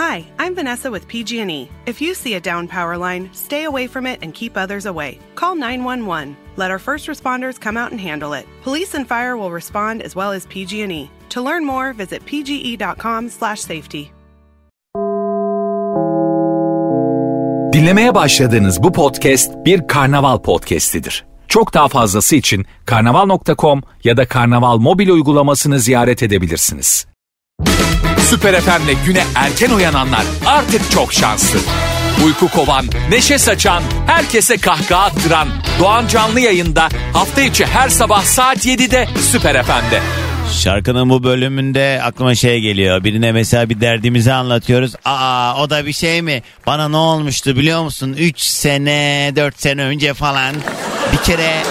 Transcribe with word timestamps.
Hi, 0.00 0.24
I'm 0.38 0.54
Vanessa 0.54 0.90
with 0.90 1.06
PG&E. 1.08 1.68
If 1.84 2.00
you 2.00 2.14
see 2.14 2.32
a 2.32 2.40
down 2.40 2.68
power 2.68 2.96
line, 2.96 3.28
stay 3.34 3.64
away 3.64 3.86
from 3.86 4.06
it 4.06 4.18
and 4.22 4.32
keep 4.32 4.56
others 4.56 4.86
away. 4.86 5.18
Call 5.34 5.54
911. 5.56 6.36
Let 6.56 6.70
our 6.70 6.78
first 6.78 7.06
responders 7.06 7.60
come 7.60 7.76
out 7.76 7.92
and 7.92 8.00
handle 8.00 8.32
it. 8.32 8.46
Police 8.64 8.94
and 8.94 9.06
fire 9.06 9.36
will 9.36 9.50
respond 9.50 10.02
as 10.02 10.14
well 10.14 10.32
as 10.32 10.46
PG&E. 10.46 11.10
To 11.28 11.42
learn 11.42 11.66
more, 11.66 11.92
visit 11.92 12.24
pge.com/safety. 12.26 14.02
Dinlemeye 17.72 18.14
başladığınız 18.14 18.82
bu 18.82 18.92
podcast 18.92 19.52
bir 19.64 19.88
karnaval 19.88 20.38
podcastidir. 20.38 21.24
Çok 21.48 21.74
daha 21.74 21.88
fazlası 21.88 22.36
için 22.36 22.66
karnaval.com 22.86 23.82
ya 24.04 24.16
da 24.16 24.28
karnaval 24.28 24.78
mobil 24.78 25.08
uygulamasını 25.08 25.80
ziyaret 25.80 26.22
edebilirsiniz. 26.22 27.06
Süper 28.30 28.60
FM'le 28.60 28.94
güne 29.06 29.24
erken 29.34 29.70
uyananlar 29.70 30.22
artık 30.46 30.90
çok 30.90 31.12
şanslı. 31.12 31.58
Uyku 32.24 32.48
kovan, 32.48 32.86
neşe 33.10 33.38
saçan, 33.38 33.82
herkese 34.06 34.56
kahkaha 34.56 35.02
attıran 35.04 35.48
Doğan 35.80 36.06
Canlı 36.06 36.40
yayında 36.40 36.88
hafta 37.12 37.40
içi 37.40 37.66
her 37.66 37.88
sabah 37.88 38.22
saat 38.22 38.66
7'de 38.66 39.08
Süper 39.20 39.62
FM'de. 39.62 40.00
Şarkının 40.62 41.10
bu 41.10 41.24
bölümünde 41.24 42.00
aklıma 42.04 42.34
şey 42.34 42.60
geliyor. 42.60 43.04
Birine 43.04 43.32
mesela 43.32 43.68
bir 43.68 43.80
derdimizi 43.80 44.32
anlatıyoruz. 44.32 44.92
Aa 45.04 45.62
o 45.62 45.70
da 45.70 45.86
bir 45.86 45.92
şey 45.92 46.22
mi? 46.22 46.42
Bana 46.66 46.88
ne 46.88 46.96
olmuştu 46.96 47.56
biliyor 47.56 47.82
musun? 47.82 48.16
3 48.18 48.40
sene 48.40 49.32
4 49.36 49.60
sene 49.60 49.82
önce 49.82 50.14
falan 50.14 50.54
bir 51.12 51.18
kere 51.18 51.62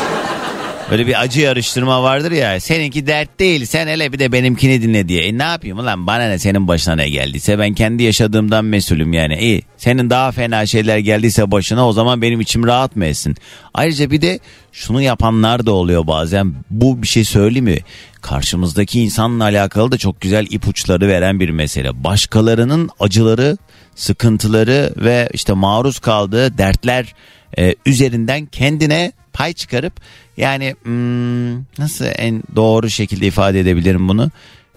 Böyle 0.92 1.08
bir 1.08 1.22
acı 1.22 1.42
yarıştırma 1.42 2.04
vardır 2.04 2.32
ya. 2.32 2.60
Seninki 2.60 3.08
dert 3.08 3.40
değil 3.40 3.66
sen 3.66 3.88
hele 3.88 4.14
bir 4.14 4.20
de 4.20 4.32
benimkini 4.32 4.82
dinle 4.82 5.08
diye. 5.08 5.22
E 5.22 5.38
ne 5.38 5.44
yapayım 5.44 5.80
ulan 5.80 6.08
bana 6.08 6.28
ne 6.28 6.40
senin 6.40 6.68
başına 6.68 6.96
ne 6.96 7.10
geldiyse 7.10 7.60
ben 7.60 7.74
kendi 7.74 8.04
yaşadığımdan 8.04 8.66
mesulüm 8.66 9.14
yani. 9.14 9.38
İyi 9.40 9.62
senin 9.78 10.10
daha 10.10 10.32
fena 10.32 10.66
şeyler 10.66 10.98
geldiyse 10.98 11.52
başına 11.52 11.88
o 11.88 11.94
zaman 11.94 12.22
benim 12.22 12.42
içim 12.42 12.68
rahat 12.68 12.96
mı 12.96 13.06
etsin? 13.06 13.36
Ayrıca 13.74 14.12
bir 14.12 14.22
de 14.22 14.40
şunu 14.72 15.02
yapanlar 15.02 15.66
da 15.66 15.72
oluyor 15.72 16.08
bazen. 16.08 16.54
Bu 16.70 17.02
bir 17.02 17.08
şey 17.08 17.24
söyleyeyim 17.24 17.66
mi? 17.66 17.78
Karşımızdaki 18.22 19.02
insanla 19.02 19.44
alakalı 19.44 19.92
da 19.92 19.98
çok 19.98 20.22
güzel 20.22 20.48
ipuçları 20.50 21.08
veren 21.08 21.40
bir 21.40 21.50
mesele. 21.50 22.04
Başkalarının 22.04 22.90
acıları, 23.00 23.58
sıkıntıları 23.96 24.94
ve 24.98 25.30
işte 25.34 25.54
maruz 25.54 26.00
kaldığı 26.00 26.58
dertler 26.58 27.14
e, 27.58 27.76
üzerinden 27.86 28.46
kendine 28.46 29.12
pay 29.34 29.54
çıkarıp 29.54 29.94
yani 30.40 30.76
hmm, 30.84 31.56
nasıl 31.58 32.06
en 32.16 32.44
doğru 32.56 32.90
şekilde 32.90 33.28
ifade 33.28 33.60
edebilirim 33.60 34.08
bunu? 34.10 34.32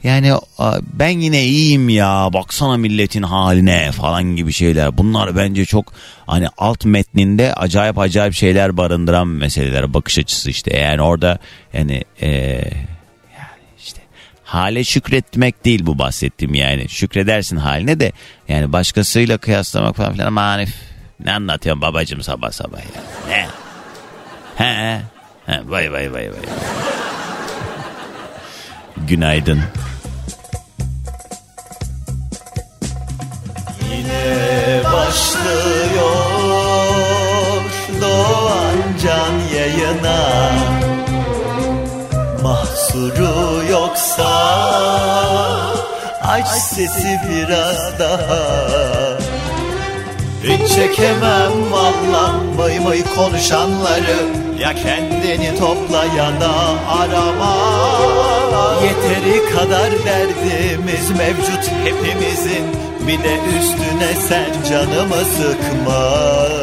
Yani 0.04 0.32
ben 0.92 1.08
yine 1.08 1.44
iyiyim 1.44 1.88
ya 1.88 2.28
baksana 2.32 2.76
milletin 2.76 3.22
haline 3.22 3.92
falan 3.92 4.36
gibi 4.36 4.52
şeyler. 4.52 4.98
Bunlar 4.98 5.36
bence 5.36 5.64
çok 5.64 5.92
hani 6.26 6.48
alt 6.58 6.84
metninde 6.84 7.54
acayip 7.54 7.98
acayip 7.98 8.34
şeyler 8.34 8.76
barındıran 8.76 9.28
meseleler 9.28 9.94
bakış 9.94 10.18
açısı 10.18 10.50
işte. 10.50 10.76
Yani 10.76 11.02
orada 11.02 11.38
yani 11.72 12.04
e, 12.20 12.30
yani 13.38 13.62
işte 13.78 14.00
hale 14.44 14.84
şükretmek 14.84 15.64
değil 15.64 15.86
bu 15.86 15.98
bahsettiğim 15.98 16.54
yani. 16.54 16.88
Şükredersin 16.88 17.56
haline 17.56 18.00
de 18.00 18.12
yani 18.48 18.72
başkasıyla 18.72 19.38
kıyaslamak 19.38 19.96
falan 19.96 20.12
filan 20.12 20.26
ama 20.26 20.58
ne 21.24 21.32
anlatıyorsun 21.32 21.82
babacım 21.82 22.22
sabah 22.22 22.50
sabah 22.50 22.78
ya. 22.78 23.02
Ne? 23.28 23.46
He. 24.56 25.02
He, 25.52 25.58
vay 25.72 25.86
vay 25.92 26.08
vay 26.14 26.28
vay. 26.34 26.46
Günaydın. 29.08 29.60
Yine 33.90 34.80
başlıyor 34.84 36.12
Doğan 38.00 38.78
Can 39.02 39.56
yayına 39.56 40.52
Mahsuru 42.42 43.62
yoksa 43.70 44.32
Aç 46.22 46.48
sesi 46.48 47.20
biraz 47.30 47.98
daha 47.98 49.11
hiç 50.42 50.74
çekemem 50.74 51.52
vallam 51.72 52.58
vay 52.58 52.84
vay 52.84 53.02
konuşanları. 53.14 54.18
Ya 54.60 54.74
kendini 54.74 55.58
topla 55.58 56.04
ya 56.04 56.40
da 56.40 56.52
arama. 56.88 57.56
Yeteri 58.82 59.54
kadar 59.54 59.90
derdimiz 60.06 61.10
mevcut 61.10 61.70
hepimizin. 61.84 62.64
Bir 63.06 63.18
de 63.18 63.34
üstüne 63.58 64.14
sen 64.28 64.70
canımı 64.70 65.24
sıkma 65.24 66.61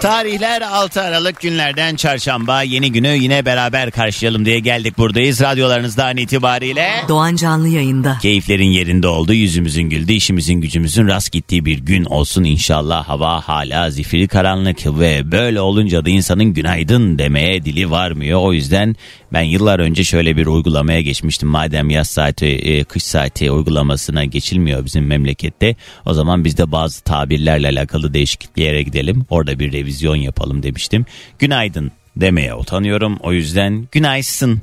Tarihler 0.00 0.62
6 0.62 1.02
Aralık 1.02 1.40
günlerden 1.40 1.96
çarşamba 1.96 2.62
yeni 2.62 2.92
günü 2.92 3.08
yine 3.08 3.44
beraber 3.44 3.90
karşılayalım 3.90 4.44
diye 4.44 4.58
geldik 4.58 4.98
buradayız. 4.98 5.40
Radyolarınızdan 5.40 6.16
itibariyle 6.16 6.90
Doğan 7.08 7.36
Canlı 7.36 7.68
yayında. 7.68 8.18
Keyiflerin 8.22 8.70
yerinde 8.70 9.08
oldu, 9.08 9.32
yüzümüzün 9.32 9.82
güldü, 9.82 10.12
işimizin 10.12 10.54
gücümüzün 10.54 11.08
rast 11.08 11.32
gittiği 11.32 11.64
bir 11.64 11.78
gün 11.78 12.04
olsun 12.04 12.44
inşallah. 12.44 13.08
Hava 13.08 13.40
hala 13.40 13.90
zifiri 13.90 14.28
karanlık 14.28 14.86
ve 14.86 15.32
böyle 15.32 15.60
olunca 15.60 16.04
da 16.04 16.10
insanın 16.10 16.44
günaydın 16.44 17.18
demeye 17.18 17.64
dili 17.64 17.90
varmıyor. 17.90 18.40
O 18.42 18.52
yüzden 18.52 18.96
ben 19.32 19.42
yıllar 19.42 19.78
önce 19.78 20.04
şöyle 20.04 20.36
bir 20.36 20.46
uygulamaya 20.46 21.00
geçmiştim. 21.00 21.48
Madem 21.48 21.90
yaz 21.90 22.10
saati, 22.10 22.46
e, 22.46 22.84
kış 22.84 23.02
saati 23.02 23.50
uygulamasına 23.50 24.24
geçilmiyor 24.24 24.84
bizim 24.84 25.06
memlekette. 25.06 25.76
O 26.06 26.14
zaman 26.14 26.44
biz 26.44 26.58
de 26.58 26.72
bazı 26.72 27.04
tabirlerle 27.04 27.68
alakalı 27.68 28.14
değişikliklere 28.14 28.82
gidelim. 28.82 29.26
Orada 29.30 29.58
bir 29.58 29.72
revizyon 29.72 30.16
yapalım 30.16 30.62
demiştim. 30.62 31.06
Günaydın 31.38 31.92
demeye 32.16 32.54
utanıyorum. 32.54 33.16
O 33.20 33.32
yüzden 33.32 33.88
günaysın. 33.92 34.62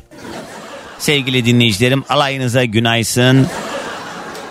Sevgili 1.00 1.46
dinleyicilerim 1.46 2.04
alayınıza 2.10 2.66
günaysın. 2.66 3.48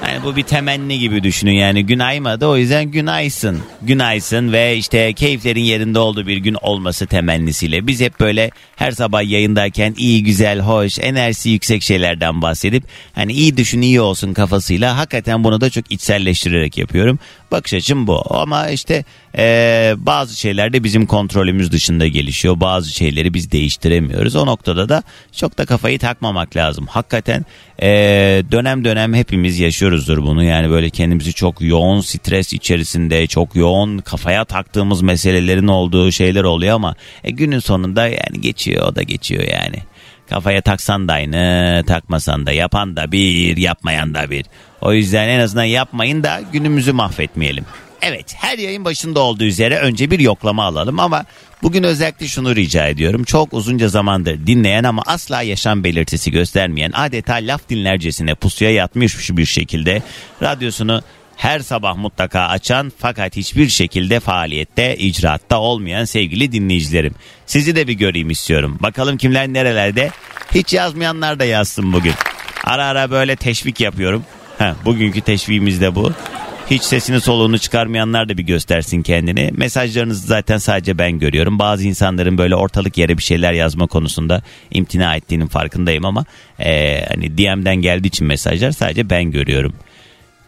Yani 0.09 0.25
bu 0.25 0.37
bir 0.37 0.43
temenni 0.43 0.99
gibi 0.99 1.23
düşünün 1.23 1.53
yani 1.53 1.87
günaymadı 1.87 2.47
o 2.47 2.57
yüzden 2.57 2.85
günaysın. 2.85 3.61
Günaysın 3.83 4.53
ve 4.53 4.77
işte 4.77 5.13
keyiflerin 5.13 5.61
yerinde 5.61 5.99
olduğu 5.99 6.27
bir 6.27 6.37
gün 6.37 6.57
olması 6.63 7.07
temennisiyle 7.07 7.87
biz 7.87 8.01
hep 8.01 8.21
böyle 8.21 8.51
her 8.77 8.91
sabah 8.91 9.31
yayındayken 9.31 9.95
iyi 9.99 10.25
güzel 10.25 10.61
hoş 10.61 10.99
enerjisi 10.99 11.51
yüksek 11.51 11.83
şeylerden 11.83 12.43
bahsedip 12.43 12.85
hani 13.15 13.33
iyi 13.33 13.57
düşün 13.57 13.81
iyi 13.81 14.01
olsun 14.01 14.35
kafasıyla 14.35 14.97
hakikaten 14.99 15.45
bunu 15.45 15.61
da 15.61 15.71
çok 15.71 15.93
içselleştirerek 15.93 16.79
yapıyorum. 16.79 17.19
Bakış 17.55 17.75
açım 17.75 18.07
bu 18.07 18.23
ama 18.31 18.69
işte 18.69 19.05
ee, 19.39 19.95
bazı 19.97 20.41
şeyler 20.41 20.73
de 20.73 20.85
bizim 20.85 21.07
kontrolümüz 21.07 21.73
dışında 21.73 22.07
gelişiyor. 22.07 22.61
Bazı 22.61 22.91
şeyleri 22.91 23.35
biz 23.35 23.53
değiştiremiyoruz. 23.53 24.37
O 24.37 24.47
noktada 24.47 24.89
da 24.89 25.03
çok 25.33 25.59
da 25.59 25.65
kafayı 25.65 25.99
takmamak 25.99 26.57
lazım. 26.57 26.87
Hakikaten 26.87 27.45
ee, 27.83 28.43
dönem 28.53 28.85
dönem 28.85 29.15
hepimiz 29.15 29.59
yaşıyoruzdur 29.59 30.23
bunu. 30.23 30.45
Yani 30.45 30.71
böyle 30.71 30.91
kendimizi 30.91 31.33
çok 31.33 31.61
yoğun 31.61 32.01
stres 32.01 32.53
içerisinde, 32.53 33.27
çok 33.27 33.57
yoğun 33.57 33.99
kafaya 33.99 34.45
taktığımız 34.45 35.03
meselelerin 35.03 35.69
olduğu 35.69 36.13
şeyler 36.13 36.45
oluyor 36.45 36.75
ama 36.75 36.95
e, 37.25 37.31
günün 37.31 37.59
sonunda 37.59 38.09
yani 38.09 38.41
geçiyor 38.41 38.89
o 38.89 38.97
da 38.97 39.03
geçiyor 39.03 39.43
yani. 39.43 39.94
Kafaya 40.31 40.63
taksan 40.63 41.09
da 41.09 41.13
aynı, 41.13 41.85
takmasan 41.87 42.47
da 42.47 42.53
yapan 42.53 42.97
da 42.97 43.13
bir, 43.13 43.57
yapmayan 43.57 44.15
da 44.15 44.31
bir. 44.31 44.47
O 44.81 44.93
yüzden 44.93 45.29
en 45.29 45.39
azından 45.39 45.65
yapmayın 45.65 46.23
da 46.23 46.41
günümüzü 46.53 46.93
mahvetmeyelim. 46.93 47.65
Evet 48.03 48.35
her 48.37 48.59
yayın 48.59 48.85
başında 48.85 49.21
olduğu 49.21 49.45
üzere 49.45 49.79
önce 49.79 50.11
bir 50.11 50.19
yoklama 50.19 50.65
alalım 50.65 51.01
ama 51.01 51.25
bugün 51.63 51.83
özellikle 51.83 52.29
şunu 52.29 52.57
rica 52.57 52.87
ediyorum. 52.87 53.25
Çok 53.25 53.55
uzunca 53.55 53.89
zamandır 53.89 54.47
dinleyen 54.47 54.85
ama 54.85 55.03
asla 55.07 55.43
yaşam 55.43 55.85
belirtisi 55.85 56.31
göstermeyen 56.31 56.93
adeta 56.95 57.35
laf 57.35 57.69
dinlercesine 57.69 58.35
pusuya 58.35 58.71
yatmış 58.71 59.31
bir 59.31 59.45
şekilde 59.45 60.03
radyosunu 60.43 61.03
her 61.37 61.61
sabah 61.61 61.97
mutlaka 61.97 62.41
açan 62.41 62.93
fakat 62.99 63.37
hiçbir 63.37 63.69
şekilde 63.69 64.21
faaliyette, 64.21 64.97
icraatta 64.97 65.59
olmayan 65.59 66.05
sevgili 66.05 66.53
dinleyicilerim. 66.53 67.15
Sizi 67.47 67.77
de 67.77 67.89
bir 67.89 67.93
göreyim 67.93 68.31
istiyorum. 68.31 68.79
Bakalım 68.81 69.17
kimler 69.17 69.49
nerelerde? 69.49 70.11
Hiç 70.55 70.73
yazmayanlar 70.73 71.39
da 71.39 71.45
yazsın 71.45 71.93
bugün. 71.93 72.15
Ara 72.65 72.87
ara 72.87 73.11
böyle 73.11 73.37
teşvik 73.37 73.81
yapıyorum. 73.81 74.25
Heh, 74.59 74.75
bugünkü 74.85 75.21
teşviğimiz 75.21 75.81
de 75.81 75.95
bu. 75.95 76.13
Hiç 76.71 76.83
sesini 76.83 77.21
soluğunu 77.21 77.59
çıkarmayanlar 77.59 78.29
da 78.29 78.39
bir 78.39 78.43
göstersin 78.43 79.03
kendini. 79.03 79.51
Mesajlarınızı 79.53 80.27
zaten 80.27 80.59
sadece 80.59 80.99
ben 80.99 81.19
görüyorum. 81.19 81.59
Bazı 81.59 81.87
insanların 81.87 82.39
böyle 82.39 82.57
ortalık 82.57 82.99
yere 82.99 83.19
bir 83.19 83.23
şeyler 83.23 83.53
yazma 83.53 83.87
konusunda 83.87 84.43
imtina 84.71 85.17
ettiğinin 85.17 85.47
farkındayım 85.47 86.05
ama 86.05 86.25
e, 86.61 87.05
hani 87.09 87.39
DM'den 87.39 87.77
geldiği 87.77 88.09
için 88.09 88.27
mesajlar 88.27 88.71
sadece 88.71 89.11
ben 89.11 89.31
görüyorum. 89.31 89.75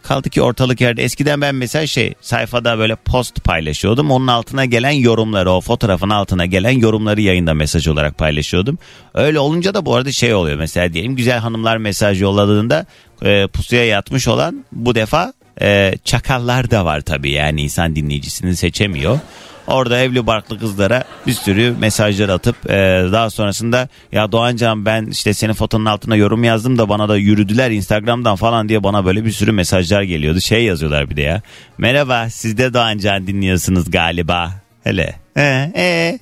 Kaldı 0.07 0.31
ki 0.31 0.43
ortalık 0.43 0.81
yerde 0.81 1.03
eskiden 1.03 1.41
ben 1.41 1.55
mesela 1.55 1.87
şey 1.87 2.15
sayfada 2.21 2.79
böyle 2.79 2.97
post 2.97 3.45
paylaşıyordum. 3.45 4.11
Onun 4.11 4.27
altına 4.27 4.65
gelen 4.65 4.91
yorumları 4.91 5.51
o 5.51 5.61
fotoğrafın 5.61 6.11
altına 6.11 6.47
gelen 6.47 6.71
yorumları 6.71 7.21
yayında 7.21 7.55
mesaj 7.55 7.89
olarak 7.89 8.19
paylaşıyordum. 8.19 8.79
Öyle 9.15 9.39
olunca 9.39 9.75
da 9.75 9.87
bu 9.87 9.95
arada 9.95 10.13
şey 10.13 10.35
oluyor 10.35 10.59
mesela 10.59 10.93
diyelim 10.93 11.17
güzel 11.17 11.39
hanımlar 11.39 11.77
mesaj 11.77 12.23
yolladığında 12.23 12.87
e, 13.23 13.47
pusuya 13.47 13.85
yatmış 13.85 14.29
olan 14.29 14.65
bu 14.73 14.95
defa 14.95 15.33
e, 15.63 15.95
çakallar 16.05 16.71
da 16.71 16.85
var 16.85 17.01
tabii 17.01 17.31
yani 17.31 17.63
insan 17.63 17.97
dinleyicisini 17.97 18.57
seçemiyor. 18.57 19.19
Orada 19.67 19.99
evli 19.99 20.27
barklı 20.27 20.59
kızlara 20.59 21.05
bir 21.27 21.33
sürü 21.33 21.75
mesajlar 21.81 22.29
atıp 22.29 22.71
e, 22.71 22.75
daha 23.13 23.31
sonrasında 23.31 23.89
ya 24.13 24.33
Doğancan 24.33 24.87
ben 24.87 25.07
işte 25.07 25.35
senin 25.35 25.53
fotonun 25.53 25.85
altına 25.85 26.17
yorum 26.17 26.45
yazdım 26.45 26.79
da 26.79 26.89
bana 26.89 27.09
da 27.09 27.17
yürüdüler 27.17 27.71
Instagram'dan 27.71 28.37
falan 28.37 28.69
diye 28.69 28.83
bana 28.83 29.05
böyle 29.05 29.25
bir 29.25 29.33
sürü 29.33 29.53
mesajlar 29.53 30.03
geliyordu. 30.03 30.41
Şey 30.41 30.65
yazıyorlar 30.65 31.11
bir 31.11 31.17
de 31.17 31.23
ya. 31.23 31.43
Merhaba 31.79 32.31
siz 32.31 32.59
de 32.59 32.75
Doğancan 32.75 33.27
dinliyorsunuz 33.27 33.91
galiba. 33.91 34.53
Hele. 34.85 35.15
Ee, 35.37 35.73
ee. 35.77 36.19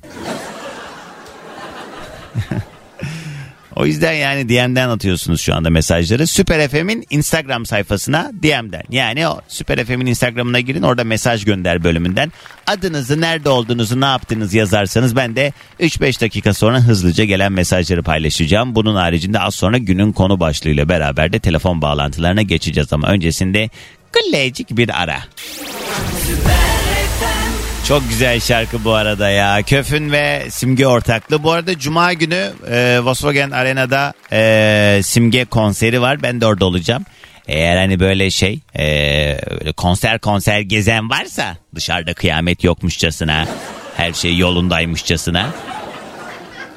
O 3.85 3.87
yüzden 3.87 4.13
yani 4.13 4.49
DM'den 4.49 4.89
atıyorsunuz 4.89 5.41
şu 5.41 5.55
anda 5.55 5.71
mesajları. 5.71 6.27
Süper 6.27 6.69
FM'in 6.69 7.07
Instagram 7.11 7.67
sayfasına 7.67 8.31
DM'den. 8.43 8.83
Yani 8.91 9.29
o 9.29 9.41
Süper 9.49 9.85
FM'in 9.85 10.07
Instagram'ına 10.07 10.61
girin 10.61 10.83
orada 10.83 11.05
mesaj 11.05 11.45
gönder 11.45 11.85
bölümünden. 11.85 12.33
Adınızı, 12.67 13.21
nerede 13.21 13.49
olduğunuzu, 13.49 14.01
ne 14.01 14.05
yaptığınızı 14.05 14.57
yazarsanız 14.57 15.17
ben 15.17 15.37
de 15.37 15.53
3-5 15.81 16.21
dakika 16.21 16.55
sonra 16.55 16.81
hızlıca 16.81 17.25
gelen 17.25 17.53
mesajları 17.53 18.03
paylaşacağım. 18.03 18.75
Bunun 18.75 18.95
haricinde 18.95 19.41
az 19.41 19.55
sonra 19.55 19.79
günün 19.79 20.13
konu 20.13 20.41
başlığıyla 20.41 20.89
beraber 20.89 21.33
de 21.33 21.39
telefon 21.39 21.83
bağlantılarına 21.83 22.43
geçeceğiz 22.43 22.93
ama 22.93 23.09
öncesinde 23.09 23.71
güllecik 24.13 24.77
bir 24.77 25.03
ara. 25.03 25.19
Çok 27.89 28.09
güzel 28.09 28.41
şarkı 28.41 28.85
bu 28.85 28.93
arada 28.93 29.31
ya. 29.31 29.63
Köfün 29.63 30.13
ve 30.13 30.47
Simge 30.51 30.87
ortaklığı. 30.87 31.43
Bu 31.43 31.53
arada 31.53 31.79
Cuma 31.79 32.13
günü 32.13 32.53
e, 32.71 33.01
Volkswagen 33.03 33.51
Arena'da 33.51 34.15
e, 34.33 35.01
Simge 35.03 35.45
konseri 35.45 36.01
var. 36.01 36.23
Ben 36.23 36.41
de 36.41 36.47
orada 36.47 36.65
olacağım. 36.65 37.05
Eğer 37.49 37.77
hani 37.77 38.01
böyle 38.01 38.31
şey 38.31 38.61
e, 38.79 39.73
konser 39.77 40.19
konser 40.19 40.61
gezen 40.61 41.11
varsa 41.11 41.57
dışarıda 41.75 42.15
kıyamet 42.15 42.65
yokmuşçasına 42.65 43.47
her 43.97 44.13
şey 44.13 44.37
yolundaymışçasına 44.37 45.51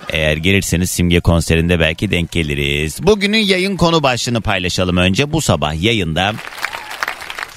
eğer 0.09 0.37
gelirseniz 0.37 0.89
Simge 0.89 1.19
konserinde 1.19 1.79
belki 1.79 2.11
denk 2.11 2.31
geliriz. 2.31 3.03
Bugünün 3.03 3.37
yayın 3.37 3.77
konu 3.77 4.03
başlığını 4.03 4.41
paylaşalım 4.41 4.97
önce. 4.97 5.31
Bu 5.31 5.41
sabah 5.41 5.83
yayında 5.83 6.33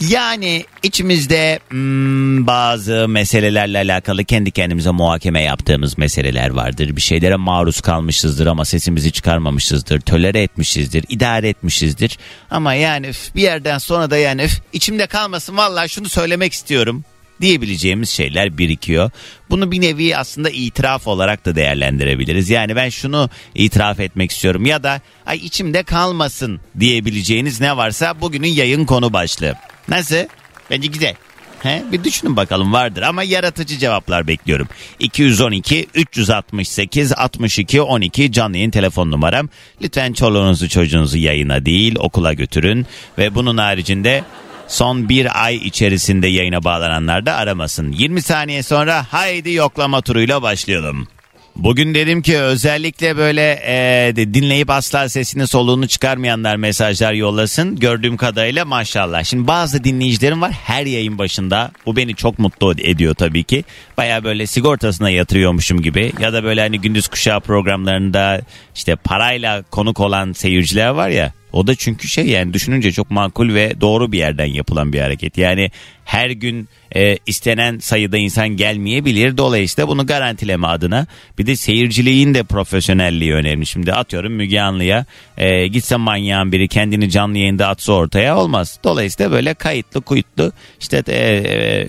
yani 0.01 0.65
içimizde 0.83 1.59
hmm, 1.69 2.47
bazı 2.47 3.09
meselelerle 3.09 3.79
alakalı 3.79 4.25
kendi 4.25 4.51
kendimize 4.51 4.91
muhakeme 4.91 5.43
yaptığımız 5.43 5.99
meseleler 5.99 6.51
vardır. 6.51 6.97
Bir 6.97 7.01
şeylere 7.01 7.37
maruz 7.37 7.81
kalmışızdır 7.81 8.47
ama 8.47 8.65
sesimizi 8.65 9.13
çıkarmamışızdır. 9.13 10.01
Tölere 10.01 10.43
etmişizdir, 10.43 11.05
idare 11.09 11.49
etmişizdir. 11.49 12.19
Ama 12.51 12.75
yani 12.75 13.11
bir 13.37 13.43
yerden 13.43 13.79
sonra 13.79 14.11
da 14.11 14.17
yani 14.17 14.47
içimde 14.73 15.07
kalmasın 15.07 15.57
vallahi 15.57 15.89
şunu 15.89 16.09
söylemek 16.09 16.53
istiyorum 16.53 17.05
diyebileceğimiz 17.41 18.11
şeyler 18.11 18.59
birikiyor. 18.59 19.11
Bunu 19.51 19.73
bir 19.73 19.81
nevi 19.81 20.17
aslında 20.17 20.51
itiraf 20.51 21.07
olarak 21.07 21.47
da 21.47 21.57
değerlendirebiliriz. 21.57 22.51
Yani 22.51 22.77
ben 22.77 22.89
şunu 22.89 23.31
itiraf 23.55 24.01
etmek 24.01 24.31
istiyorum 24.31 24.67
ya 24.67 24.83
da 24.83 25.01
ay 25.27 25.37
içimde 25.37 25.83
kalmasın 25.83 26.61
diyebileceğiniz 26.81 27.61
ne 27.61 27.77
varsa 27.77 28.21
bugünün 28.21 28.49
yayın 28.49 28.85
konu 28.85 29.13
başlığı. 29.13 29.55
Nasıl? 29.89 30.25
Bence 30.71 30.89
güzel. 30.89 31.15
He? 31.63 31.83
Bir 31.93 32.05
düşünün 32.05 32.37
bakalım 32.37 32.73
vardır 32.73 33.03
ama 33.03 33.23
yaratıcı 33.23 33.79
cevaplar 33.79 34.27
bekliyorum. 34.27 34.69
212 34.99 35.87
368 35.95 37.13
62 37.13 37.83
12 37.83 38.33
canlı 38.33 38.57
yayın 38.57 38.71
telefon 38.71 39.11
numaram. 39.11 39.49
Lütfen 39.83 40.13
çoluğunuzu 40.13 40.69
çocuğunuzu 40.69 41.19
yayına 41.19 41.67
değil 41.67 41.97
okula 41.99 42.33
götürün 42.33 42.87
ve 43.19 43.35
bunun 43.35 43.57
haricinde 43.57 44.25
son 44.71 45.09
bir 45.09 45.45
ay 45.45 45.57
içerisinde 45.57 46.27
yayına 46.27 46.65
bağlananlar 46.65 47.27
da 47.27 47.35
aramasın. 47.35 47.93
20 47.93 48.23
saniye 48.23 48.63
sonra 48.63 49.07
haydi 49.11 49.53
yoklama 49.53 50.01
turuyla 50.01 50.43
başlayalım. 50.43 51.09
Bugün 51.57 51.95
dedim 51.95 52.23
ki 52.23 52.39
özellikle 52.39 53.17
böyle 53.17 53.61
e, 53.67 54.17
dinleyip 54.17 54.71
asla 54.71 55.09
sesini 55.09 55.47
soluğunu 55.47 55.89
çıkarmayanlar 55.89 56.57
mesajlar 56.57 57.13
yollasın. 57.13 57.77
Gördüğüm 57.77 58.17
kadarıyla 58.17 58.65
maşallah. 58.65 59.25
Şimdi 59.25 59.47
bazı 59.47 59.85
dinleyicilerim 59.85 60.43
var 60.43 60.53
her 60.53 60.87
yayın 60.87 61.19
başında. 61.19 61.71
Bu 61.87 61.97
beni 61.97 62.15
çok 62.15 62.39
mutlu 62.39 62.73
ediyor 62.79 63.15
tabii 63.15 63.45
ki. 63.45 63.65
Baya 63.97 64.25
böyle 64.25 64.47
sigortasına 64.47 65.11
yatırıyormuşum 65.11 65.83
gibi. 65.83 66.13
Ya 66.21 66.33
da 66.33 66.45
böyle 66.45 66.61
hani 66.61 66.81
gündüz 66.81 67.09
kuşağı 67.09 67.41
programlarında 67.41 68.41
işte 68.75 68.97
parayla 68.97 69.63
konuk 69.63 70.01
olan 70.01 70.33
seyirciler 70.33 70.89
var 70.89 71.09
ya. 71.09 71.33
O 71.53 71.67
da 71.67 71.75
çünkü 71.75 72.09
şey 72.09 72.27
yani 72.27 72.53
düşününce 72.53 72.93
çok 72.93 73.11
makul 73.11 73.55
ve 73.55 73.81
doğru 73.81 74.13
bir 74.13 74.19
yerden 74.19 74.47
yapılan 74.47 74.93
bir 74.93 75.01
hareket. 75.01 75.39
Yani 75.39 75.71
her 76.05 76.31
gün 76.31 76.69
e, 76.97 77.19
istenen 77.27 77.79
sayıda 77.79 78.17
insan 78.17 78.49
gelmeyebilir. 78.49 79.37
Dolayısıyla 79.37 79.89
bunu 79.89 80.07
garantileme 80.07 80.67
adına 80.67 81.07
bir 81.39 81.47
de 81.47 81.57
seyirciliğin 81.57 82.35
de 82.35 82.43
profesyonelliği 82.43 83.35
önemli. 83.35 83.67
Şimdi 83.67 83.93
atıyorum 83.93 84.33
Müge 84.33 84.61
Anlı'ya 84.61 85.05
e, 85.39 85.67
gitse 85.67 85.97
manyağın 85.97 86.53
biri 86.53 86.69
kendini 86.69 87.11
canlı 87.11 87.39
yayında 87.39 87.69
atsa 87.69 87.93
ortaya 87.93 88.39
olmaz. 88.39 88.79
Dolayısıyla 88.85 89.33
böyle 89.33 89.55
kayıtlı 89.55 90.01
kuyutlu 90.01 90.53
işte 90.81 91.03
e, 91.09 91.19
e, 91.19 91.87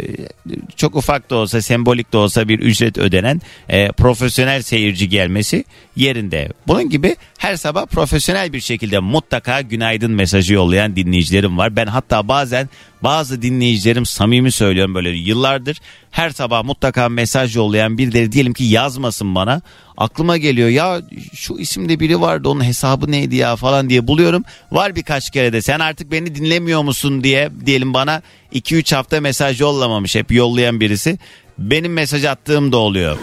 çok 0.75 0.95
ufak 0.95 1.29
da 1.29 1.35
olsa 1.35 1.61
sembolik 1.61 2.13
de 2.13 2.17
olsa 2.17 2.47
bir 2.47 2.59
ücret 2.59 2.97
ödenen 2.97 3.41
e, 3.69 3.87
profesyonel 3.91 4.61
seyirci 4.61 5.09
gelmesi 5.09 5.65
yerinde. 5.95 6.49
Bunun 6.67 6.89
gibi 6.89 7.15
her 7.37 7.55
sabah 7.55 7.85
profesyonel 7.85 8.53
bir 8.53 8.59
şekilde 8.59 8.99
mutlaka 8.99 9.61
günaydın 9.61 10.11
mesajı 10.11 10.53
yollayan 10.53 10.95
dinleyicilerim 10.95 11.57
var. 11.57 11.75
Ben 11.75 11.87
hatta 11.87 12.27
bazen 12.27 12.69
bazı 13.03 13.41
dinleyicilerim 13.41 14.05
samimi 14.05 14.51
söylüyorum 14.51 14.95
böyle 14.95 15.09
yıllardır 15.09 15.77
her 16.11 16.29
sabah 16.29 16.63
mutlaka 16.63 17.09
mesaj 17.09 17.55
yollayan 17.55 17.97
birileri 17.97 18.31
diyelim 18.31 18.53
ki 18.53 18.63
yazmasın 18.63 19.35
bana. 19.35 19.61
Aklıma 19.97 20.37
geliyor 20.37 20.69
ya 20.69 21.01
şu 21.33 21.57
isimde 21.57 21.99
biri 21.99 22.21
vardı 22.21 22.49
onun 22.49 22.63
hesabı 22.63 23.11
neydi 23.11 23.35
ya 23.35 23.55
falan 23.55 23.89
diye 23.89 24.07
buluyorum. 24.07 24.43
Var 24.71 24.95
birkaç 24.95 25.29
kere 25.29 25.53
de 25.53 25.61
sen 25.61 25.79
artık 25.79 26.11
beni 26.11 26.35
dinlemiyor 26.35 26.81
musun 26.81 27.23
diye 27.23 27.49
diyelim 27.65 27.93
bana 27.93 28.21
2-3 28.53 28.95
hafta 28.95 29.21
mesaj 29.21 29.61
yollamamış 29.61 30.15
hep 30.15 30.31
yollayan 30.31 30.79
birisi. 30.79 31.17
Benim 31.57 31.93
mesaj 31.93 32.25
attığım 32.25 32.71
da 32.71 32.77
oluyor. 32.77 33.17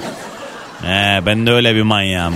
He, 0.82 1.26
ben 1.26 1.46
de 1.46 1.52
öyle 1.52 1.74
bir 1.74 1.82
manyağım. 1.82 2.34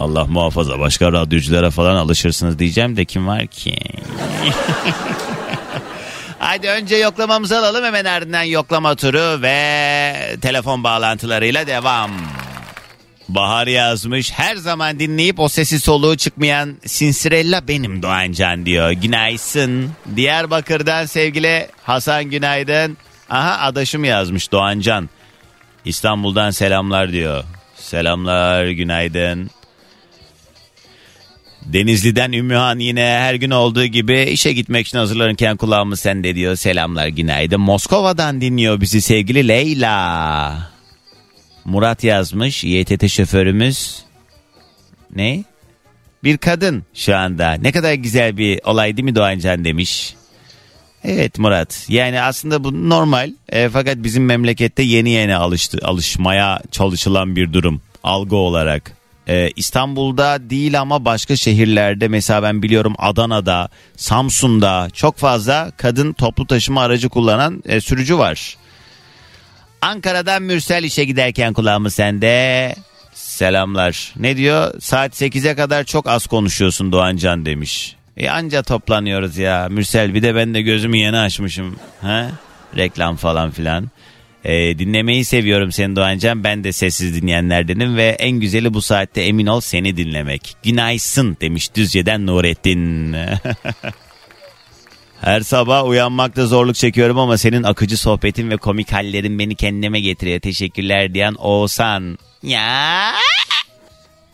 Allah 0.00 0.24
muhafaza 0.24 0.78
başka 0.80 1.12
radyoculara 1.12 1.70
falan 1.70 1.96
alışırsınız 1.96 2.58
diyeceğim 2.58 2.96
de 2.96 3.04
kim 3.04 3.26
var 3.26 3.46
ki? 3.46 3.78
Hadi 6.38 6.68
önce 6.68 6.96
yoklamamızı 6.96 7.58
alalım 7.58 7.84
hemen 7.84 8.04
ardından 8.04 8.42
yoklama 8.42 8.94
turu 8.94 9.42
ve 9.42 10.36
telefon 10.42 10.84
bağlantılarıyla 10.84 11.66
devam. 11.66 12.10
Bahar 13.28 13.66
yazmış 13.66 14.32
her 14.32 14.56
zaman 14.56 14.98
dinleyip 14.98 15.40
o 15.40 15.48
sesi 15.48 15.80
soluğu 15.80 16.16
çıkmayan 16.16 16.76
Sinsirella 16.86 17.68
benim 17.68 18.02
Doğancan 18.02 18.66
diyor. 18.66 18.90
Günaysın. 18.90 19.90
Diyarbakır'dan 20.16 21.06
sevgili 21.06 21.68
Hasan 21.82 22.24
günaydın. 22.24 22.96
Aha 23.30 23.58
adaşım 23.58 24.04
yazmış 24.04 24.52
Doğancan. 24.52 25.08
İstanbul'dan 25.86 26.50
selamlar 26.50 27.12
diyor. 27.12 27.44
Selamlar 27.76 28.68
günaydın. 28.68 29.50
Denizli'den 31.62 32.32
Ümmühan 32.32 32.78
yine 32.78 33.00
her 33.00 33.34
gün 33.34 33.50
olduğu 33.50 33.84
gibi 33.84 34.22
işe 34.22 34.52
gitmek 34.52 34.86
için 34.86 34.98
hazırlanırken 34.98 35.56
kulağımız 35.56 36.00
sende 36.00 36.34
diyor. 36.34 36.56
Selamlar 36.56 37.06
günaydın. 37.06 37.60
Moskova'dan 37.60 38.40
dinliyor 38.40 38.80
bizi 38.80 39.00
sevgili 39.00 39.48
Leyla. 39.48 40.70
Murat 41.64 42.04
yazmış 42.04 42.64
YTT 42.64 43.08
şoförümüz. 43.08 44.02
Ne? 45.16 45.44
Bir 46.24 46.38
kadın 46.38 46.84
şu 46.94 47.16
anda. 47.16 47.52
Ne 47.52 47.72
kadar 47.72 47.94
güzel 47.94 48.36
bir 48.36 48.60
olay 48.64 48.96
değil 48.96 49.04
mi 49.04 49.14
Doğancan 49.14 49.64
demiş. 49.64 50.14
Evet 51.04 51.38
Murat. 51.38 51.86
Yani 51.88 52.20
aslında 52.22 52.64
bu 52.64 52.88
normal. 52.90 53.32
E, 53.48 53.68
fakat 53.68 53.96
bizim 53.96 54.24
memlekette 54.24 54.82
yeni 54.82 55.10
yeni 55.10 55.36
alıştı, 55.36 55.78
alışmaya 55.82 56.60
çalışılan 56.70 57.36
bir 57.36 57.52
durum. 57.52 57.80
Algı 58.02 58.36
olarak. 58.36 58.96
Ee, 59.28 59.50
İstanbul'da 59.56 60.50
değil 60.50 60.80
ama 60.80 61.04
başka 61.04 61.36
şehirlerde 61.36 62.08
mesela 62.08 62.42
ben 62.42 62.62
biliyorum 62.62 62.94
Adana'da, 62.98 63.68
Samsun'da 63.96 64.88
çok 64.92 65.16
fazla 65.16 65.72
kadın 65.76 66.12
toplu 66.12 66.46
taşıma 66.46 66.82
aracı 66.82 67.08
kullanan 67.08 67.62
e, 67.66 67.80
sürücü 67.80 68.18
var. 68.18 68.56
Ankara'dan 69.80 70.42
Mürsel 70.42 70.84
işe 70.84 71.04
giderken 71.04 71.52
kulağımı 71.52 71.90
sende. 71.90 72.74
Selamlar. 73.14 74.12
Ne 74.16 74.36
diyor? 74.36 74.80
Saat 74.80 75.22
8'e 75.22 75.54
kadar 75.56 75.84
çok 75.84 76.06
az 76.08 76.26
konuşuyorsun 76.26 76.92
Doğancan 76.92 77.46
demiş. 77.46 77.96
E 78.16 78.30
anca 78.30 78.62
toplanıyoruz 78.62 79.38
ya. 79.38 79.68
Mürsel 79.70 80.14
bir 80.14 80.22
de 80.22 80.34
ben 80.34 80.54
de 80.54 80.62
gözümü 80.62 80.96
yeni 80.96 81.18
açmışım. 81.18 81.76
Ha? 82.00 82.30
Reklam 82.76 83.16
falan 83.16 83.50
filan. 83.50 83.90
E, 84.44 84.78
dinlemeyi 84.78 85.24
seviyorum 85.24 85.72
seni 85.72 85.96
Doğancan. 85.96 86.44
Ben 86.44 86.64
de 86.64 86.72
sessiz 86.72 87.22
dinleyenlerdenim 87.22 87.96
ve 87.96 88.08
en 88.08 88.40
güzeli 88.40 88.74
bu 88.74 88.82
saatte 88.82 89.22
emin 89.22 89.46
ol 89.46 89.60
seni 89.60 89.96
dinlemek. 89.96 90.56
Günaysın 90.62 91.36
demiş 91.40 91.74
Düzce'den 91.74 92.26
Nurettin. 92.26 93.16
Her 95.20 95.40
sabah 95.40 95.88
uyanmakta 95.88 96.46
zorluk 96.46 96.74
çekiyorum 96.74 97.18
ama 97.18 97.38
senin 97.38 97.62
akıcı 97.62 97.98
sohbetin 97.98 98.50
ve 98.50 98.56
komik 98.56 98.92
hallerin 98.92 99.38
beni 99.38 99.54
kendime 99.54 100.00
getiriyor. 100.00 100.40
Teşekkürler 100.40 101.14
diyen 101.14 101.34
Oğuzhan. 101.34 102.18
Ya. 102.42 103.12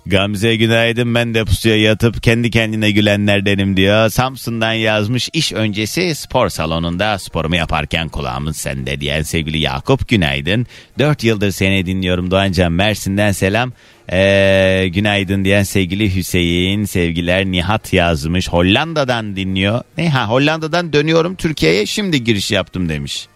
Gamze 0.07 0.57
günaydın 0.57 1.15
ben 1.15 1.35
de 1.35 1.45
pusuya 1.45 1.77
yatıp 1.77 2.23
kendi 2.23 2.51
kendine 2.51 2.91
gülenlerdenim 2.91 3.77
diyor. 3.77 4.09
Samsun'dan 4.09 4.73
yazmış 4.73 5.29
iş 5.33 5.53
öncesi 5.53 6.15
spor 6.15 6.49
salonunda 6.49 7.19
sporumu 7.19 7.57
yaparken 7.57 8.09
kulağımın 8.09 8.53
sende 8.53 9.01
diyen 9.01 9.23
sevgili 9.23 9.59
Yakup 9.59 10.09
günaydın. 10.09 10.67
4 10.99 11.25
yıldır 11.25 11.51
seni 11.51 11.87
dinliyorum 11.87 12.31
Doğancan 12.31 12.73
Mersin'den 12.73 13.33
selam. 13.33 13.73
Ee, 14.13 14.89
günaydın 14.93 15.45
diyen 15.45 15.63
sevgili 15.63 16.17
Hüseyin 16.17 16.85
sevgiler 16.85 17.45
Nihat 17.45 17.93
yazmış 17.93 18.49
Hollanda'dan 18.49 19.37
dinliyor. 19.37 19.83
Ne 19.99 20.11
ha 20.11 20.29
Hollanda'dan 20.29 20.93
dönüyorum 20.93 21.35
Türkiye'ye 21.35 21.87
şimdi 21.87 22.25
giriş 22.25 22.51
yaptım 22.51 22.89
demiş. 22.89 23.27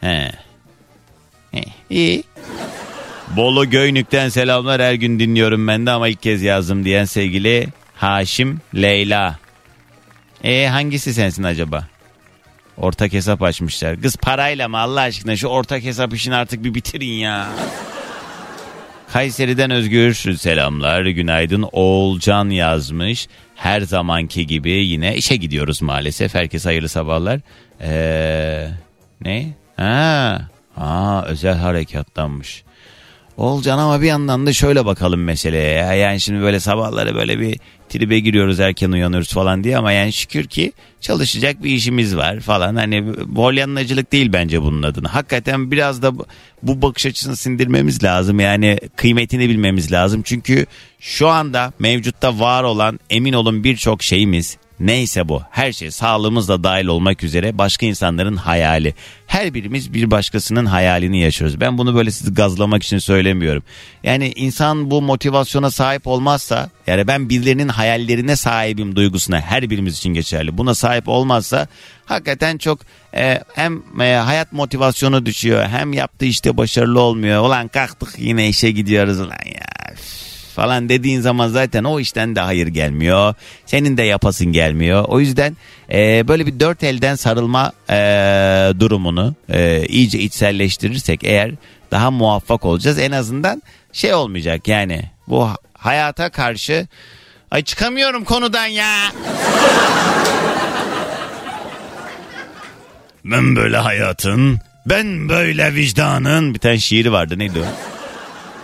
He. 0.00 0.32
He, 1.52 1.64
iyi. 1.90 2.22
Bolu 3.36 3.70
Göynük'ten 3.70 4.28
selamlar 4.28 4.82
her 4.82 4.94
gün 4.94 5.18
dinliyorum 5.18 5.68
ben 5.68 5.86
de 5.86 5.90
ama 5.90 6.08
ilk 6.08 6.22
kez 6.22 6.42
yazdım 6.42 6.84
diyen 6.84 7.04
sevgili 7.04 7.68
Haşim 7.94 8.60
Leyla. 8.74 9.38
E 10.44 10.66
hangisi 10.66 11.14
sensin 11.14 11.42
acaba? 11.42 11.86
Ortak 12.76 13.12
hesap 13.12 13.42
açmışlar. 13.42 14.00
Kız 14.02 14.16
parayla 14.16 14.68
mı 14.68 14.78
Allah 14.78 15.00
aşkına 15.00 15.36
şu 15.36 15.48
ortak 15.48 15.82
hesap 15.84 16.14
işini 16.14 16.34
artık 16.34 16.64
bir 16.64 16.74
bitirin 16.74 17.06
ya. 17.06 17.48
Kayseri'den 19.12 19.70
Özgür 19.70 20.14
selamlar 20.14 21.02
günaydın 21.02 21.68
Oğulcan 21.72 22.50
yazmış. 22.50 23.28
Her 23.54 23.80
zamanki 23.80 24.46
gibi 24.46 24.70
yine 24.70 25.16
işe 25.16 25.36
gidiyoruz 25.36 25.82
maalesef. 25.82 26.34
Herkes 26.34 26.66
hayırlı 26.66 26.88
sabahlar. 26.88 27.40
Ee, 27.80 28.68
ne? 29.20 29.48
Ha, 29.76 30.48
aa, 30.76 31.22
özel 31.22 31.54
harekattanmış. 31.54 32.62
Olcan 33.36 33.78
ama 33.78 34.00
bir 34.00 34.06
yandan 34.06 34.46
da 34.46 34.52
şöyle 34.52 34.86
bakalım 34.86 35.24
meseleye. 35.24 35.72
Ya. 35.72 35.94
Yani 35.94 36.20
şimdi 36.20 36.40
böyle 36.42 36.60
sabahları 36.60 37.14
böyle 37.14 37.40
bir 37.40 37.60
tribe 37.88 38.18
giriyoruz 38.18 38.60
erken 38.60 38.92
uyanıyoruz 38.92 39.32
falan 39.32 39.64
diye 39.64 39.78
ama 39.78 39.92
yani 39.92 40.12
şükür 40.12 40.44
ki 40.44 40.72
çalışacak 41.00 41.64
bir 41.64 41.70
işimiz 41.70 42.16
var 42.16 42.40
falan. 42.40 42.76
Hani 42.76 43.04
bolyanlacılık 43.26 44.12
değil 44.12 44.32
bence 44.32 44.62
bunun 44.62 44.82
adını. 44.82 45.08
Hakikaten 45.08 45.70
biraz 45.70 46.02
da 46.02 46.12
bu 46.62 46.82
bakış 46.82 47.06
açısını 47.06 47.36
sindirmemiz 47.36 48.04
lazım. 48.04 48.40
Yani 48.40 48.78
kıymetini 48.96 49.48
bilmemiz 49.48 49.92
lazım. 49.92 50.22
Çünkü 50.22 50.66
şu 51.00 51.28
anda 51.28 51.72
mevcutta 51.78 52.38
var 52.38 52.62
olan 52.62 53.00
emin 53.10 53.32
olun 53.32 53.64
birçok 53.64 54.02
şeyimiz 54.02 54.56
Neyse 54.82 55.28
bu 55.28 55.42
her 55.50 55.72
şey 55.72 55.90
sağlığımızla 55.90 56.64
dahil 56.64 56.86
olmak 56.86 57.24
üzere 57.24 57.58
başka 57.58 57.86
insanların 57.86 58.36
hayali. 58.36 58.94
Her 59.26 59.54
birimiz 59.54 59.94
bir 59.94 60.10
başkasının 60.10 60.66
hayalini 60.66 61.20
yaşıyoruz. 61.20 61.60
Ben 61.60 61.78
bunu 61.78 61.94
böyle 61.94 62.10
sizi 62.10 62.34
gazlamak 62.34 62.82
için 62.82 62.98
söylemiyorum. 62.98 63.62
Yani 64.04 64.32
insan 64.36 64.90
bu 64.90 65.02
motivasyona 65.02 65.70
sahip 65.70 66.06
olmazsa 66.06 66.70
yani 66.86 67.06
ben 67.06 67.28
birilerinin 67.28 67.68
hayallerine 67.68 68.36
sahibim 68.36 68.96
duygusuna 68.96 69.40
her 69.40 69.70
birimiz 69.70 69.98
için 69.98 70.14
geçerli. 70.14 70.58
Buna 70.58 70.74
sahip 70.74 71.08
olmazsa 71.08 71.66
hakikaten 72.04 72.58
çok 72.58 72.78
e, 73.14 73.40
hem 73.54 73.82
e, 74.00 74.14
hayat 74.14 74.52
motivasyonu 74.52 75.26
düşüyor 75.26 75.66
hem 75.68 75.92
yaptığı 75.92 76.24
işte 76.26 76.56
başarılı 76.56 77.00
olmuyor. 77.00 77.42
Ulan 77.42 77.68
kalktık 77.68 78.14
yine 78.18 78.48
işe 78.48 78.70
gidiyoruz 78.70 79.20
ulan 79.20 79.46
ya 79.54 79.72
falan 80.52 80.88
dediğin 80.88 81.20
zaman 81.20 81.48
zaten 81.48 81.84
o 81.84 82.00
işten 82.00 82.36
de 82.36 82.40
hayır 82.40 82.66
gelmiyor. 82.66 83.34
Senin 83.66 83.96
de 83.96 84.02
yapasın 84.02 84.46
gelmiyor. 84.46 85.04
O 85.08 85.20
yüzden 85.20 85.56
e, 85.92 86.28
böyle 86.28 86.46
bir 86.46 86.60
dört 86.60 86.84
elden 86.84 87.14
sarılma 87.14 87.72
e, 87.90 87.96
durumunu 88.80 89.34
e, 89.48 89.86
iyice 89.86 90.18
içselleştirirsek 90.18 91.24
eğer 91.24 91.52
daha 91.90 92.10
muvaffak 92.10 92.64
olacağız. 92.64 92.98
En 92.98 93.12
azından 93.12 93.62
şey 93.92 94.14
olmayacak 94.14 94.68
yani 94.68 95.02
bu 95.28 95.48
hayata 95.74 96.30
karşı 96.30 96.86
ay 97.50 97.62
çıkamıyorum 97.64 98.24
konudan 98.24 98.66
ya. 98.66 99.12
ben 103.24 103.56
böyle 103.56 103.76
hayatın, 103.76 104.58
ben 104.86 105.28
böyle 105.28 105.74
vicdanın 105.74 106.54
bir 106.54 106.58
tane 106.58 106.78
şiiri 106.78 107.12
vardı 107.12 107.38
neydi 107.38 107.58
o? 107.60 107.91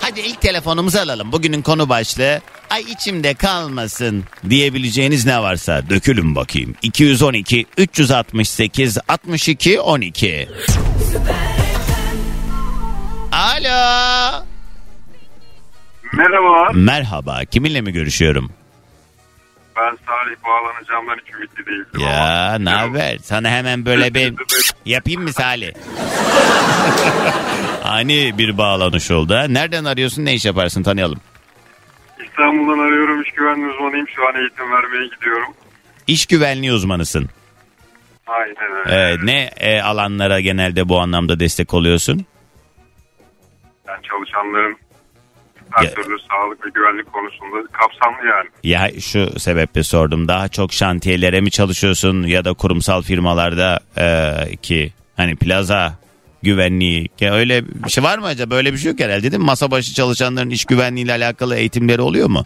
Hadi 0.01 0.21
ilk 0.21 0.41
telefonumuzu 0.41 0.99
alalım. 0.99 1.33
Bugünün 1.33 1.63
konu 1.63 1.89
başlığı 1.89 2.41
ay 2.71 2.83
içimde 2.83 3.35
kalmasın 3.35 4.25
diyebileceğiniz 4.51 5.27
ne 5.27 5.41
varsa 5.43 5.91
dökülün 5.91 6.35
bakayım. 6.35 6.75
212 6.83 7.67
368 7.77 8.99
62 9.09 9.81
12. 9.81 10.49
Alo. 13.33 14.45
Merhaba. 16.13 16.71
Merhaba. 16.75 17.45
Kiminle 17.45 17.81
mi 17.81 17.93
görüşüyorum? 17.93 18.51
Ben 19.79 19.99
Salih 20.07 20.37
bağlanacağımdan 20.47 21.17
hiç 21.25 21.35
ümitli 21.35 21.67
değildim. 21.67 22.01
Ya 22.01 22.59
ne 22.59 22.71
haber? 22.71 23.19
Sana 23.19 23.51
hemen 23.51 23.87
böyle 23.87 24.15
bir 24.15 24.35
yapayım 24.85 25.23
mı 25.23 25.33
Salih? 25.33 25.73
Ani 27.85 28.39
bir 28.39 28.59
bağlanış 28.59 29.11
oldu. 29.11 29.35
Nereden 29.49 29.85
arıyorsun 29.85 30.25
ne 30.25 30.35
iş 30.35 30.45
yaparsın 30.45 30.83
tanıyalım. 30.83 31.21
İstanbul'dan 32.27 32.79
arıyorum 32.79 33.23
iş 33.23 33.31
güvenliği 33.33 33.67
uzmanıyım. 33.69 34.09
Şu 34.09 34.29
an 34.29 34.35
eğitim 34.35 34.73
vermeye 34.73 35.07
gidiyorum. 35.15 35.55
İş 36.07 36.27
güvenliği 36.27 36.73
uzmanısın. 36.73 37.29
Aynen 38.27 38.57
öyle. 38.87 39.13
Ee, 39.13 39.17
ne 39.27 39.51
e, 39.57 39.81
alanlara 39.83 40.41
genelde 40.41 40.89
bu 40.89 40.99
anlamda 41.01 41.41
destek 41.41 41.75
oluyorsun? 41.75 42.27
Yani 43.89 43.99
çalışanların 44.03 44.77
her 45.71 45.85
Ya- 45.85 45.95
türlü 45.95 46.17
sağlık 46.19 46.67
ve 46.67 46.71
güvenlik 46.75 47.13
konusunda 47.13 47.67
kapsamlı 47.73 48.27
yani. 48.29 48.49
Ya 48.65 49.01
şu 49.01 49.41
sebeple 49.41 49.83
sordum. 49.83 50.29
Daha 50.29 50.49
çok 50.49 50.73
şantiyelere 50.73 51.41
mi 51.41 51.51
çalışıyorsun 51.51 52.23
ya 52.23 52.45
da 52.45 52.53
kurumsal 52.55 53.03
firmalarda 53.03 53.81
e, 53.99 54.57
ki 54.57 54.93
hani 55.17 55.37
plaza 55.37 55.95
güvenliği 56.43 57.09
ya 57.21 57.35
öyle 57.35 57.65
bir 57.85 57.91
şey 57.91 58.05
var 58.05 58.19
mı 58.19 58.27
acaba? 58.27 58.51
Böyle 58.51 58.73
bir 58.73 58.79
şey 58.79 58.91
yok 58.93 59.01
herhalde 59.01 59.23
değil 59.23 59.41
mi? 59.41 59.45
Masa 59.47 59.71
başı 59.71 59.95
çalışanların 59.95 60.51
iş 60.51 60.65
güvenliğiyle 60.65 61.13
alakalı 61.13 61.57
eğitimleri 61.57 62.01
oluyor 62.01 62.29
mu? 62.29 62.45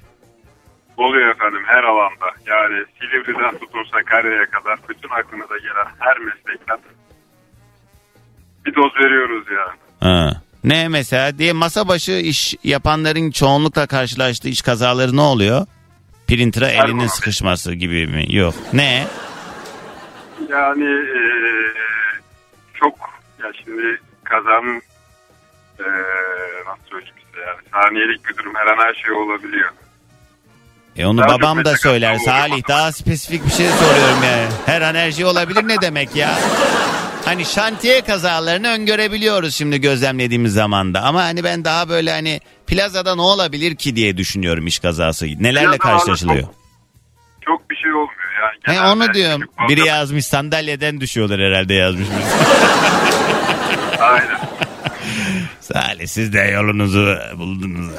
Oluyor 0.97 1.35
efendim 1.35 1.63
her 1.67 1.85
alanda. 1.85 2.27
Yani 2.47 2.85
Silivri'den 3.01 3.59
tutun 3.59 3.85
Sakarya'ya 3.93 4.47
kadar 4.51 4.79
bütün 4.89 5.09
aklınıza 5.09 5.57
gelen 5.59 5.87
her 5.99 6.19
meslekten 6.19 6.79
bir 8.67 8.75
doz 8.75 8.93
veriyoruz 9.05 9.45
yani. 9.51 9.79
Ha. 10.01 10.43
Ne 10.65 10.89
mesela 10.89 11.39
diye 11.39 11.53
masa 11.53 11.89
başı 11.89 12.13
iş 12.13 12.55
yapanların 12.65 13.31
çoğunlukla 13.31 13.87
karşılaştığı 13.87 14.49
iş 14.49 14.63
kazaları 14.63 15.17
ne 15.17 15.21
oluyor? 15.21 15.67
Printer'a 16.27 16.69
elinin 16.69 17.07
sıkışması 17.07 17.73
gibi 17.75 18.07
mi? 18.07 18.25
Yok. 18.37 18.55
Ne? 18.73 19.07
Yani 20.51 20.85
eee, 20.85 21.73
çok 22.75 22.95
ya 23.43 23.47
şimdi 23.65 24.01
kazanın 24.25 24.83
eee, 25.81 25.87
nasıl 26.67 26.83
söyleyeyim 26.91 27.15
size 27.27 27.41
yani 27.47 27.59
saniyelik 27.73 28.29
bir 28.29 28.37
durum 28.37 28.53
her 28.55 28.67
an 28.67 28.87
her 28.87 28.95
şey 28.95 29.13
olabiliyor. 29.13 29.71
E 30.97 31.07
onu 31.07 31.19
Daha 31.21 31.29
babam 31.29 31.65
da 31.65 31.77
söyler. 31.77 32.19
Salih 32.19 32.69
daha 32.69 32.93
spesifik 32.93 33.47
bir 33.47 33.51
şey 33.51 33.67
soruyorum 33.69 34.23
yani. 34.25 34.49
Her 34.67 34.83
an 34.83 34.95
her 34.95 35.13
şey 35.13 35.25
olabilir 35.25 35.69
ne 35.69 35.81
demek 35.81 36.17
ya? 36.17 36.39
Hani 37.25 37.45
şantiye 37.45 38.01
kazalarını 38.01 38.69
öngörebiliyoruz 38.69 39.55
şimdi 39.55 39.81
gözlemlediğimiz 39.81 40.53
zamanda. 40.53 41.01
Ama 41.03 41.23
hani 41.23 41.45
ben 41.45 41.65
daha 41.65 41.89
böyle 41.89 42.11
hani 42.11 42.41
plazada 42.67 43.15
ne 43.15 43.21
olabilir 43.23 43.77
ki 43.77 43.97
diye 43.97 44.17
düşünüyorum 44.17 44.67
iş 44.67 44.79
kazası. 44.79 45.27
Nelerle 45.27 45.65
Plazada 45.67 45.79
karşılaşılıyor? 45.79 46.43
çok- 46.43 46.55
Çok 47.47 47.71
bir 47.71 47.77
şey 47.77 47.93
olmuyor 47.93 48.33
yani. 48.43 48.61
He 48.63 48.73
Genelde 48.73 48.89
onu 49.07 49.15
diyorum. 49.15 49.41
küçük 49.41 49.69
Biri 49.69 49.87
yazmış 49.87 50.27
sandalyeden 50.27 51.01
düşüyorlar 51.01 51.41
herhalde 51.41 51.75
yazmış. 51.75 52.07
Aynen. 54.01 54.41
Salih 55.61 56.07
siz 56.07 56.33
de 56.33 56.41
yolunuzu 56.41 57.17
buldunuz. 57.37 57.93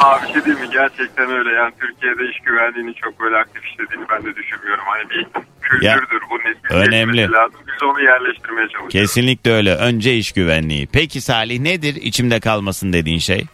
Abi 0.00 0.26
bir 0.28 0.32
şey 0.32 0.44
değil 0.44 0.58
mi? 0.60 0.68
Gerçekten 0.72 1.30
öyle. 1.30 1.50
Yani 1.52 1.72
Türkiye'de 1.80 2.30
iş 2.30 2.38
güvenliğini 2.40 2.94
çok 2.94 3.20
böyle 3.20 3.36
aktif 3.36 3.64
işlediğini 3.64 4.04
ben 4.10 4.24
de 4.24 4.36
düşünmüyorum. 4.36 4.84
Hani 4.86 5.10
bir 5.10 5.26
kültürdür 5.62 6.22
bu 6.30 6.38
nesil. 6.38 6.74
önemli. 6.88 7.30
Lazım. 7.32 7.60
Biz 7.66 7.82
onu 7.82 8.00
yerleştirmeye 8.02 8.68
çalışıyoruz. 8.68 8.92
Kesinlikle 8.92 9.52
öyle. 9.52 9.74
Önce 9.74 10.16
iş 10.16 10.32
güvenliği. 10.32 10.88
Peki 10.92 11.20
Salih 11.20 11.60
nedir 11.60 11.94
içimde 11.94 12.40
kalmasın 12.40 12.92
dediğin 12.92 13.18
şey? 13.18 13.44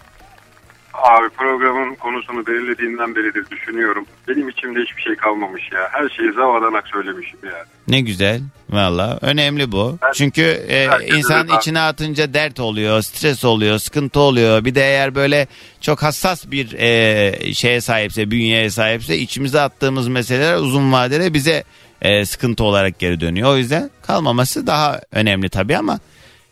Abi 1.03 1.29
programın 1.29 1.95
konusunu 1.95 2.47
belirlediğinden 2.47 3.15
beridir 3.15 3.45
düşünüyorum. 3.51 4.07
Benim 4.29 4.49
içimde 4.49 4.81
hiçbir 4.81 5.03
şey 5.03 5.15
kalmamış 5.17 5.63
ya. 5.73 5.89
Her 5.93 6.09
şeyi 6.09 6.33
zavadanak 6.33 6.89
söylemişim 6.89 7.39
ya. 7.45 7.65
Ne 7.89 8.01
güzel. 8.01 8.41
Valla 8.71 9.19
önemli 9.23 9.73
bu. 9.73 9.99
Ben- 10.03 10.13
Çünkü 10.13 10.43
e, 10.69 10.89
insan 11.17 11.49
ben- 11.49 11.57
içine 11.57 11.81
atınca 11.81 12.35
dert 12.35 12.61
oluyor, 12.61 13.03
stres 13.03 13.45
oluyor, 13.45 13.79
sıkıntı 13.79 14.21
oluyor. 14.21 14.65
Bir 14.65 14.75
de 14.75 14.81
eğer 14.81 15.15
böyle 15.15 15.47
çok 15.81 16.03
hassas 16.03 16.51
bir 16.51 16.73
e, 16.73 17.55
şeye 17.55 17.81
sahipse, 17.81 18.31
bünyeye 18.31 18.71
sahipse 18.71 19.19
içimize 19.19 19.61
attığımız 19.61 20.09
meseleler 20.09 20.57
uzun 20.57 20.93
vadede 20.93 21.35
bize 21.35 21.65
e, 22.03 22.27
sıkıntı 22.27 22.65
olarak 22.65 22.99
geri 22.99 23.21
dönüyor. 23.21 23.51
O 23.51 23.57
yüzden 23.57 23.91
kalmaması 24.07 24.67
daha 24.67 25.01
önemli 25.13 25.49
tabii 25.49 25.77
ama 25.77 25.99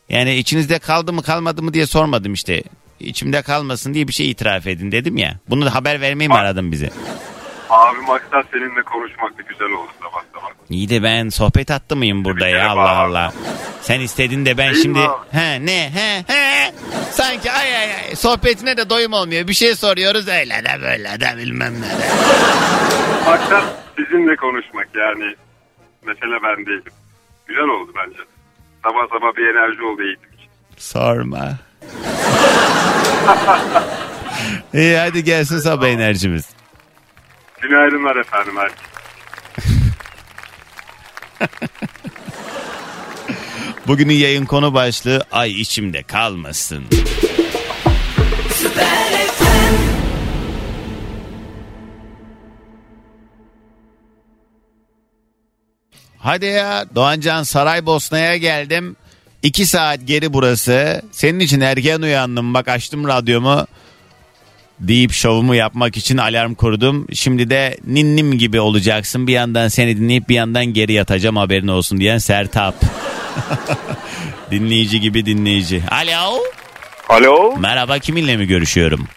yani 0.08 0.34
içinizde 0.36 0.78
kaldı 0.78 1.12
mı 1.12 1.22
kalmadı 1.22 1.62
mı 1.62 1.74
diye 1.74 1.86
sormadım 1.86 2.32
işte. 2.32 2.62
İçimde 3.00 3.42
kalmasın 3.42 3.94
diye 3.94 4.08
bir 4.08 4.12
şey 4.12 4.30
itiraf 4.30 4.66
edin 4.66 4.92
dedim 4.92 5.16
ya. 5.16 5.34
Bunu 5.48 5.66
da 5.66 5.74
haber 5.74 6.00
vermeyi 6.00 6.28
mi 6.28 6.34
aradın 6.34 6.72
bize? 6.72 6.90
Abi 7.70 7.98
maksat 8.06 8.46
seninle 8.52 8.82
konuşmak 8.82 9.38
da 9.38 9.42
güzel 9.42 9.70
oldu 9.70 9.90
sabah 10.02 10.22
sabah. 10.34 10.50
İyi 10.70 10.88
de 10.88 11.02
ben 11.02 11.28
sohbet 11.28 11.70
attı 11.70 11.96
mıyım 11.96 12.24
burada 12.24 12.48
ya 12.48 12.70
Allah. 12.70 12.96
Allah. 12.96 13.32
Sen 13.80 14.00
istedin 14.00 14.46
de 14.46 14.58
ben 14.58 14.72
Değil 14.72 14.82
şimdi 14.82 14.98
he 15.32 15.66
ne 15.66 15.90
he 15.90 16.24
he 16.26 16.72
sanki 17.10 17.52
ay 17.52 17.76
ay 17.76 17.94
ay 17.94 18.16
sohbetine 18.16 18.76
de 18.76 18.90
doyum 18.90 19.12
olmuyor. 19.12 19.48
Bir 19.48 19.54
şey 19.54 19.74
soruyoruz 19.74 20.28
öyle 20.28 20.54
de 20.64 20.82
böyle 20.82 21.20
de 21.20 21.36
bilmem 21.36 21.74
ne 21.74 21.86
de. 21.86 22.08
Maksat 23.26 23.64
sizinle 23.98 24.36
konuşmak 24.36 24.88
yani. 24.94 25.34
Mesele 26.06 26.42
ben 26.42 26.66
değilim. 26.66 26.92
Güzel 27.46 27.64
oldu 27.64 27.92
bence. 27.96 28.18
Sabah 28.82 29.08
sabah 29.08 29.36
bir 29.36 29.46
enerji 29.46 29.82
oldu 29.82 30.02
eğitim 30.02 30.30
için. 30.38 30.48
Sorma. 30.76 31.58
İyi 34.74 34.96
hadi 34.96 35.24
gelsin 35.24 35.58
sabah 35.58 35.88
enerjimiz. 35.88 36.44
Günaydınlar 37.60 38.16
efendim 38.16 38.54
herkese. 38.56 38.84
Bugünün 43.86 44.14
yayın 44.14 44.44
konu 44.46 44.74
başlığı 44.74 45.24
ay 45.32 45.60
içimde 45.60 46.02
kalmasın. 46.02 46.84
Hadi 56.18 56.46
ya 56.46 56.84
Doğancan 56.94 57.42
Saraybosna'ya 57.42 58.36
geldim. 58.36 58.96
İki 59.44 59.66
saat 59.66 60.06
geri 60.06 60.32
burası. 60.32 61.02
Senin 61.12 61.40
için 61.40 61.60
erken 61.60 62.00
uyandım 62.02 62.54
bak 62.54 62.68
açtım 62.68 63.08
radyomu. 63.08 63.66
Deyip 64.80 65.12
şovumu 65.12 65.54
yapmak 65.54 65.96
için 65.96 66.16
alarm 66.16 66.54
kurdum. 66.54 67.06
Şimdi 67.12 67.50
de 67.50 67.76
ninnim 67.86 68.38
gibi 68.38 68.60
olacaksın. 68.60 69.26
Bir 69.26 69.32
yandan 69.32 69.68
seni 69.68 69.96
dinleyip 69.96 70.28
bir 70.28 70.34
yandan 70.34 70.66
geri 70.66 70.92
yatacağım 70.92 71.36
haberin 71.36 71.68
olsun 71.68 72.00
diyen 72.00 72.18
Sertap. 72.18 72.74
dinleyici 74.50 75.00
gibi 75.00 75.26
dinleyici. 75.26 75.82
Alo. 75.90 76.38
Alo. 77.08 77.56
Merhaba 77.58 77.98
kiminle 77.98 78.36
mi 78.36 78.46
görüşüyorum? 78.46 79.08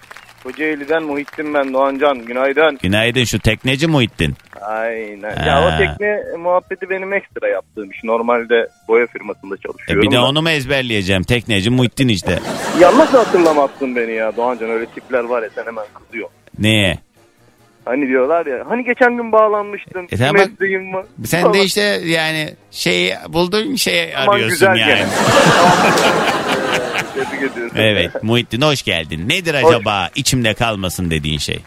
Kocaeli'den 0.51 1.03
Muhittin 1.03 1.53
ben 1.53 1.73
Doğancan. 1.73 2.25
Günaydın. 2.25 2.77
Günaydın 2.83 3.23
şu 3.23 3.39
tekneci 3.39 3.87
Muhittin. 3.87 4.35
Aynen. 4.61 5.35
Ha. 5.35 5.45
Ya 5.49 5.67
o 5.67 5.77
tekne 5.77 6.37
muhabbeti 6.39 6.89
benim 6.89 7.13
ekstra 7.13 7.47
yaptığım 7.47 7.91
iş. 7.91 8.03
Normalde 8.03 8.67
boya 8.87 9.07
firmasında 9.07 9.55
E 9.55 9.57
çalışıyorum. 9.57 10.01
bir 10.07 10.11
de 10.11 10.15
da. 10.15 10.25
onu 10.25 10.41
mu 10.41 10.49
ezberleyeceğim? 10.49 11.23
Tekneci 11.23 11.69
Muhittin 11.69 12.07
işte. 12.07 12.39
Ya 12.81 12.97
nasıl 12.97 13.17
hatırlamazsın 13.17 13.95
beni 13.95 14.11
ya 14.11 14.35
Doğancan? 14.37 14.69
Öyle 14.69 14.85
tipler 14.85 15.23
var 15.23 15.43
ya 15.43 15.49
sen 15.55 15.65
hemen 15.65 15.85
kızıyor. 15.93 16.29
Neye? 16.59 16.97
Hani 17.85 18.07
diyorlar 18.07 18.45
ya 18.45 18.63
hani 18.69 18.83
geçen 18.85 19.17
gün 19.17 19.31
bağlanmıştın. 19.31 20.07
E 20.11 20.19
bak- 20.19 20.33
mesleğin 20.33 20.93
var. 20.93 21.05
Sen 21.25 21.41
Falan. 21.41 21.53
de 21.53 21.63
işte 21.63 21.81
yani 22.05 22.49
şey 22.71 23.13
bulduğun 23.29 23.75
şey 23.75 24.15
Aman 24.17 24.33
arıyorsun 24.33 24.49
güzel 24.49 24.75
yani. 24.89 25.01
Tebrik 27.17 27.51
ediyorum. 27.51 27.71
Evet 27.75 28.23
Muhittin 28.23 28.61
hoş 28.61 28.83
geldin. 28.83 29.29
Nedir 29.29 29.53
acaba 29.53 30.09
içimde 30.15 30.53
kalmasın 30.53 31.11
dediğin 31.11 31.37
şey? 31.37 31.59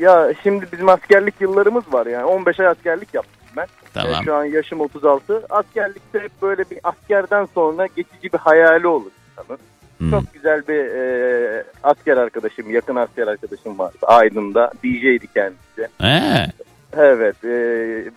Ya 0.00 0.34
şimdi 0.42 0.66
bizim 0.72 0.88
askerlik 0.88 1.34
yıllarımız 1.40 1.92
var 1.92 2.06
yani. 2.06 2.24
15 2.24 2.60
ay 2.60 2.66
askerlik 2.66 3.14
yaptım 3.14 3.42
ben. 3.56 3.66
Tamam. 3.94 4.22
Ee, 4.22 4.24
şu 4.24 4.34
an 4.34 4.44
yaşım 4.44 4.80
36. 4.80 5.46
Askerlikte 5.50 6.18
hep 6.18 6.42
böyle 6.42 6.64
bir 6.70 6.78
askerden 6.84 7.48
sonra 7.54 7.86
geçici 7.96 8.32
bir 8.32 8.38
hayali 8.38 8.86
olur 8.86 9.10
insanın. 9.30 9.58
Hmm. 9.98 10.10
Çok 10.10 10.34
güzel 10.34 10.62
bir 10.68 10.84
e, 10.84 11.64
asker 11.82 12.16
arkadaşım, 12.16 12.70
yakın 12.70 12.96
asker 12.96 13.26
arkadaşım 13.26 13.78
vardı 13.78 13.98
Aydın'da. 14.02 14.72
DJ'di 14.84 15.26
kendisi. 15.34 15.88
He. 16.00 16.46
Evet, 16.98 17.44
e, 17.44 17.50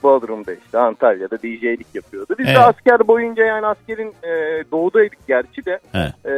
Bodrum'da 0.04 0.54
işte 0.54 0.78
Antalya'da 0.78 1.38
DJ'lik 1.38 1.96
yapıyordu. 1.96 2.36
Biz 2.40 2.46
Evet. 2.48 2.56
de 2.58 2.60
asker 2.60 3.08
boyunca 3.08 3.46
yani 3.46 3.66
askerin 3.66 4.14
e, 4.24 4.64
doğudaydık 4.72 5.28
gerçi 5.28 5.66
de 5.66 5.80
Evet. 5.94 6.26
e, 6.26 6.32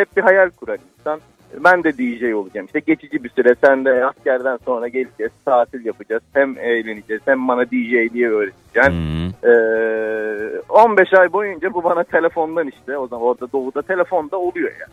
hep 0.00 0.16
bir 0.16 0.22
hayal 0.22 0.50
kurar 0.50 0.78
insan. 0.98 1.20
Ben 1.64 1.84
de 1.84 1.92
DJ 1.98 2.32
olacağım. 2.34 2.66
İşte 2.66 2.78
geçici 2.78 3.24
bir 3.24 3.28
süre 3.28 3.54
sen 3.64 3.84
de 3.84 4.04
askerden 4.04 4.58
sonra 4.64 4.88
geleceğiz, 4.88 5.32
tatil 5.44 5.84
yapacağız. 5.86 6.22
Hem 6.34 6.58
eğleneceğiz 6.58 7.22
hem 7.24 7.48
bana 7.48 7.66
DJ'liği 7.66 8.28
öğreteceksin. 8.30 8.90
Hmm. 8.92 9.50
Ee, 9.50 10.60
15 10.68 11.14
ay 11.14 11.32
boyunca 11.32 11.74
bu 11.74 11.84
bana 11.84 12.04
telefondan 12.04 12.68
işte 12.68 12.98
o 12.98 13.06
zaman 13.08 13.24
orada 13.26 13.52
doğuda 13.52 13.82
telefonda 13.82 14.36
oluyor 14.36 14.70
yani. 14.80 14.92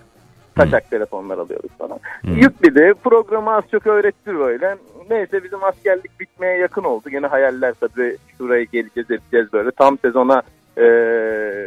Kaçak 0.56 0.90
telefonlar 0.90 1.38
alıyoruz 1.38 1.72
falan. 1.78 2.00
Hmm. 2.22 2.36
Yükledi 2.38 2.94
programı 3.04 3.52
az 3.56 3.64
çok 3.72 3.88
öğretti 3.88 4.40
böyle. 4.40 4.76
Neyse 5.10 5.44
bizim 5.44 5.64
askerlik 5.64 6.20
bitmeye 6.20 6.58
yakın 6.58 6.84
oldu. 6.84 7.10
Gene 7.10 7.28
hayaller 7.28 7.74
tabii 7.74 8.18
şuraya 8.38 8.64
geleceğiz 8.64 9.12
edeceğiz 9.12 9.54
böyle. 9.54 9.72
Tam 9.72 9.98
sezona 9.98 10.42
e, 10.78 10.84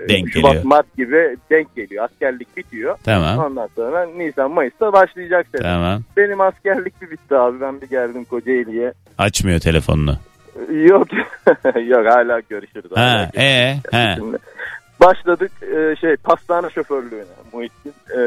Denk 0.09 0.29
Şubat 0.33 0.53
geliyor. 0.53 0.65
Mart 0.65 0.97
gibi 0.97 1.37
denk 1.51 1.77
geliyor. 1.77 2.05
Askerlik 2.05 2.57
bitiyor. 2.57 2.97
Tamam. 3.05 3.39
Ondan 3.39 3.69
sonra 3.77 4.07
Nisan 4.07 4.51
Mayıs'ta 4.51 4.93
başlayacak 4.93 5.47
sezon. 5.53 5.65
Tamam. 5.65 6.03
Benim 6.17 6.41
askerlik 6.41 7.03
bir 7.03 7.11
bitti 7.11 7.37
abi. 7.37 7.61
Ben 7.61 7.81
bir 7.81 7.87
geldim 7.89 8.25
Kocaeli'ye. 8.25 8.93
Açmıyor 9.19 9.61
telefonunu. 9.61 10.17
Yok 10.73 11.09
yok 11.87 12.07
hala 12.07 12.41
görüşürüz. 12.41 12.91
hala 12.95 13.19
Ha, 13.19 13.31
e, 13.37 13.77
he. 13.91 14.15
Şimdi 14.17 14.39
başladık 15.01 15.53
e, 15.63 15.97
şey 16.01 16.17
pastane 16.17 16.71
şoförlüğüne 16.71 17.25
Muhittin. 17.53 17.95
E, 18.11 18.21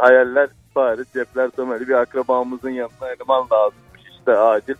hayaller 0.00 0.48
Paris, 0.74 1.12
cepler 1.14 1.50
Somali 1.56 1.88
bir 1.88 1.94
akrabamızın 1.94 2.70
yanına 2.70 3.08
eleman 3.16 3.46
lazımmış 3.52 4.02
işte 4.18 4.32
acil. 4.36 4.74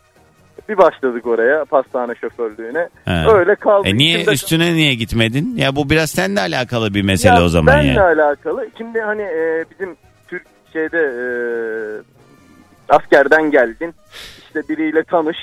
Bir 0.69 0.79
başladık 0.79 1.27
oraya 1.27 1.65
pastane 1.65 2.15
şoförlüğüne. 2.15 2.89
he. 3.05 3.33
Öyle 3.33 3.55
kaldı. 3.55 3.89
E 3.89 3.95
niye 3.97 4.19
İçimde- 4.21 4.33
üstüne 4.35 4.75
niye 4.75 4.95
gitmedin? 4.95 5.57
Ya 5.57 5.77
bu 5.77 5.91
biraz 5.91 6.11
seninle 6.11 6.41
alakalı 6.41 6.95
bir 6.95 7.03
mesele 7.03 7.35
Ya 7.35 7.45
o 7.45 7.49
zaman 7.49 7.75
benle 7.77 7.93
ya. 7.93 8.05
alakalı. 8.07 8.67
Şimdi 8.79 9.01
hani 9.01 9.23
e, 9.23 9.65
bizim 9.71 9.97
Türk 10.29 10.43
şeyde 10.73 10.99
e, 10.99 11.25
askerden 12.89 13.51
geldin. 13.51 13.95
İşte 14.47 14.63
biriyle 14.69 15.03
tanış. 15.05 15.37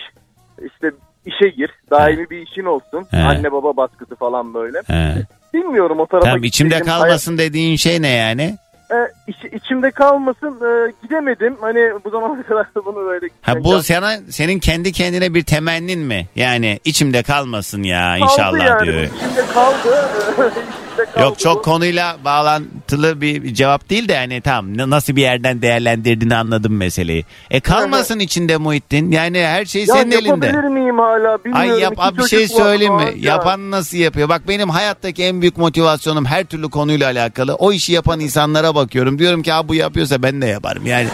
İşte 0.66 0.92
işe 1.26 1.50
gir. 1.50 1.72
Daimi 1.92 2.30
bir 2.30 2.38
işin 2.52 2.66
olsun. 2.66 3.06
He. 3.12 3.18
Anne 3.18 3.52
baba 3.52 3.78
baskısı 3.78 4.16
falan 4.16 4.54
böyle. 4.54 4.78
He. 4.88 5.14
Bilmiyorum 5.56 6.00
o 6.00 6.06
tarafa 6.06 6.26
Tamam 6.28 6.44
içimde 6.44 6.80
kalmasın 6.80 7.38
dediğin 7.38 7.76
şey 7.76 8.02
ne 8.02 8.10
yani? 8.10 8.58
e, 8.92 8.96
iç- 9.28 9.54
içimde 9.54 9.92
kalmasın 9.92 10.60
e, 10.62 10.92
gidemedim. 11.04 11.58
Hani 11.62 11.92
bu 12.06 12.10
zamana 12.10 12.44
kadar 12.44 12.66
da 12.76 12.86
bunu 12.86 12.96
böyle 12.96 13.28
Ha 13.42 13.64
bu 13.64 13.84
sana 13.84 14.18
senin 14.30 14.60
kendi 14.60 14.92
kendine 14.92 15.34
bir 15.34 15.44
temennin 15.44 16.00
mi? 16.00 16.28
Yani 16.36 16.80
içimde 16.86 17.24
kalmasın 17.24 17.84
ya 17.84 18.18
inşallah 18.18 18.66
yani. 18.66 18.86
diyor. 18.86 19.04
İçimde 19.04 19.54
kaldı. 19.54 20.10
Yok 21.20 21.40
çok 21.40 21.64
konuyla 21.66 22.18
bağlantılı 22.26 23.22
bir 23.22 23.54
cevap 23.54 23.90
değil 23.90 24.08
de 24.08 24.18
hani 24.18 24.42
tam 24.42 24.78
nasıl 24.78 25.16
bir 25.16 25.22
yerden 25.22 25.62
değerlendirdiğini 25.62 26.36
anladım 26.36 26.78
meseleyi. 26.78 27.26
E 27.52 27.60
kalmasın 27.60 28.20
içinde 28.20 28.58
Muhittin. 28.58 29.12
Yani 29.12 29.40
her 29.46 29.66
şey 29.66 29.86
ya 29.86 29.96
senin 29.96 30.12
elinde. 30.12 30.28
yapabilir 30.28 30.64
miyim 30.64 31.00
hala 31.00 31.38
bilmiyorum. 31.46 31.72
Ay 31.74 31.80
yap 31.80 31.94
İki 32.12 32.18
bir 32.18 32.24
şey 32.28 32.48
söyleyeyim 32.48 32.94
mi? 32.96 33.14
ya. 33.18 33.34
Yapan 33.34 33.72
nasıl 33.72 33.98
yapıyor? 33.98 34.30
Bak 34.30 34.42
benim 34.48 34.70
hayattaki 34.70 35.24
en 35.24 35.42
büyük 35.42 35.58
motivasyonum 35.58 36.26
her 36.26 36.44
türlü 36.46 36.70
konuyla 36.70 37.08
alakalı. 37.08 37.56
O 37.56 37.72
işi 37.72 37.94
yapan 37.94 38.20
insanlara 38.20 38.76
bakıyorum. 38.76 39.20
Diyorum 39.20 39.44
ki 39.44 39.52
ha 39.52 39.68
bu 39.68 39.76
yapıyorsa 39.76 40.24
ben 40.24 40.42
de 40.42 40.46
yaparım. 40.46 40.86
Yani 40.86 41.08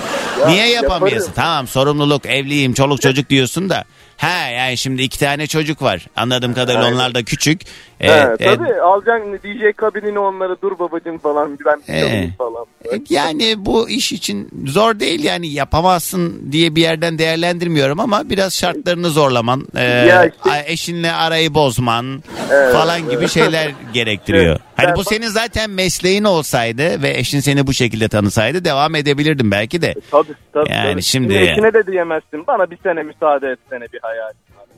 niye 0.48 0.68
yapamıyorsun? 0.70 1.28
yaparım. 1.28 1.34
Tamam 1.36 1.68
sorumluluk, 1.68 2.26
evliyim, 2.26 2.74
çoluk 2.74 3.02
çocuk 3.02 3.30
diyorsun 3.30 3.70
da. 3.70 3.84
Ha 4.22 4.48
yani 4.50 4.78
şimdi 4.78 5.02
iki 5.02 5.20
tane 5.20 5.48
çocuk 5.48 5.82
var. 5.82 6.08
Anladığım 6.16 6.54
kadarıyla 6.54 6.86
Aynen. 6.86 6.96
onlar 6.96 7.16
da 7.16 7.24
küçük. 7.24 7.62
Evet, 8.00 8.42
e, 8.42 8.46
tabii 8.46 8.74
alacaksın 8.82 9.40
DJ 9.44 9.76
kabinini 9.78 10.20
onlara 10.20 10.56
dur 10.62 10.80
babacım 10.80 11.18
falan 11.18 11.58
ben 11.66 11.94
Ee, 11.94 12.30
falan. 12.38 12.66
Yani 13.10 13.54
bu 13.58 13.90
iş 13.90 14.12
için 14.12 14.50
zor 14.68 15.00
değil 15.00 15.24
yani 15.24 15.48
yapamazsın 15.48 16.52
diye 16.52 16.76
bir 16.76 16.82
yerden 16.82 17.18
değerlendirmiyorum 17.18 18.00
ama 18.00 18.30
biraz 18.30 18.54
şartlarını 18.58 19.10
zorlaman, 19.10 19.68
e, 19.76 19.84
Ya 19.84 20.26
işte- 20.26 20.64
eşinle 20.66 21.12
arayı 21.12 21.54
bozman, 21.54 22.24
Evet. 22.52 22.74
falan 22.74 23.10
gibi 23.10 23.28
şeyler 23.28 23.72
gerektiriyor. 23.94 24.46
Evet. 24.46 24.62
Hani 24.76 24.96
bu 24.96 25.04
senin 25.04 25.28
zaten 25.28 25.70
mesleğin 25.70 26.24
olsaydı 26.24 27.02
ve 27.04 27.18
eşin 27.18 27.40
seni 27.40 27.68
bu 27.68 27.74
şekilde 27.74 28.08
tanısaydı 28.08 28.66
devam 28.66 28.96
edebilirdin 28.96 29.52
belki 29.52 29.82
de. 29.82 29.94
Tabii 30.12 30.34
tabii. 30.54 30.72
Yani 30.72 30.92
tabii. 30.92 31.04
şimdi- 31.04 31.36
Eşine 31.38 31.74
de 31.74 31.88
diyemezsin. 31.88 32.48
Bana 32.48 32.72
bir 32.72 32.78
sene 32.84 33.04
müsaade 33.04 33.48
etsene 33.50 33.86
bir 33.94 34.00
hayal. 34.02 34.11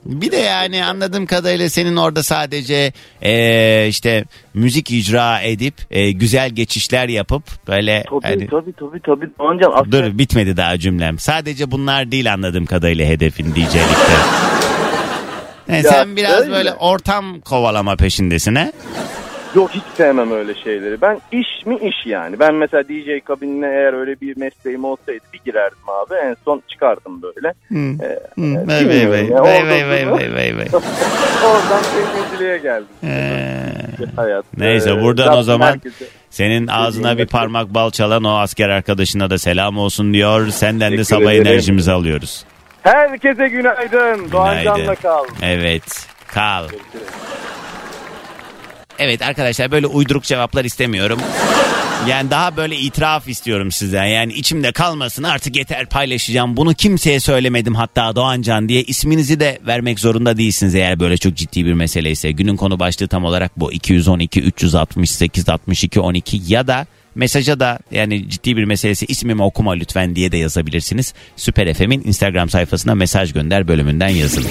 Bir 0.06 0.32
de 0.32 0.38
yani 0.38 0.86
anladığım 0.86 1.26
kadarıyla 1.26 1.70
senin 1.70 1.96
orada 1.96 2.24
sadece 2.24 2.94
eee, 3.22 3.86
işte 3.90 4.26
müzik 4.54 4.92
icra 4.92 5.40
edip 5.42 5.74
eee, 5.92 6.12
güzel 6.12 6.50
geçişler 6.50 7.10
yapıp 7.10 7.44
böyle 7.68 8.04
Tabii 8.10 8.20
hani- 8.24 8.48
tabii 8.48 8.74
tabii 8.74 9.00
tabii. 9.06 9.30
Doğancan 9.40 9.72
asker 9.72 9.92
Dur 9.92 10.18
bitmedi 10.18 10.58
daha 10.58 10.78
cümlem. 10.78 11.20
Sadece 11.20 11.72
bunlar 11.72 12.12
değil 12.12 12.34
anladığım 12.34 12.66
kadarıyla 12.66 13.06
hedefin 13.06 13.52
DJ'likte. 13.56 14.14
Yani 15.68 15.78
Ya, 15.86 15.92
sen 15.92 16.16
biraz 16.16 16.40
öyle. 16.42 16.52
böyle 16.52 16.74
ortam 16.74 17.40
kovalama 17.42 17.96
peşindesin 17.96 18.56
he? 18.56 18.72
Yok 19.56 19.72
hiç 19.72 19.84
sevmem 19.98 20.32
öyle 20.32 20.56
şeyleri. 20.56 21.02
Ben 21.02 21.22
iş 21.32 21.66
mi 21.66 21.76
iş 21.78 22.06
yani. 22.06 22.40
Ben 22.40 22.56
mesela 22.56 22.84
DJ 22.84 23.24
kabinine 23.26 23.68
eğer 23.68 23.94
öyle 23.94 24.22
bir 24.22 24.38
mesleğim 24.38 24.84
olsaydı 24.86 25.20
bir 25.34 25.40
girerdim 25.46 25.90
abi. 25.90 26.14
En 26.24 26.36
son 26.46 26.62
çıkardım 26.68 27.22
böyle. 27.22 27.48
Ee, 27.48 28.20
Hı, 28.36 28.68
Vay 28.68 28.88
vay 28.90 29.10
vay. 29.12 29.26
ya, 29.30 29.42
Vay 29.44 29.62
orada 29.62 29.70
vay 29.70 29.90
vay 29.90 30.02
sonra- 30.04 30.12
vay 30.12 30.34
vay 30.36 30.58
vay. 30.58 30.68
Oradan 31.46 31.82
tekniciliğe 31.96 32.58
geldim. 32.58 32.88
Ee, 33.04 33.64
Hayat. 34.16 34.46
Neyse, 34.58 34.90
Ee, 34.92 35.02
buradan 35.02 35.38
o 35.38 35.44
zaman- 35.44 35.72
herkese- 35.74 36.06
Senin 36.30 36.68
ağzına 36.68 37.18
bir 37.18 37.26
parmak 37.28 37.74
bal 37.74 37.92
çalan 37.92 38.24
o 38.24 38.38
asker 38.38 38.70
arkadaşına 38.70 39.30
da 39.30 39.38
selam 39.38 39.78
olsun 39.78 40.14
diyor. 40.14 40.48
Senden 40.50 40.92
de 40.92 40.96
Teşekkür 40.98 41.22
sabah 41.22 41.32
ederim. 41.32 41.48
enerjimizi 41.48 41.92
alıyoruz. 41.92 42.46
Herkese 42.84 43.48
günaydın. 43.48 44.32
Doğan 44.32 44.64
Can'la 44.64 44.96
kal. 44.96 45.24
Evet. 45.42 46.08
Kal. 46.28 46.64
Evet 49.04 49.22
arkadaşlar 49.22 49.72
böyle 49.72 49.88
uyduruk 49.88 50.24
cevaplar 50.24 50.66
istemiyorum. 50.66 51.20
Yani 52.10 52.32
daha 52.32 52.58
böyle 52.58 52.76
itiraf 52.78 53.28
istiyorum 53.28 53.72
sizden. 53.72 54.06
Yani 54.06 54.34
içimde 54.34 54.72
kalmasın 54.72 55.24
artık 55.24 55.56
yeter 55.56 55.86
paylaşacağım. 55.86 56.58
Bunu 56.58 56.74
kimseye 56.74 57.20
söylemedim 57.20 57.76
hatta 57.76 58.16
Doğancan 58.16 58.70
diye. 58.70 58.84
isminizi 58.84 59.40
de 59.40 59.60
vermek 59.68 60.00
zorunda 60.00 60.38
değilsiniz 60.38 60.76
eğer 60.76 61.00
böyle 61.00 61.18
çok 61.18 61.36
ciddi 61.36 61.66
bir 61.66 61.74
meseleyse. 61.74 62.32
Günün 62.32 62.56
konu 62.56 62.80
başlığı 62.80 63.08
tam 63.08 63.26
olarak 63.26 63.60
bu. 63.60 63.72
212 63.72 64.42
368 64.42 65.50
62 65.50 66.00
12 66.00 66.42
ya 66.48 66.68
da 66.68 66.86
mesaja 67.16 67.60
da 67.60 67.80
yani 67.92 68.30
ciddi 68.30 68.58
bir 68.58 68.64
meselesi 68.64 69.06
ismimi 69.06 69.44
okuma 69.44 69.72
lütfen 69.72 70.16
diye 70.16 70.32
de 70.32 70.38
yazabilirsiniz. 70.38 71.14
Süper 71.36 71.74
FM'in 71.74 72.04
Instagram 72.06 72.50
sayfasına 72.50 72.96
mesaj 72.96 73.34
gönder 73.34 73.68
bölümünden 73.68 74.08
yazın. 74.08 74.46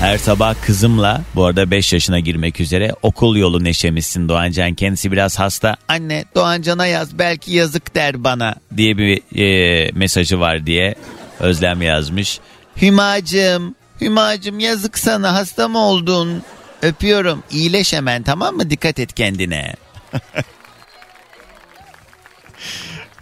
Her 0.00 0.18
sabah 0.18 0.54
kızımla 0.66 1.20
bu 1.34 1.44
arada 1.44 1.70
5 1.70 1.92
yaşına 1.92 2.20
girmek 2.20 2.60
üzere 2.60 2.92
okul 3.02 3.36
yolu 3.36 3.64
neşemizsin 3.64 4.28
Doğancan. 4.28 4.74
Kendisi 4.74 5.12
biraz 5.12 5.38
hasta. 5.38 5.76
Anne 5.88 6.24
Doğancan'a 6.34 6.86
yaz 6.86 7.18
belki 7.18 7.52
yazık 7.52 7.94
der 7.94 8.24
bana 8.24 8.54
diye 8.76 8.98
bir 8.98 9.22
e, 9.36 9.90
mesajı 9.92 10.40
var 10.40 10.66
diye 10.66 10.94
Özlem 11.40 11.82
yazmış. 11.82 12.40
Hümacım, 12.82 13.74
Hümacım 14.00 14.58
yazık 14.58 14.98
sana 14.98 15.34
hasta 15.34 15.68
mı 15.68 15.78
oldun? 15.78 16.42
Öpüyorum 16.82 17.42
iyileş 17.50 17.92
hemen 17.92 18.22
tamam 18.22 18.56
mı 18.56 18.70
dikkat 18.70 18.98
et 18.98 19.12
kendine. 19.14 19.74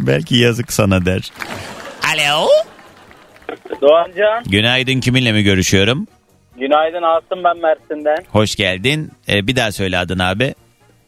belki 0.00 0.36
yazık 0.36 0.72
sana 0.72 1.06
der. 1.06 1.32
Alo. 2.14 2.48
Doğancan, 3.82 4.44
Günaydın 4.46 5.00
kiminle 5.00 5.32
mi 5.32 5.42
görüşüyorum? 5.42 6.06
Günaydın 6.60 7.02
Asım 7.02 7.44
ben 7.44 7.56
Mersin'den. 7.58 8.24
Hoş 8.32 8.56
geldin. 8.56 9.10
Ee, 9.28 9.46
bir 9.46 9.56
daha 9.56 9.72
söyle 9.72 9.98
adın 9.98 10.18
abi. 10.18 10.54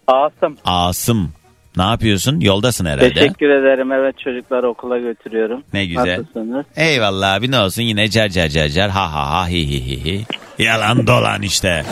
Asım, 0.06 0.56
Asım. 0.64 1.32
Ne 1.76 1.82
yapıyorsun? 1.82 2.40
Yoldasın 2.40 2.84
herhalde. 2.86 3.12
teşekkür 3.14 3.50
ederim. 3.50 3.92
Evet 3.92 4.18
çocukları 4.18 4.68
okula 4.68 4.98
götürüyorum. 4.98 5.62
Ne 5.72 5.86
güzel. 5.86 6.18
Nasılsınız? 6.18 6.66
Eyvallah 6.76 7.34
abi 7.34 7.50
ne 7.50 7.58
olsun 7.60 7.82
yine 7.82 8.08
car 8.08 8.28
car 8.28 8.48
car 8.48 8.68
car 8.68 8.90
ha 8.90 9.12
ha 9.12 9.30
ha 9.30 9.48
hi 9.48 9.68
hi 9.68 9.86
hi 9.86 10.04
hi. 10.04 10.24
Yalan 10.58 11.06
dolan 11.06 11.42
işte. 11.42 11.84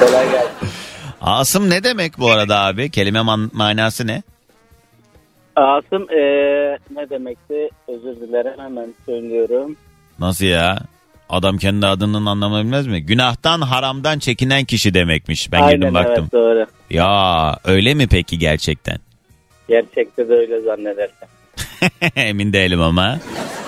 Kolay 0.00 0.30
gelsin. 0.30 0.68
Asım 1.20 1.70
ne 1.70 1.84
demek 1.84 2.18
bu 2.18 2.30
arada 2.30 2.58
abi? 2.60 2.90
Kelime 2.90 3.20
man- 3.22 3.50
manası 3.52 4.06
ne? 4.06 4.22
Asım 5.56 6.06
eee, 6.10 6.78
ne 6.96 7.10
demekti? 7.10 7.68
Özür 7.88 8.20
dilerim 8.20 8.60
hemen 8.60 8.94
söylüyorum. 9.06 9.76
Nasıl 10.18 10.44
ya? 10.46 10.78
Adam 11.32 11.58
kendi 11.58 11.86
adının 11.86 12.26
anlamını 12.26 12.64
bilmez 12.64 12.86
mi? 12.86 13.02
Günahtan 13.02 13.60
haramdan 13.60 14.18
çekinen 14.18 14.64
kişi 14.64 14.94
demekmiş. 14.94 15.52
Ben 15.52 15.60
girdim 15.70 15.82
Aynen 15.82 15.94
baktım. 15.94 16.24
evet 16.24 16.32
doğru. 16.32 16.66
Ya 16.90 17.58
öyle 17.64 17.94
mi 17.94 18.06
peki 18.06 18.38
gerçekten? 18.38 18.98
Gerçekte 19.68 20.28
de 20.28 20.32
öyle 20.34 20.60
zannedersem. 20.60 21.28
Emin 22.16 22.52
değilim 22.52 22.82
ama. 22.82 23.18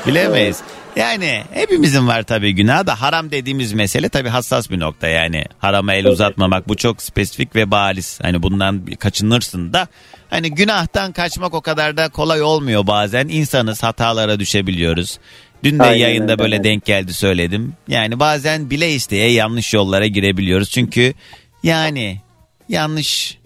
Bilemeyiz. 0.06 0.62
Yani 0.96 1.42
hepimizin 1.52 2.08
var 2.08 2.22
tabii 2.22 2.52
günah 2.54 2.86
da 2.86 3.00
haram 3.00 3.30
dediğimiz 3.30 3.72
mesele 3.72 4.08
tabii 4.08 4.28
hassas 4.28 4.70
bir 4.70 4.80
nokta 4.80 5.08
yani. 5.08 5.44
Harama 5.58 5.94
el 5.94 6.06
uzatmamak 6.06 6.68
bu 6.68 6.76
çok 6.76 7.02
spesifik 7.02 7.56
ve 7.56 7.70
bariz. 7.70 8.18
Hani 8.22 8.42
bundan 8.42 8.86
kaçınırsın 8.86 9.72
da 9.72 9.88
hani 10.30 10.54
günahtan 10.54 11.12
kaçmak 11.12 11.54
o 11.54 11.60
kadar 11.60 11.96
da 11.96 12.08
kolay 12.08 12.42
olmuyor 12.42 12.86
bazen. 12.86 13.28
İnsanız 13.28 13.82
hatalara 13.82 14.40
düşebiliyoruz. 14.40 15.18
Dün 15.64 15.78
de 15.78 15.82
Aynen 15.82 15.96
yayında 15.96 16.32
öyle. 16.32 16.42
böyle 16.42 16.64
denk 16.64 16.84
geldi 16.84 17.12
söyledim. 17.12 17.72
Yani 17.88 18.20
bazen 18.20 18.70
bile 18.70 18.90
isteye 18.90 19.32
yanlış 19.32 19.74
yollara 19.74 20.06
girebiliyoruz. 20.06 20.70
Çünkü 20.70 21.14
yani 21.62 22.16
yanlış 22.68 23.38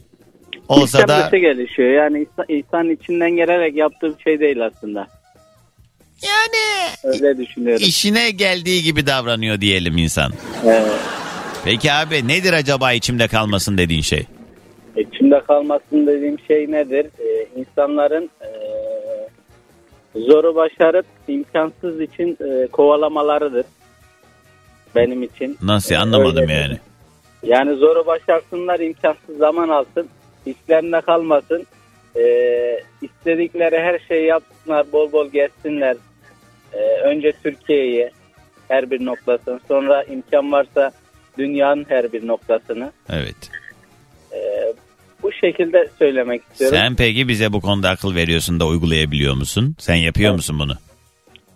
olsa 0.68 0.98
İstem 1.00 1.08
da 1.32 1.38
gelişiyor. 1.38 1.90
Yani 1.90 2.18
insan, 2.18 2.44
insan 2.48 2.90
içinden 2.90 3.30
gelerek 3.30 3.76
yaptığı 3.76 4.18
bir 4.18 4.22
şey 4.22 4.40
değil 4.40 4.66
aslında. 4.66 5.06
yani 6.22 6.88
Öyle 7.04 7.38
düşünüyorum. 7.38 7.86
işine 7.86 8.30
geldiği 8.30 8.82
gibi 8.82 9.06
davranıyor 9.06 9.60
diyelim 9.60 9.98
insan. 9.98 10.32
Evet. 10.66 10.86
Peki 11.64 11.92
abi 11.92 12.28
nedir 12.28 12.52
acaba 12.52 12.92
içimde 12.92 13.28
kalmasın 13.28 13.78
dediğin 13.78 14.02
şey? 14.02 14.26
İçimde 14.96 15.40
kalmasın 15.46 16.06
dediğim 16.06 16.36
şey 16.48 16.70
nedir? 16.72 17.06
Ee, 17.18 17.60
insanların 17.60 18.30
e, 18.40 18.48
zoru 20.26 20.54
başarıp 20.54 21.06
imkansız 21.28 22.00
için 22.00 22.38
e, 22.40 22.66
kovalamalarıdır. 22.66 23.66
Benim 24.96 25.22
için. 25.22 25.58
Nasıl 25.62 25.94
anlamadım 25.94 26.42
öyle. 26.42 26.52
yani. 26.52 26.78
Yani 27.42 27.74
zoru 27.76 28.06
başarsınlar, 28.06 28.80
imkansız 28.80 29.38
zaman 29.38 29.68
alsın, 29.68 30.08
işlerinde 30.46 31.00
kalmasın. 31.00 31.66
Ee, 32.16 32.80
istedikleri 33.02 33.78
her 33.78 33.98
şeyi 33.98 34.26
yapsınlar, 34.26 34.92
bol 34.92 35.12
bol 35.12 35.28
gezsinler. 35.30 35.96
Ee, 36.72 36.78
önce 37.04 37.32
Türkiye'yi 37.42 38.10
her 38.68 38.90
bir 38.90 39.04
noktasını, 39.04 39.60
sonra 39.68 40.02
imkan 40.02 40.52
varsa 40.52 40.90
dünyanın 41.38 41.86
her 41.88 42.12
bir 42.12 42.26
noktasını. 42.26 42.92
Evet. 43.10 43.50
Şekilde 45.40 45.88
söylemek 45.98 46.42
istiyorum. 46.50 46.78
Sen 46.78 46.96
peki 46.96 47.28
bize 47.28 47.52
bu 47.52 47.60
konuda 47.60 47.88
akıl 47.90 48.14
veriyorsun 48.14 48.60
da 48.60 48.66
uygulayabiliyor 48.66 49.34
musun? 49.34 49.74
Sen 49.78 49.94
yapıyor 49.94 50.32
musun 50.32 50.58
bunu? 50.58 50.72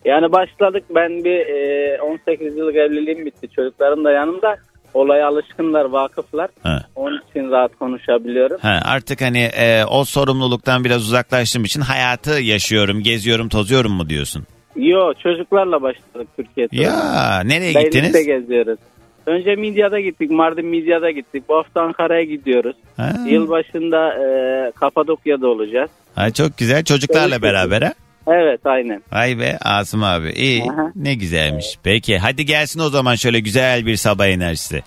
Yani 0.04 0.32
başladık 0.32 0.84
ben 0.94 1.24
bir 1.24 1.46
e, 1.46 2.02
18 2.02 2.56
yıllık 2.56 2.76
evliliğim 2.76 3.26
bitti. 3.26 3.48
Çocuklarım 3.56 4.04
da 4.04 4.10
yanımda. 4.10 4.56
Olaya 4.94 5.28
alışkınlar, 5.28 5.84
vakıflar. 5.84 6.50
Ha. 6.62 6.82
Onun 6.94 7.20
için 7.30 7.50
rahat 7.50 7.78
konuşabiliyorum. 7.78 8.58
Ha, 8.60 8.80
artık 8.84 9.20
hani 9.20 9.38
e, 9.38 9.84
o 9.84 10.04
sorumluluktan 10.04 10.84
biraz 10.84 11.02
uzaklaştığım 11.02 11.64
için 11.64 11.80
hayatı 11.80 12.30
yaşıyorum, 12.30 13.02
geziyorum, 13.02 13.48
tozuyorum 13.48 13.92
mu 13.92 14.08
diyorsun? 14.08 14.44
Yo 14.76 15.12
çocuklarla 15.22 15.82
başladık 15.82 16.28
Türkiye 16.36 16.68
turuna. 16.68 16.82
Ya 16.82 17.40
nereye 17.44 17.74
Beylik'te 17.74 18.00
gittiniz? 18.00 18.26
geziyoruz. 18.26 18.78
Önce 19.26 19.56
Midyat'a 19.56 20.00
gittik. 20.00 20.30
Mardin 20.30 20.66
Midyat'a 20.66 21.10
gittik. 21.10 21.44
Bu 21.48 21.56
hafta 21.56 21.80
Ankara'ya 21.82 22.22
gidiyoruz. 22.22 22.76
Ha. 22.96 23.12
Yılbaşında 23.26 24.14
e, 24.14 24.26
Kapadokya'da 24.72 25.48
olacağız. 25.48 25.90
Ha, 26.14 26.30
çok 26.30 26.58
güzel 26.58 26.84
çocuklarla 26.84 27.34
Evet. 27.34 27.42
beraber 27.42 27.82
ha? 27.82 27.92
Evet 28.26 28.60
aynen. 28.64 29.02
Vay 29.12 29.38
be 29.38 29.58
Asım 29.60 30.02
abi 30.02 30.30
iyi 30.32 30.62
Aha. 30.62 30.92
ne 30.96 31.14
güzelmiş. 31.14 31.66
Peki 31.82 32.18
hadi 32.18 32.44
gelsin 32.46 32.80
o 32.80 32.88
zaman 32.88 33.14
şöyle 33.14 33.40
güzel 33.40 33.86
bir 33.86 33.96
sabah 33.96 34.26
enerjisi. 34.26 34.82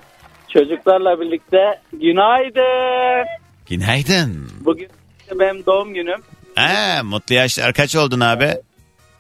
Çocuklarla 0.54 1.22
birlikte 1.22 1.80
günaydın. 1.94 3.26
Günaydın. 3.70 4.48
Bugün 4.66 4.88
benim 5.40 5.66
doğum 5.66 5.94
günüm. 5.94 6.20
Ha, 6.56 7.04
mutlu 7.04 7.36
yaşlar 7.36 7.74
kaç 7.74 7.96
oldun 7.96 8.20
abi? 8.20 8.50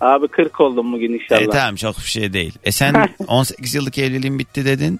Abi 0.01 0.27
40 0.27 0.61
oldum 0.61 0.93
bugün 0.93 1.13
inşallah. 1.13 1.41
E, 1.41 1.49
tamam 1.49 1.75
çok 1.75 1.97
bir 1.97 2.03
şey 2.03 2.33
değil. 2.33 2.53
E 2.63 2.71
sen 2.71 3.09
18 3.27 3.75
yıllık 3.75 3.97
evliliğin 3.97 4.39
bitti 4.39 4.65
dedin. 4.65 4.99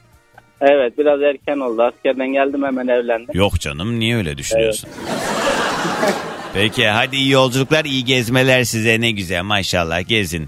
Evet 0.62 0.97
biraz 0.97 1.21
erken 1.21 1.60
oldu. 1.60 1.81
Askerden 1.84 2.27
geldim 2.27 2.63
hemen 2.63 2.88
evlendim. 2.88 3.29
Yok 3.34 3.60
canım 3.60 3.99
niye 3.99 4.17
öyle 4.17 4.38
düşünüyorsun? 4.38 4.89
Peki 6.53 6.88
hadi 6.88 7.15
iyi 7.15 7.29
yolculuklar 7.29 7.86
iyi 7.86 8.05
gezmeler 8.05 8.63
size 8.63 9.01
ne 9.01 9.12
güzel 9.12 9.43
maşallah 9.43 10.08
gezin. 10.08 10.47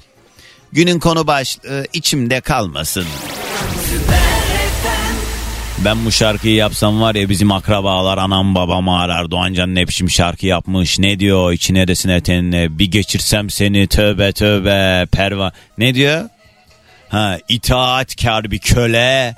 Günün 0.71 0.99
konu 0.99 1.27
başlığı 1.27 1.85
içimde 1.93 2.41
kalmasın. 2.41 3.05
Ben 5.87 6.05
bu 6.05 6.11
şarkıyı 6.11 6.55
yapsam 6.55 7.01
var 7.01 7.15
ya 7.15 7.29
bizim 7.29 7.51
akrabalar 7.51 8.17
anam 8.17 8.55
babam 8.55 8.89
arar 8.89 9.31
Doğancan 9.31 9.75
ne 9.75 9.87
biçim 9.87 10.09
şarkı 10.09 10.45
yapmış 10.45 10.99
ne 10.99 11.19
diyor 11.19 11.51
içine 11.51 11.87
desine 11.87 12.21
tenine 12.21 12.79
bir 12.79 12.91
geçirsem 12.91 13.49
seni 13.49 13.87
tövbe 13.87 14.31
tövbe 14.31 15.05
perva 15.11 15.51
ne 15.77 15.95
diyor? 15.95 16.29
Ha 17.09 17.37
itaatkar 17.49 18.51
bir 18.51 18.59
köle 18.59 19.35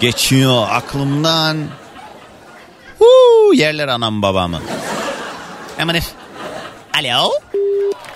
geçiyor 0.00 0.66
aklımdan. 0.70 1.56
Huu, 2.98 3.54
yerler 3.54 3.88
anam 3.88 4.22
babamı. 4.22 4.62
Hemen. 5.76 6.00
Alo. 6.94 7.30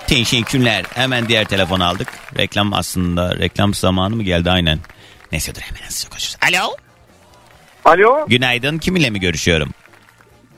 Teşekkürler. 0.07 0.85
Hemen 0.93 1.27
diğer 1.27 1.45
telefonu 1.45 1.85
aldık. 1.85 2.07
Reklam 2.37 2.73
aslında 2.73 3.35
reklam 3.35 3.73
zamanı 3.73 4.15
mı 4.15 4.23
geldi 4.23 4.51
aynen. 4.51 4.79
Neyse 5.31 5.55
dur 5.55 5.61
hemen 5.61 5.81
hızlıca 5.87 6.09
koşuruz. 6.09 6.37
Alo. 6.49 6.86
Alo, 7.87 8.25
Günaydın. 8.27 8.77
Kiminle 8.77 9.09
mi 9.09 9.19
görüşüyorum? 9.19 9.69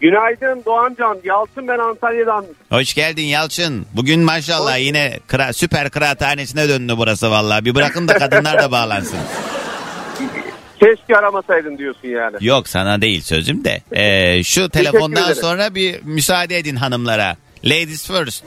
günaydın 0.01 0.63
Doğancan. 0.65 1.17
Yalçın 1.23 1.67
ben 1.67 1.77
Antalya'dan. 1.79 2.45
Hoş 2.71 2.93
geldin 2.93 3.23
Yalçın. 3.23 3.85
Bugün 3.93 4.19
maşallah 4.19 4.77
yine 4.77 5.19
kıra, 5.27 5.53
süper 5.53 5.89
kıraathanesine 5.89 6.69
döndü 6.69 6.93
burası 6.97 7.31
vallahi. 7.31 7.65
Bir 7.65 7.75
bırakın 7.75 8.07
da 8.07 8.13
kadınlar 8.17 8.59
da 8.63 8.71
bağlansın. 8.71 9.19
Keşke 10.79 11.17
aramasaydın 11.17 11.77
diyorsun 11.77 12.07
yani. 12.07 12.37
Yok 12.41 12.67
sana 12.67 13.01
değil 13.01 13.21
sözüm 13.21 13.63
de. 13.63 13.81
Ee, 13.91 14.43
şu 14.43 14.69
telefondan 14.69 15.33
sonra 15.33 15.75
bir 15.75 16.01
müsaade 16.03 16.57
edin 16.57 16.75
hanımlara. 16.75 17.35
Ladies 17.65 18.07
first. 18.07 18.43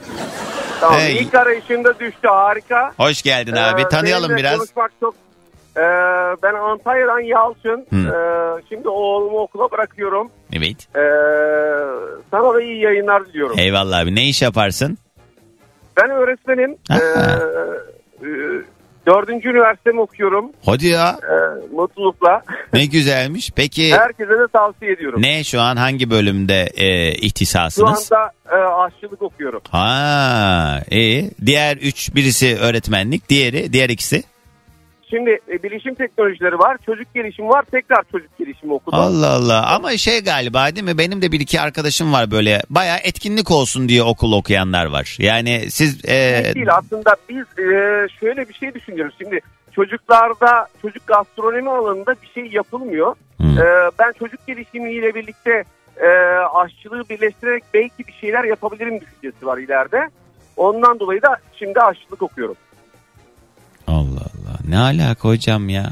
Tamam, 0.79 0.99
Hey. 0.99 1.17
ilk 1.17 1.33
arayışında 1.35 1.99
düştü 1.99 2.27
harika. 2.27 2.93
Hoş 2.97 3.21
geldin 3.21 3.53
abi. 3.55 3.81
Ee, 3.81 3.89
Tanıyalım 3.89 4.29
benimle 4.29 4.43
biraz. 4.43 4.57
Konuşmak 4.57 4.91
çok... 4.99 5.15
Ee, 5.77 5.81
ben 6.43 6.53
Antalya'dan 6.53 7.19
Yalçın. 7.19 7.87
Ee, 7.93 8.61
şimdi 8.69 8.89
oğlumu 8.89 9.39
okula 9.39 9.71
bırakıyorum. 9.71 10.29
Evet. 10.53 10.87
Ee, 10.95 10.99
sana 12.31 12.53
da 12.53 12.61
iyi 12.61 12.81
yayınlar 12.81 13.25
diliyorum. 13.25 13.59
Eyvallah 13.59 13.99
abi. 13.99 14.15
Ne 14.15 14.29
iş 14.29 14.41
yaparsın? 14.41 14.97
Ben 15.97 16.09
öğretmenim. 16.09 16.77
Ee, 16.91 16.95
e, 16.95 18.27
dördüncü 19.07 19.49
üniversitemi 19.49 20.01
okuyorum. 20.01 20.51
Hadi 20.65 20.87
ya. 20.87 21.19
Ee, 21.23 21.75
mutlulukla. 21.75 22.41
Ne 22.73 22.85
güzelmiş. 22.85 23.51
Peki 23.55 23.93
Herkese 23.95 24.29
de 24.31 24.47
tavsiye 24.53 24.91
ediyorum. 24.91 25.21
ne 25.21 25.43
şu 25.43 25.61
an 25.61 25.75
hangi 25.75 26.09
bölümde 26.09 26.69
e, 26.75 27.11
Şu 27.15 27.21
ihtisasınız? 27.25 28.11
anda 28.13 28.31
e, 28.51 28.55
aşçılık 28.55 29.21
okuyorum. 29.21 29.61
Ha, 29.71 30.79
iyi. 30.91 31.31
Diğer 31.45 31.77
üç 31.77 32.15
birisi 32.15 32.57
öğretmenlik, 32.61 33.29
diğeri 33.29 33.73
diğer 33.73 33.89
ikisi. 33.89 34.23
Şimdi 35.13 35.39
e, 35.51 35.63
bilişim 35.63 35.95
teknolojileri 35.95 36.59
var, 36.59 36.77
çocuk 36.85 37.13
gelişimi 37.13 37.49
var, 37.49 37.65
tekrar 37.71 38.03
çocuk 38.11 38.37
gelişimi 38.37 38.73
okudum. 38.73 38.99
Allah 38.99 39.29
Allah. 39.29 39.67
Ama 39.67 39.97
şey 39.97 40.23
galiba 40.23 40.75
değil 40.75 40.83
mi? 40.85 40.97
Benim 40.97 41.21
de 41.21 41.31
bir 41.31 41.39
iki 41.39 41.61
arkadaşım 41.61 42.13
var 42.13 42.31
böyle. 42.31 42.61
Bayağı 42.69 42.97
etkinlik 43.03 43.51
olsun 43.51 43.89
diye 43.89 44.03
okul 44.03 44.33
okuyanlar 44.33 44.85
var. 44.85 45.17
Yani 45.19 45.71
siz 45.71 46.05
e, 46.05 46.51
Değil 46.55 46.75
aslında 46.75 47.15
biz 47.29 47.45
e, 47.59 48.07
şöyle 48.19 48.49
bir 48.49 48.53
şey 48.53 48.73
düşünüyoruz. 48.73 49.15
Şimdi 49.17 49.39
çocuklarda 49.71 50.67
çocuk 50.81 51.07
gastronomi 51.07 51.69
alanında 51.69 52.15
bir 52.21 52.27
şey 52.27 52.45
yapılmıyor. 52.51 53.15
E, 53.41 53.65
ben 53.99 54.11
çocuk 54.19 54.47
gelişimiyle 54.47 55.15
birlikte 55.15 55.63
e, 55.97 56.07
aşçılığı 56.53 57.09
birleştirerek 57.09 57.63
belki 57.73 58.07
bir 58.07 58.13
şeyler 58.13 58.43
yapabilirim 58.43 59.01
düşüncesi 59.01 59.45
var 59.45 59.57
ileride. 59.57 60.09
Ondan 60.57 60.99
dolayı 60.99 61.21
da 61.21 61.37
şimdi 61.59 61.79
aşçılık 61.79 62.21
okuyorum. 62.21 62.55
Allah 63.87 64.21
Allah. 64.21 64.42
Ne 64.67 64.77
alaka 64.77 65.29
hocam 65.29 65.69
ya? 65.69 65.91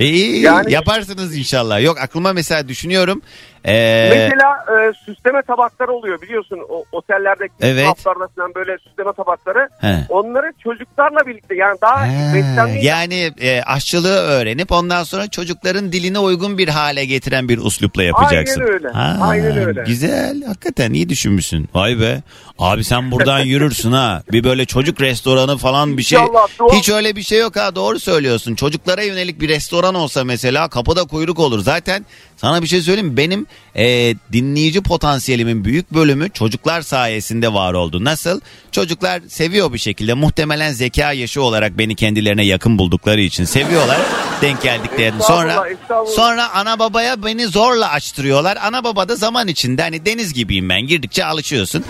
İyi 0.00 0.40
Yani- 0.40 0.72
yaparsınız 0.72 1.36
inşallah. 1.36 1.82
Yok 1.82 1.98
aklıma 1.98 2.32
mesela 2.32 2.68
düşünüyorum. 2.68 3.22
Ee, 3.64 4.08
Mesela 4.10 4.64
e, 4.68 4.92
süsleme 5.04 5.42
tabakları 5.42 5.92
oluyor 5.92 6.22
biliyorsun 6.22 6.58
o 6.68 6.84
otellerdeki 6.92 7.52
Evet. 7.60 7.86
raflarda 7.86 8.28
falan 8.36 8.54
böyle 8.54 8.78
süsleme 8.78 9.12
tabakları. 9.12 9.68
he. 9.80 9.96
Onları 10.08 10.52
çocuklarla 10.62 11.26
birlikte 11.26 11.54
yani 11.54 11.78
daha 11.82 12.00
Ha, 12.00 12.34
beslenmeyi 12.34 12.84
yani 12.84 13.30
e, 13.40 13.62
aşçılığı 13.62 14.16
öğrenip 14.18 14.72
ondan 14.72 15.04
sonra 15.04 15.28
çocukların 15.28 15.92
diline 15.92 16.18
uygun 16.18 16.58
bir 16.58 16.68
hale 16.68 17.04
getiren 17.04 17.48
bir 17.48 17.58
uslupla 17.58 18.02
yapacaksın. 18.02 18.60
Aynen 18.60 18.72
öyle, 18.74 18.88
aynen 19.20 19.56
öyle. 19.66 19.82
Güzel. 19.86 20.42
Hakikaten 20.46 20.92
iyi 20.92 21.08
düşünmüşsün. 21.08 21.68
Vay 21.74 22.00
be. 22.00 22.22
Abi 22.58 22.84
sen 22.84 23.10
buradan 23.10 23.38
yürürsün 23.44 23.92
ha. 23.92 24.22
Bir 24.32 24.44
böyle 24.44 24.64
çocuk 24.64 25.00
restoranı 25.00 25.56
falan 25.56 25.96
bir 25.98 26.02
şey. 26.02 26.18
İnşallah, 26.20 26.48
doğru. 26.58 26.72
Hiç 26.74 26.90
öyle 26.90 27.16
bir 27.16 27.22
şey 27.22 27.38
yok 27.40 27.56
ha. 27.56 27.74
Doğru 27.74 28.00
söylüyorsun. 28.00 28.54
Çocuklara 28.54 29.02
yönelik 29.02 29.40
bir 29.40 29.48
restoran 29.48 29.94
olsa 29.94 30.24
mesela 30.24 30.68
kapıda 30.68 31.04
kuyruk 31.04 31.38
olur. 31.38 31.60
Zaten 31.60 32.04
sana 32.36 32.62
bir 32.62 32.66
şey 32.66 32.80
söyleyeyim? 32.80 33.16
Benim 33.16 33.46
e, 33.76 34.14
dinleyici 34.32 34.82
potansiyelimin 34.82 35.64
büyük 35.64 35.94
bölümü 35.94 36.30
çocuklar 36.30 36.82
sayesinde 36.82 37.52
var 37.52 37.72
oldu. 37.72 38.04
Nasıl? 38.04 38.40
Çocuklar 38.72 39.22
seviyor 39.28 39.72
bir 39.72 39.78
şekilde. 39.78 40.14
Muhtemelen 40.14 40.72
zeka 40.72 41.12
yaşı 41.12 41.42
olarak 41.42 41.78
beni 41.78 41.94
kendilerine 41.94 42.44
yakın 42.44 42.78
buldukları 42.78 43.20
için 43.20 43.44
seviyorlar. 43.44 43.98
Denk 44.42 44.62
geldiklerini. 44.62 45.22
Sonra 45.22 45.64
sonra 46.06 46.50
ana 46.52 46.78
babaya 46.78 47.24
beni 47.24 47.46
zorla 47.46 47.90
açtırıyorlar. 47.90 48.58
Ana 48.62 48.84
baba 48.84 49.08
da 49.08 49.16
zaman 49.16 49.48
içinde 49.48 49.82
hani 49.82 50.06
deniz 50.06 50.32
gibiyim 50.32 50.68
ben. 50.68 50.80
Girdikçe 50.86 51.24
alışıyorsun. 51.24 51.84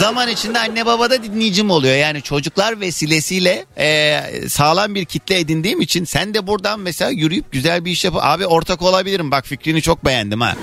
Zaman 0.00 0.28
içinde 0.28 0.58
anne 0.58 0.86
baba 0.86 1.10
da 1.10 1.22
dinleyicim 1.22 1.70
oluyor. 1.70 1.96
Yani 1.96 2.22
çocuklar 2.22 2.80
vesilesiyle 2.80 3.64
e, 3.76 4.20
sağlam 4.48 4.94
bir 4.94 5.04
kitle 5.04 5.38
edindiğim 5.38 5.80
için 5.80 6.04
sen 6.04 6.34
de 6.34 6.46
buradan 6.46 6.80
mesela 6.80 7.10
yürüyüp 7.10 7.52
güzel 7.52 7.84
bir 7.84 7.90
iş 7.90 8.04
yap. 8.04 8.14
Abi 8.20 8.46
ortak 8.46 8.82
olabilirim. 8.82 9.30
Bak 9.30 9.46
fikrini 9.46 9.82
çok 9.82 10.04
beğendim 10.04 10.40
ha. 10.40 10.54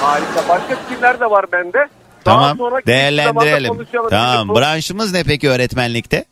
Harika. 0.00 0.48
Başka 0.48 0.76
fikirler 0.76 1.20
de 1.20 1.30
var 1.30 1.44
bende. 1.52 1.78
Daha 1.78 1.88
Tamam 2.24 2.58
sonraki 2.58 2.86
değerlendirelim. 2.86 3.86
Tamam 4.10 4.48
branşımız 4.48 5.12
ne 5.12 5.24
peki 5.24 5.50
öğretmenlikte? 5.50 6.24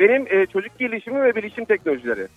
Benim 0.00 0.26
e, 0.26 0.46
çocuk 0.46 0.78
gelişimi 0.78 1.22
ve 1.22 1.34
bilişim 1.34 1.64
teknolojileri. 1.64 2.28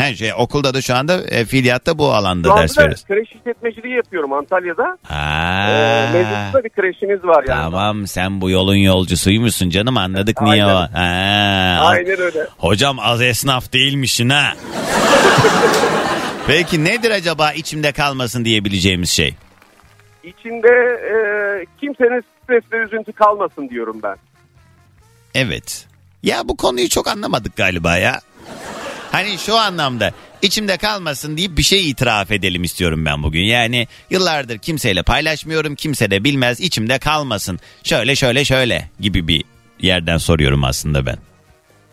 Her 0.00 0.14
şey 0.14 0.32
okulda 0.38 0.74
da 0.74 0.82
şu 0.82 0.94
anda 0.94 1.22
e, 1.28 1.44
fiiliyatta 1.44 1.98
bu 1.98 2.12
alanda 2.12 2.48
Şu 2.48 2.52
anda 2.52 2.62
ders 2.62 2.78
veriyoruz. 2.78 3.04
kreş 3.04 3.28
işletmeciliği 3.32 3.94
yapıyorum 3.96 4.32
Antalya'da. 4.32 4.98
Ha. 5.02 6.10
mevcutta 6.12 6.64
bir 6.64 6.70
kreşimiz 6.70 7.24
var 7.24 7.44
yani. 7.48 7.60
Tamam 7.62 8.06
sen 8.06 8.40
bu 8.40 8.50
yolun 8.50 8.74
yolcusuymuşsun 8.74 9.70
canım 9.70 9.96
anladık 9.96 10.42
niye 10.42 10.66
o. 10.66 10.68
Aynen. 10.68 10.92
Ha, 10.92 11.84
Aynen 11.86 12.20
öyle. 12.20 12.46
Hocam 12.58 12.98
az 13.00 13.22
esnaf 13.22 13.72
değilmişsin 13.72 14.28
ha. 14.28 14.52
Peki 16.46 16.84
nedir 16.84 17.10
acaba 17.10 17.52
içimde 17.52 17.92
kalmasın 17.92 18.44
diyebileceğimiz 18.44 19.10
şey? 19.10 19.34
İçinde 20.24 20.68
e, 21.12 21.14
kimsenin 21.80 22.24
stres 22.44 22.62
ve 22.72 22.76
üzüntü 22.76 23.12
kalmasın 23.12 23.68
diyorum 23.68 24.00
ben. 24.02 24.16
Evet. 25.34 25.86
Ya 26.22 26.48
bu 26.48 26.56
konuyu 26.56 26.88
çok 26.88 27.08
anlamadık 27.08 27.56
galiba 27.56 27.96
ya. 27.96 28.20
Hani 29.12 29.38
şu 29.38 29.56
anlamda 29.56 30.10
içimde 30.42 30.76
kalmasın 30.76 31.36
deyip 31.36 31.58
bir 31.58 31.62
şey 31.62 31.90
itiraf 31.90 32.30
edelim 32.30 32.64
istiyorum 32.64 33.04
ben 33.04 33.22
bugün. 33.22 33.42
Yani 33.42 33.86
yıllardır 34.10 34.58
kimseyle 34.58 35.02
paylaşmıyorum 35.02 35.74
kimse 35.74 36.10
de 36.10 36.24
bilmez 36.24 36.60
içimde 36.60 36.98
kalmasın. 36.98 37.58
Şöyle 37.84 38.16
şöyle 38.16 38.44
şöyle 38.44 38.88
gibi 39.00 39.28
bir 39.28 39.44
yerden 39.78 40.16
soruyorum 40.16 40.64
aslında 40.64 41.06
ben. 41.06 41.16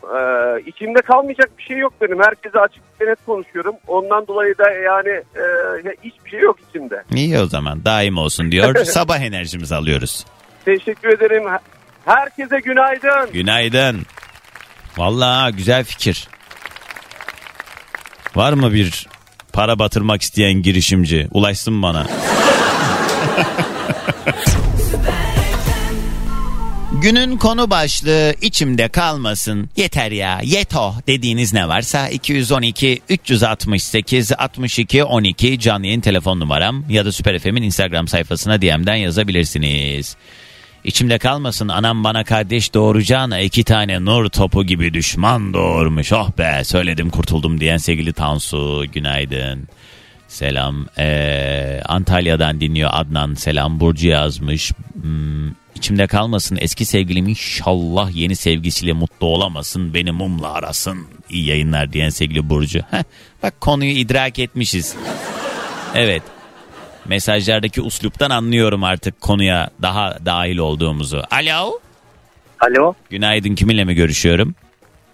E, 0.03 0.19
içimde 0.65 1.01
kalmayacak 1.01 1.57
bir 1.57 1.63
şey 1.63 1.77
yok 1.77 1.93
benim. 2.01 2.19
Herkese 2.23 2.59
açık 2.59 2.83
ve 3.01 3.05
net 3.05 3.25
konuşuyorum. 3.25 3.75
Ondan 3.87 4.27
dolayı 4.27 4.57
da 4.57 4.71
yani 4.71 5.09
e, 5.09 5.43
hiçbir 6.03 6.29
şey 6.29 6.39
yok 6.39 6.57
içimde. 6.69 7.03
İyi 7.15 7.39
o 7.39 7.45
zaman 7.45 7.85
daim 7.85 8.17
olsun 8.17 8.51
diyor. 8.51 8.75
Sabah 8.85 9.19
enerjimizi 9.19 9.75
alıyoruz. 9.75 10.25
Teşekkür 10.65 11.09
ederim. 11.09 11.43
Herkese 12.05 12.59
günaydın. 12.59 13.31
Günaydın. 13.33 14.01
Vallahi 14.97 15.55
güzel 15.55 15.83
fikir. 15.83 16.27
Var 18.37 18.53
mı 18.53 18.73
bir 18.73 19.07
para 19.53 19.79
batırmak 19.79 20.21
isteyen 20.21 20.53
girişimci? 20.53 21.27
Ulaşsın 21.31 21.81
bana. 21.81 22.07
Günün 27.01 27.37
konu 27.37 27.69
başlığı 27.69 28.35
içimde 28.41 28.87
kalmasın. 28.87 29.69
Yeter 29.75 30.11
ya, 30.11 30.39
yeto 30.43 30.93
dediğiniz 31.07 31.53
ne 31.53 31.67
varsa 31.67 32.09
212 32.09 33.01
368 33.09 34.31
62 34.31 35.03
12 35.03 35.59
canlı 35.59 35.85
yayın 35.85 36.01
telefon 36.01 36.39
numaram 36.39 36.83
ya 36.89 37.05
da 37.05 37.11
Süper 37.11 37.39
FM'in 37.39 37.63
Instagram 37.63 38.07
sayfasına 38.07 38.61
DM'den 38.61 38.95
yazabilirsiniz. 38.95 40.15
İçimde 40.87 41.17
kalmasın 41.17 41.67
anam 41.67 42.03
bana 42.03 42.23
kardeş 42.23 42.73
doğuracağına 42.73 43.39
iki 43.39 43.63
tane 43.63 44.05
nur 44.05 44.29
topu 44.29 44.63
gibi 44.63 44.93
düşman 44.93 45.53
doğurmuş. 45.53 46.13
Oh 46.13 46.29
be 46.37 46.63
söyledim 46.63 47.09
kurtuldum 47.09 47.59
diyen 47.59 47.77
sevgili 47.77 48.13
Tansu 48.13 48.85
günaydın. 48.93 49.67
Selam. 50.27 50.87
Ee, 50.97 51.81
Antalya'dan 51.85 52.61
dinliyor 52.61 52.89
Adnan. 52.93 53.33
Selam. 53.33 53.79
Burcu 53.79 54.07
yazmış. 54.07 54.71
Hmm, 55.01 55.49
içimde 55.75 56.07
kalmasın. 56.07 56.57
Eski 56.61 56.85
sevgilim 56.85 57.27
inşallah 57.27 58.15
yeni 58.15 58.35
sevgisiyle 58.35 58.93
mutlu 58.93 59.27
olamasın. 59.27 59.93
Beni 59.93 60.11
mumla 60.11 60.51
arasın. 60.51 61.07
İyi 61.29 61.45
yayınlar 61.45 61.93
diyen 61.93 62.09
sevgili 62.09 62.49
Burcu. 62.49 62.79
Heh, 62.91 63.03
bak 63.43 63.61
konuyu 63.61 63.91
idrak 63.91 64.39
etmişiz. 64.39 64.95
Evet. 65.95 66.23
Mesajlardaki 67.09 67.81
usluptan 67.81 68.29
anlıyorum 68.29 68.83
artık 68.83 69.21
konuya 69.21 69.69
daha 69.81 70.17
dahil 70.25 70.57
olduğumuzu. 70.57 71.21
Alo. 71.31 71.79
Alo. 72.59 72.93
Günaydın 73.09 73.55
kiminle 73.55 73.83
mi 73.85 73.95
görüşüyorum? 73.95 74.55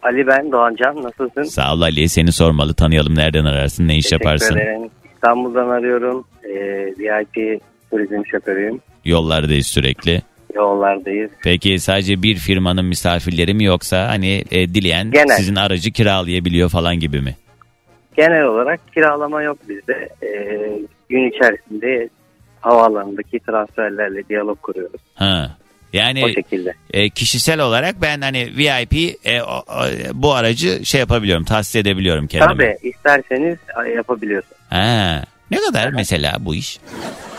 Ali 0.02 0.28
ben 0.28 0.52
Doğancan. 0.52 1.04
Nasılsın? 1.04 1.44
Sağ 1.44 1.74
ol 1.74 1.82
Ali 1.82 2.10
seni 2.10 2.32
sormalı 2.32 2.74
tanıyalım 2.74 3.16
nereden 3.16 3.46
ararsın 3.46 3.88
ne 3.88 3.98
iş 3.98 4.04
Teşekkür 4.06 4.26
yaparsın? 4.26 4.58
ederim. 4.58 4.90
İstanbul'dan 5.16 5.70
arıyorum. 5.70 6.26
Ee, 6.44 6.50
VIP 7.00 7.62
turizm 7.92 8.26
şoförüyüm. 8.32 8.80
Yollardayız 9.06 9.68
sürekli. 9.68 10.22
Yollardayız. 10.56 11.32
Peki 11.44 11.80
sadece 11.80 12.24
bir 12.24 12.36
firmanın 12.36 12.86
misafirleri 12.86 13.54
mi 13.54 13.64
yoksa 13.64 14.08
hani 14.08 14.44
e, 14.52 14.74
dileyen 14.74 15.12
Genel. 15.12 15.36
sizin 15.38 15.56
aracı 15.56 15.92
kiralayabiliyor 15.92 16.70
falan 16.70 16.96
gibi 17.00 17.22
mi? 17.22 17.36
Genel 18.18 18.44
olarak 18.44 18.94
kiralama 18.94 19.42
yok 19.44 19.58
bizde. 19.70 20.10
Ee, 20.24 20.70
gün 21.10 21.30
içerisinde 21.32 22.10
havaalanındaki 22.62 23.40
transferlerle 23.40 24.28
diyalog 24.30 24.62
kuruyoruz. 24.62 25.02
Ha. 25.16 25.58
O 25.94 25.98
Yani 25.98 26.34
şekilde. 26.36 26.74
e, 26.94 27.10
kişisel 27.10 27.60
olarak 27.60 28.02
ben 28.02 28.22
hani 28.22 28.52
VIP 28.58 28.94
e, 29.26 29.42
o- 29.42 29.64
o- 29.68 30.14
bu 30.14 30.34
aracı 30.34 30.86
şey 30.86 31.00
yapabiliyorum, 31.00 31.44
tahsis 31.44 31.76
edebiliyorum 31.76 32.28
kendime. 32.28 32.54
Tabii 32.54 32.90
isterseniz 32.90 33.58
e, 33.86 33.90
yapabiliyorsunuz. 33.90 34.58
Ha. 34.70 35.24
Ne 35.52 35.58
kadar 35.58 35.90
mesela 35.90 36.36
bu 36.40 36.56
iş? 36.56 36.80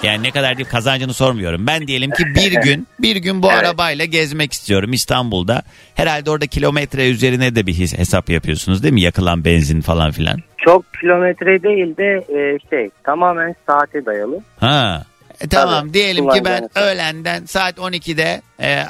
Yani 0.02 0.22
ne 0.22 0.30
kadar 0.30 0.56
değil 0.56 0.68
kazancını 0.68 1.14
sormuyorum. 1.14 1.66
Ben 1.66 1.86
diyelim 1.86 2.10
ki 2.10 2.24
bir 2.34 2.52
gün 2.64 2.86
bir 2.98 3.16
gün 3.16 3.42
bu 3.42 3.52
Evet. 3.52 3.58
arabayla 3.64 4.04
gezmek 4.04 4.52
istiyorum 4.52 4.92
İstanbul'da. 4.92 5.62
Herhalde 5.94 6.30
orada 6.30 6.46
kilometre 6.46 7.08
üzerine 7.10 7.54
de 7.54 7.66
bir 7.66 7.74
hesap 7.74 8.30
yapıyorsunuz 8.30 8.82
değil 8.82 8.94
mi? 8.94 9.00
Yakılan 9.02 9.44
benzin 9.44 9.80
falan 9.80 10.10
filan. 10.12 10.40
Çok 10.64 10.84
kilometre 11.00 11.62
değil 11.62 11.96
de 11.96 12.24
e, 12.28 12.58
şey 12.70 12.90
tamamen 13.04 13.54
saate 13.66 14.06
dayalı. 14.06 14.40
Ha. 14.60 15.02
E, 15.40 15.48
tamam 15.48 15.80
Tabii, 15.80 15.94
diyelim 15.94 16.28
ki 16.28 16.44
ben 16.44 16.58
kullanacağınız. 16.58 16.94
öğlenden 16.94 17.44
saat 17.44 17.78
12'de 17.78 18.42
e, 18.60 18.82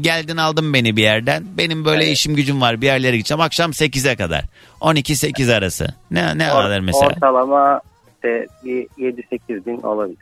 geldin 0.00 0.36
aldın 0.36 0.74
beni 0.74 0.96
bir 0.96 1.02
yerden. 1.02 1.44
Benim 1.58 1.84
böyle 1.84 2.04
Evet. 2.04 2.12
işim 2.16 2.34
gücüm 2.36 2.60
var 2.60 2.80
bir 2.80 2.86
yerlere 2.86 3.16
gideceğim 3.16 3.40
akşam 3.40 3.70
8'e 3.70 4.16
kadar. 4.16 4.44
12-8 4.80 5.54
arası. 5.54 5.86
Ne 6.10 6.38
ne 6.38 6.42
Or- 6.44 6.50
alır 6.50 6.80
mesela? 6.80 7.06
Ortalama 7.06 7.80
işte 8.14 8.46
bir 8.64 8.86
7-8 8.98 9.66
bin 9.66 9.82
olabilir. 9.82 10.18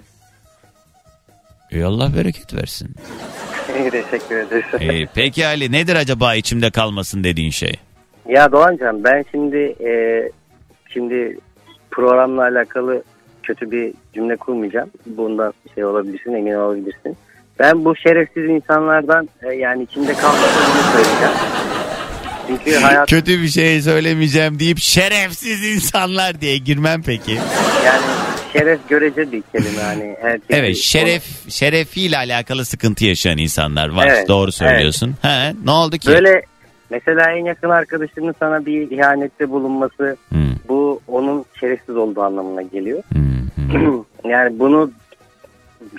Ey 1.71 1.85
Allah 1.85 2.17
bereket 2.17 2.55
versin. 2.55 2.95
Teşekkür 3.67 4.37
ederiz. 4.37 4.65
E, 4.81 5.09
peki 5.15 5.47
Ali 5.47 5.73
nedir 5.73 5.97
acaba 5.97 6.35
içimde 6.35 6.71
kalmasın 6.71 7.25
dediğin 7.25 7.51
şey? 7.51 7.73
Ya 8.29 8.53
Doğancan 8.53 9.05
ben 9.05 9.25
şimdi 9.31 9.57
e, 9.57 9.91
şimdi 10.97 11.39
programla 11.91 12.43
alakalı 12.43 13.03
kötü 13.43 13.71
bir 13.71 13.95
cümle 14.15 14.37
kurmayacağım. 14.37 14.91
Bundan 15.07 15.55
şey 15.75 15.85
olabilirsin 15.85 16.33
emin 16.33 16.55
olabilirsin. 16.55 17.17
Ben 17.59 17.85
bu 17.85 17.97
şerefsiz 17.97 18.45
insanlardan 18.45 19.29
e, 19.43 19.55
yani 19.55 19.83
içimde 19.83 20.15
kalmadığını 20.15 20.83
söyleyeceğim. 20.93 21.35
Çünkü 22.47 22.75
hayat 22.83 23.11
Kötü 23.11 23.43
bir 23.43 23.49
şey 23.49 23.83
söylemeyeceğim 23.83 24.59
deyip 24.59 24.79
şerefsiz 24.79 25.65
insanlar 25.65 26.41
diye 26.41 26.59
girmem 26.59 27.03
peki. 27.07 27.33
yani 27.85 28.03
şeref 28.53 28.89
görece 28.89 29.33
bir 29.33 29.43
kelime 29.53 29.83
hani 29.83 30.17
herkes 30.21 30.47
Evet 30.51 30.77
şeref 30.77 31.23
şerefiyle 31.49 32.17
alakalı 32.17 32.65
sıkıntı 32.65 33.05
yaşayan 33.05 33.39
insanlar 33.39 33.89
var. 33.89 34.07
Evet, 34.07 34.29
Doğru 34.29 34.53
söylüyorsun. 34.53 35.15
He, 35.23 35.53
ne 35.65 35.71
oldu 35.71 35.99
ki? 35.99 36.09
böyle 36.09 36.43
mesela 36.91 37.31
en 37.33 37.45
yakın 37.45 37.71
arkadaşının 37.71 38.35
sana 38.39 38.67
bir 38.67 38.91
ihanette 38.91 39.51
bulunması 39.51 40.17
Hmm, 40.29 40.39
bu 40.69 41.01
onun 41.09 41.45
şerefsiz 41.61 41.97
olduğu 41.97 42.23
anlamına 42.23 42.63
geliyor. 42.63 43.03
hmm, 43.13 43.73
hmm, 43.73 44.05
yani 44.31 44.59
bunu 44.59 44.91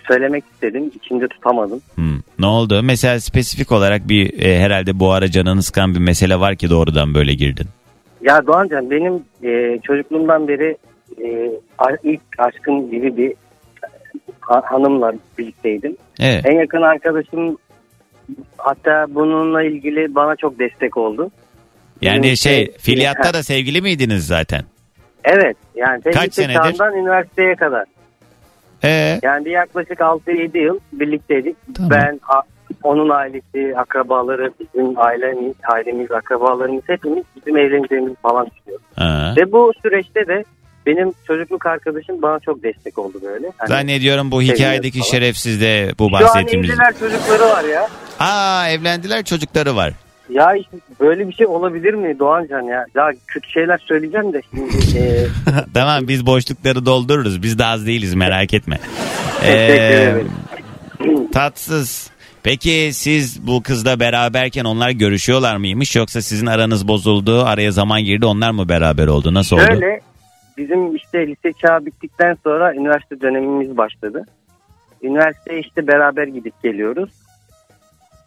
söylemek 0.07 0.43
istedim. 0.53 0.91
içimde 0.95 1.27
tutamadım. 1.27 1.81
hmm. 1.95 2.19
Ne 2.39 2.45
oldu? 2.45 2.83
Mesela 2.83 3.19
spesifik 3.19 3.71
olarak 3.71 4.09
bir 4.09 4.39
e, 4.43 4.59
herhalde 4.59 4.99
bu 4.99 5.11
ara 5.11 5.31
canını 5.31 5.63
sıkan 5.63 5.95
bir 5.95 5.99
mesele 5.99 6.39
var 6.39 6.55
ki 6.55 6.69
doğrudan 6.69 7.13
böyle 7.13 7.33
girdin. 7.33 7.65
Ya 8.21 8.47
Doğancan 8.47 8.91
benim 8.91 9.23
e, 9.43 9.79
çocukluğumdan 9.83 10.47
beri 10.47 10.77
e, 11.23 11.51
ilk 12.03 12.21
aşkım 12.37 12.91
gibi 12.91 13.17
bir 13.17 13.33
ha- 14.39 14.63
hanımla 14.65 15.13
birlikteydim. 15.37 15.95
Evet. 16.19 16.45
En 16.45 16.59
yakın 16.59 16.81
arkadaşım 16.81 17.57
hatta 18.57 19.05
bununla 19.09 19.63
ilgili 19.63 20.15
bana 20.15 20.35
çok 20.35 20.59
destek 20.59 20.97
oldu. 20.97 21.31
Yani 22.01 22.23
Benim 22.23 22.37
şey 22.37 22.53
şey- 22.65 22.77
filyatta 22.77 23.33
da 23.33 23.43
sevgili 23.43 23.81
miydiniz 23.81 24.27
zaten? 24.27 24.61
Evet 25.23 25.57
yani 25.75 26.01
Kaç 26.13 26.33
senedir? 26.33 26.53
çağından 26.77 26.95
üniversiteye 26.95 27.55
kadar. 27.55 27.85
Ee, 28.83 29.19
Yani 29.23 29.49
yaklaşık 29.49 29.99
6-7 30.01 30.57
yıl 30.57 30.79
birlikteydik. 30.93 31.55
Tamam. 31.75 31.91
Ben 31.91 32.19
onun 32.83 33.09
ailesi, 33.09 33.77
akrabaları, 33.77 34.51
bizim 34.59 34.99
ailemiz, 34.99 35.53
ailemiz, 35.73 36.11
akrabalarımız 36.11 36.83
hepimiz 36.87 37.23
bizim 37.35 37.57
evleneceğimizi 37.57 38.15
falan 38.15 38.47
düşünüyoruz. 38.55 38.85
ha. 38.95 39.33
Ve 39.37 39.51
bu 39.51 39.71
süreçte 39.81 40.27
de 40.27 40.43
benim 40.85 41.11
çocukluk 41.27 41.65
arkadaşım 41.65 42.21
bana 42.21 42.39
çok 42.39 42.63
destek 42.63 42.97
oldu 42.97 43.19
böyle. 43.23 43.51
Hani 43.57 43.67
Zannediyorum 43.69 44.31
bu 44.31 44.41
hikayedeki 44.41 44.99
falan. 44.99 45.11
şerefsiz 45.11 45.61
de 45.61 45.91
bu 45.99 46.09
Şu 46.09 46.15
an 46.15 46.21
bahsettiğimiz. 46.23 46.69
evliler 46.69 46.93
çocukları 46.99 47.43
var 47.49 47.63
ya. 47.63 47.87
Aa 48.19 48.69
evlendiler 48.69 49.23
çocukları 49.23 49.75
var. 49.75 49.93
Ya 50.29 50.55
işte 50.55 50.77
böyle 50.99 51.27
bir 51.27 51.33
şey 51.33 51.47
olabilir 51.47 51.93
mi 51.93 52.19
Doğancan 52.19 52.61
ya? 52.61 52.85
Ya 52.95 53.11
kötü 53.27 53.49
şeyler 53.49 53.77
söyleyeceğim 53.77 54.33
de 54.33 54.41
şimdi. 54.49 54.97
e, 54.97 55.27
tamam 55.73 56.07
biz 56.07 56.25
boşlukları 56.25 56.85
doldururuz. 56.85 57.43
Biz 57.43 57.59
de 57.59 57.65
az 57.65 57.87
değiliz 57.87 58.13
merak 58.13 58.53
etme. 58.53 58.79
Ee, 59.43 60.23
tatsız. 61.33 62.09
Peki 62.43 62.89
siz 62.93 63.47
bu 63.47 63.63
kızla 63.63 63.99
beraberken 63.99 64.65
onlar 64.65 64.89
görüşüyorlar 64.89 65.57
mıymış 65.57 65.95
yoksa 65.95 66.21
sizin 66.21 66.45
aranız 66.45 66.87
bozuldu 66.87 67.43
araya 67.45 67.71
zaman 67.71 68.01
girdi 68.01 68.25
onlar 68.25 68.51
mı 68.51 68.69
beraber 68.69 69.07
oldu 69.07 69.33
nasıl 69.33 69.55
oldu? 69.55 69.65
Şöyle 69.65 69.99
bizim 70.57 70.95
işte 70.95 71.27
lise 71.27 71.53
çağı 71.61 71.85
bittikten 71.85 72.37
sonra 72.43 72.73
üniversite 72.75 73.21
dönemimiz 73.21 73.77
başladı. 73.77 74.25
Üniversiteye 75.01 75.59
işte 75.59 75.87
beraber 75.87 76.27
gidip 76.27 76.63
geliyoruz. 76.63 77.09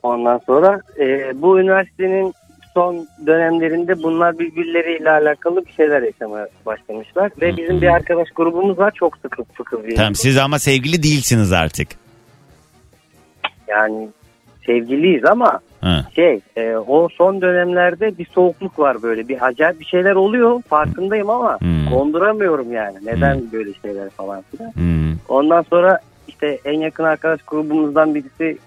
Ondan 0.02 0.40
sonra 0.46 0.80
e, 0.98 1.32
bu 1.42 1.60
üniversitenin 1.60 2.34
son 2.74 3.06
dönemlerinde 3.26 4.02
bunlar 4.02 4.38
birbirleriyle 4.38 5.10
alakalı 5.10 5.66
bir 5.66 5.72
şeyler 5.72 6.02
yaşamaya 6.02 6.48
başlamışlar. 6.66 7.30
Ve 7.40 7.56
bizim 7.56 7.80
bir 7.80 7.88
arkadaş 7.88 8.28
grubumuz 8.30 8.78
var 8.78 8.90
çok 8.94 9.16
sıkı 9.16 9.44
fıkı 9.44 9.86
bir. 9.86 9.96
Tamam 9.96 10.14
siz 10.14 10.38
ama 10.38 10.58
sevgili 10.58 11.02
değilsiniz 11.02 11.52
artık. 11.52 11.88
Yani 13.68 14.08
sevgiliyiz 14.66 15.24
ama 15.24 15.60
Ha. 15.80 16.04
şey 16.14 16.40
e, 16.56 16.76
o 16.76 17.08
son 17.08 17.40
dönemlerde 17.40 18.18
bir 18.18 18.26
soğukluk 18.26 18.78
var 18.78 19.02
böyle 19.02 19.28
bir 19.28 19.46
acayip 19.46 19.80
bir 19.80 19.84
şeyler 19.84 20.14
oluyor 20.14 20.62
farkındayım 20.62 21.30
ama 21.30 21.58
Hmm. 21.60 21.86
konduramıyorum 21.90 22.72
yani 22.72 22.96
neden 23.04 23.42
böyle 23.52 23.70
şeyler 23.82 24.10
falan 24.10 24.44
filan. 24.50 24.72
Hmm. 24.74 25.14
Ondan 25.28 25.62
sonra 25.62 25.98
işte 26.28 26.58
en 26.64 26.80
yakın 26.80 27.04
arkadaş 27.04 27.40
grubumuzdan 27.42 28.14
birisi 28.14 28.58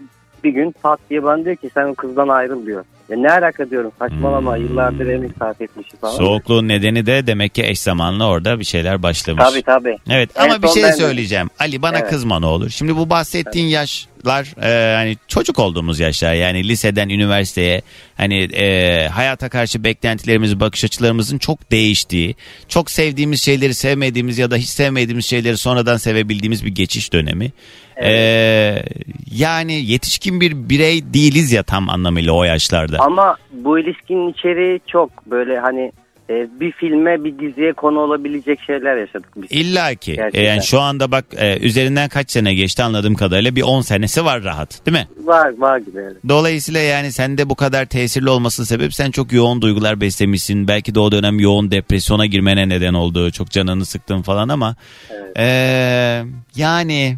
bir 0.43 0.49
gün 0.53 0.71
pat 0.71 0.99
diye 1.09 1.23
bana 1.23 1.45
diyor 1.45 1.55
ki 1.55 1.69
sen 1.73 1.83
o 1.87 1.95
kızdan 1.95 2.27
ayrıl 2.27 2.65
diyor. 2.65 2.85
Ya 3.09 3.17
ne 3.17 3.31
alaka 3.31 3.69
diyorum 3.69 3.91
saçmalama 3.99 4.55
Hmm. 4.57 4.63
yıllardır 4.63 5.07
emek 5.07 5.31
sarf 5.39 5.61
etmişiz 5.61 5.99
falan. 5.99 6.13
Soğukluğun 6.17 6.67
nedeni 6.67 7.05
de 7.05 7.27
demek 7.27 7.55
ki 7.55 7.63
eş 7.63 7.79
zamanlı 7.79 8.25
orada 8.25 8.59
bir 8.59 8.63
şeyler 8.65 9.03
başlamış. 9.03 9.43
Tabii 9.43 9.61
tabii. 9.61 9.97
Evet 10.09 10.29
En 10.35 10.43
ama 10.49 10.63
bir 10.63 10.67
şey 10.67 10.83
ben 10.83 10.91
de- 10.91 10.95
söyleyeceğim. 10.97 11.49
Ali 11.59 11.81
bana 11.81 11.97
Evet. 11.99 12.09
kızma 12.09 12.39
ne 12.39 12.45
olur. 12.45 12.69
Şimdi 12.69 12.95
bu 12.95 13.09
bahsettiğin 13.09 13.67
yaşlar 13.67 14.63
e, 14.63 14.95
hani 14.95 15.17
çocuk 15.27 15.59
olduğumuz 15.59 15.99
yaşlar 15.99 16.33
yani 16.33 16.67
liseden 16.67 17.09
üniversiteye 17.09 17.81
hani 18.17 18.35
e, 18.43 19.07
hayata 19.07 19.49
karşı 19.49 19.83
beklentilerimiz, 19.83 20.59
bakış 20.59 20.83
açılarımızın 20.83 21.37
çok 21.37 21.71
değiştiği, 21.71 22.35
çok 22.67 22.91
sevdiğimiz 22.91 23.41
şeyleri 23.43 23.73
sevmediğimiz 23.73 24.37
ya 24.37 24.51
da 24.51 24.55
hiç 24.55 24.69
sevmediğimiz 24.69 25.25
şeyleri 25.25 25.57
sonradan 25.57 25.97
sevebildiğimiz 25.97 26.65
bir 26.65 26.75
geçiş 26.75 27.13
dönemi. 27.13 27.51
E, 28.03 28.85
yani 29.35 29.73
yetişkin 29.73 30.41
bir 30.41 30.69
birey 30.69 31.13
değiliz 31.13 31.51
ya 31.51 31.63
tam 31.63 31.89
anlamıyla 31.89 32.31
o 32.33 32.43
yaşlarda. 32.43 32.97
Ama 32.99 33.35
bu 33.51 33.79
ilişkinin 33.79 34.31
içeriği 34.33 34.79
çok 34.87 35.25
böyle 35.25 35.59
hani 35.59 35.91
e, 36.29 36.47
bir 36.59 36.71
filme 36.71 37.23
bir 37.23 37.39
diziye 37.39 37.73
konu 37.73 37.99
olabilecek 37.99 38.59
şeyler 38.61 38.97
yaşadık 38.97 39.29
biz. 39.37 39.51
İlla 39.51 39.95
ki. 39.95 40.11
E, 40.11 40.15
Gerçekten. 40.15 40.41
yani 40.43 40.63
şu 40.63 40.79
anda 40.79 41.11
bak 41.11 41.25
e, 41.37 41.57
üzerinden 41.59 42.09
kaç 42.09 42.31
sene 42.31 42.53
geçti 42.53 42.83
anladığım 42.83 43.15
kadarıyla 43.15 43.55
bir 43.55 43.61
10 43.61 43.81
senesi 43.81 44.25
var 44.25 44.43
rahat 44.43 44.85
değil 44.85 44.97
mi? 44.97 45.07
Var 45.23 45.57
var 45.57 45.77
gibi 45.77 45.99
evet. 45.99 46.15
Dolayısıyla 46.29 46.79
yani 46.81 47.11
sende 47.11 47.49
bu 47.49 47.55
kadar 47.55 47.85
tesirli 47.85 48.29
olmasının 48.29 48.65
sebep 48.65 48.93
sen 48.93 49.11
çok 49.11 49.33
yoğun 49.33 49.61
duygular 49.61 50.01
beslemişsin. 50.01 50.67
Belki 50.67 50.95
de 50.95 50.99
o 50.99 51.11
dönem 51.11 51.39
yoğun 51.39 51.71
depresyona 51.71 52.25
girmene 52.25 52.69
neden 52.69 52.93
oldu. 52.93 53.31
Çok 53.31 53.49
canını 53.51 53.85
sıktın 53.85 54.21
falan 54.21 54.49
ama 54.49 54.75
Evet. 55.11 55.37
eee, 55.37 56.25
yani 56.55 57.17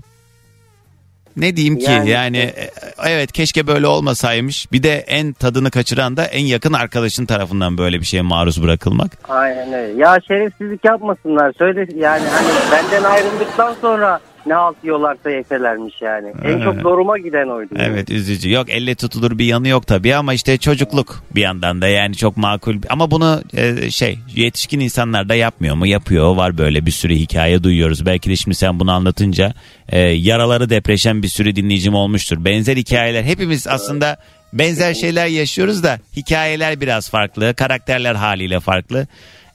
Ne 1.37 1.55
diyeyim 1.55 1.79
ki 1.79 1.91
yani, 1.91 2.09
Yani- 2.09 2.37
e, 2.37 2.69
evet 3.05 3.31
keşke 3.31 3.67
böyle 3.67 3.87
olmasaymış. 3.87 4.71
Bir 4.71 4.83
de 4.83 4.93
en 4.95 5.33
tadını 5.33 5.71
kaçıran 5.71 6.17
da 6.17 6.25
en 6.25 6.45
yakın 6.45 6.73
arkadaşın 6.73 7.25
tarafından 7.25 7.77
böyle 7.77 7.99
bir 7.99 8.05
şeye 8.05 8.21
maruz 8.21 8.63
bırakılmak. 8.63 9.11
Aynen 9.29 9.73
öyle. 9.73 10.01
Ya 10.01 10.17
şerefsizlik 10.27 10.85
yapmasınlar. 10.85 11.53
Söyle 11.57 11.87
yani 11.95 12.23
hani 12.27 12.47
benden 12.71 13.03
ayrıldıktan 13.03 13.75
sonra 13.81 14.19
ne 14.45 14.53
halt 14.53 14.75
yiyorlarsa 14.83 15.29
yeselermiş 15.29 16.01
yani. 16.01 16.33
En 16.43 16.61
çok 16.61 16.75
zoruma 16.75 17.17
giden 17.17 17.47
oydu. 17.47 17.75
Evet 17.79 18.09
üzücü. 18.09 18.51
Yok 18.51 18.69
elle 18.69 18.95
tutulur 18.95 19.37
bir 19.37 19.45
yanı 19.45 19.67
yok 19.67 19.87
tabii 19.87 20.15
ama 20.15 20.33
işte 20.33 20.57
çocukluk 20.57 21.23
bir 21.35 21.41
yandan 21.41 21.81
da 21.81 21.87
yani 21.87 22.15
çok 22.15 22.37
makul. 22.37 22.75
Ama 22.89 23.11
bunu 23.11 23.41
e, 23.57 23.91
şey 23.91 24.19
yetişkin 24.35 24.79
insanlar 24.79 25.29
da 25.29 25.35
yapmıyor 25.35 25.75
mu? 25.75 25.87
Yapıyor. 25.87 26.35
Var 26.35 26.57
böyle 26.57 26.85
bir 26.85 26.91
sürü 26.91 27.15
hikaye 27.15 27.63
duyuyoruz. 27.63 28.05
Belki 28.05 28.29
de 28.29 28.35
şimdi 28.35 28.55
sen 28.55 28.79
bunu 28.79 28.91
anlatınca 28.91 29.53
e, 29.89 29.99
yaraları 29.99 30.69
depreşen 30.69 31.23
bir 31.23 31.27
sürü 31.27 31.55
dinleyicim 31.55 31.95
olmuştur. 31.95 32.45
Benzer 32.45 32.77
hikayeler 32.77 33.23
hepimiz 33.23 33.67
aslında 33.67 34.17
benzer 34.53 34.93
şeyler 34.93 35.27
yaşıyoruz 35.27 35.83
da 35.83 35.99
hikayeler 36.15 36.81
biraz 36.81 37.09
farklı. 37.09 37.53
Karakterler 37.53 38.15
haliyle 38.15 38.59
farklı. 38.59 39.07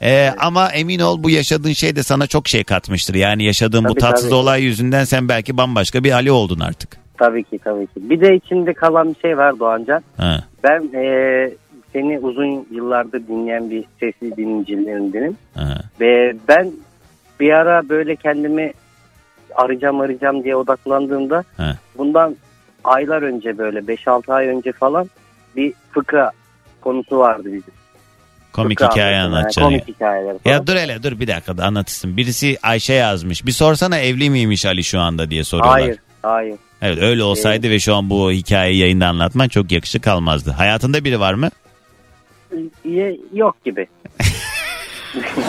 E, 0.02 0.30
ama 0.38 0.68
emin 0.68 0.98
ol 1.00 1.22
bu 1.22 1.30
yaşadığın 1.30 1.72
şey 1.72 1.96
de 1.96 2.02
sana 2.02 2.26
çok 2.26 2.48
şey 2.48 2.64
katmıştır. 2.64 3.14
Yani 3.14 3.44
yaşadığın 3.44 3.84
bu 3.84 3.88
Tabii, 3.88 4.00
tatsız 4.00 4.28
tabii. 4.28 4.34
olay 4.38 4.62
yüzünden 4.62 5.04
sen 5.04 5.28
belki 5.28 5.56
bambaşka 5.56 6.04
bir 6.04 6.12
Ali 6.12 6.32
oldun 6.32 6.60
artık. 6.60 6.96
Tabii 7.18 7.44
ki 7.44 7.58
tabii 7.64 7.86
ki. 7.86 7.92
Bir 7.96 8.20
de 8.20 8.36
içinde 8.36 8.74
kalan 8.74 9.14
bir 9.14 9.20
şey 9.20 9.38
var 9.38 9.58
Doğancan. 9.58 10.02
Ha. 10.16 10.44
Ben 10.64 10.90
eee, 10.94 11.54
seni 11.92 12.18
uzun 12.18 12.66
yıllardır 12.70 13.26
dinleyen 13.28 13.70
bir 13.70 13.84
sesli 14.00 14.36
dinleyicilerindenim. 14.36 15.36
Ve 16.00 16.36
ben 16.48 16.72
bir 17.40 17.50
ara 17.52 17.88
böyle 17.88 18.16
kendimi 18.16 18.72
arayacağım 19.54 20.00
arayacağım 20.00 20.44
diye 20.44 20.56
odaklandığımda 20.56 21.44
Ha. 21.56 21.76
bundan 21.98 22.36
aylar 22.84 23.22
önce 23.22 23.58
böyle 23.58 23.78
5-6 23.78 24.32
ay 24.34 24.46
önce 24.46 24.72
falan 24.72 25.10
bir 25.56 25.72
fıkra 25.92 26.30
konusu 26.80 27.18
vardı 27.18 27.44
bizim. 27.44 27.79
Komik 28.52 28.78
Fıkra 28.78 28.92
hikaye 28.92 29.16
anlatacaksın. 29.20 29.62
Komik 29.62 29.88
hikayeler 29.88 30.38
falan. 30.38 30.54
Ya 30.54 30.66
dur 30.66 30.76
hele 30.76 31.02
dur 31.02 31.20
bir 31.20 31.26
dakika 31.28 31.58
da 31.58 31.64
anlatırsın. 31.64 32.16
Birisi 32.16 32.58
Ayşe 32.62 32.92
yazmış. 32.92 33.46
Bir 33.46 33.52
sorsana 33.52 33.98
evli 33.98 34.30
miymiş 34.30 34.66
Ali 34.66 34.84
şu 34.84 35.00
anda 35.00 35.30
diye 35.30 35.44
soruyorlar. 35.44 35.80
hayır, 35.80 35.98
hayır. 36.22 36.56
Evet 36.82 36.98
öyle 37.02 37.22
olsaydı 37.22 37.70
ve 37.70 37.78
şu 37.78 37.94
an 37.94 38.10
bu 38.10 38.32
hikayeyi 38.32 38.78
yayında 38.78 39.06
anlatman 39.06 39.48
çok 39.48 39.72
yakışık 39.72 40.02
kalmazdı. 40.02 40.50
Hayatında 40.50 41.04
biri 41.04 41.20
var 41.20 41.34
mı? 41.34 41.50
Yok 43.32 43.64
gibi. 43.64 43.86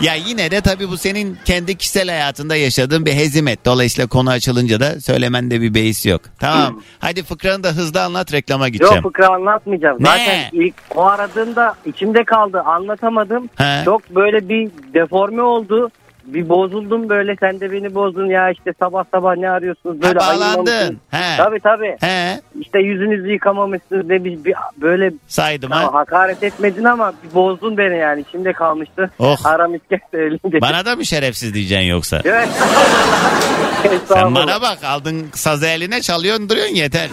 Ya 0.00 0.14
yine 0.14 0.50
de 0.50 0.60
tabii 0.60 0.88
bu 0.88 0.96
senin 0.96 1.38
kendi 1.44 1.76
kişisel 1.76 2.08
hayatında 2.08 2.56
yaşadığın 2.56 3.06
bir 3.06 3.12
hezimet. 3.12 3.64
Dolayısıyla 3.64 4.08
konu 4.08 4.30
açılınca 4.30 4.80
da 4.80 5.00
söylemende 5.00 5.60
bir 5.60 5.74
beis 5.74 6.06
yok. 6.06 6.20
Tamam. 6.38 6.82
Hadi 6.98 7.22
fıkranı 7.22 7.64
da 7.64 7.68
hızlı 7.68 8.02
anlat 8.02 8.32
reklama 8.32 8.68
gideceğim. 8.68 8.94
Yok 8.94 9.02
fıkra 9.02 9.28
anlatmayacağım. 9.28 9.96
Ne? 10.00 10.06
Zaten 10.06 10.40
ilk 10.52 10.74
o 10.94 11.04
aradığında 11.06 11.74
içimde 11.86 12.24
kaldı. 12.24 12.60
Anlatamadım. 12.60 13.48
He. 13.56 13.82
Çok 13.84 14.10
böyle 14.10 14.48
bir 14.48 14.70
deforme 14.94 15.42
oldu. 15.42 15.90
Bir 16.26 16.48
bozuldum 16.48 17.08
böyle 17.08 17.36
sen 17.40 17.60
de 17.60 17.72
beni 17.72 17.94
bozdun 17.94 18.26
ya 18.26 18.50
işte 18.50 18.72
sabah 18.80 19.04
sabah 19.12 19.36
ne 19.36 19.50
arıyorsunuz 19.50 20.02
böyle 20.02 20.18
Ha, 20.18 20.34
bağlandın. 20.34 21.00
He. 21.10 21.36
Tabii 21.36 21.60
tabii. 21.60 21.96
He. 22.00 22.40
İşte 22.60 22.78
yüzünüzü 22.78 23.32
yıkamamışsınız 23.32 24.08
de 24.08 24.24
bir, 24.24 24.44
bir- 24.44 24.54
böyle 24.76 25.12
Saydım 25.28 25.70
ha. 25.70 25.94
hakaret 25.94 26.42
etmedin 26.42 26.84
ama 26.84 27.12
bir 27.24 27.34
bozdun 27.34 27.78
beni 27.78 27.98
yani 27.98 28.20
içimde 28.20 28.52
kalmıştı. 28.52 29.10
Oh. 29.18 29.46
Aram 29.46 29.72
söyleyince. 30.10 30.60
Bana 30.60 30.84
da 30.84 30.96
mı 30.96 31.04
şerefsiz 31.06 31.54
diyeceksin 31.54 31.86
yoksa? 31.86 32.20
Evet. 32.24 32.48
Sen 34.08 34.34
bana 34.34 34.60
bak 34.60 34.78
aldın 34.84 35.26
sazı 35.34 35.66
eline 35.66 36.00
çalıyorsun 36.00 36.48
duruyorsun 36.48 36.74
yeter. 36.74 37.08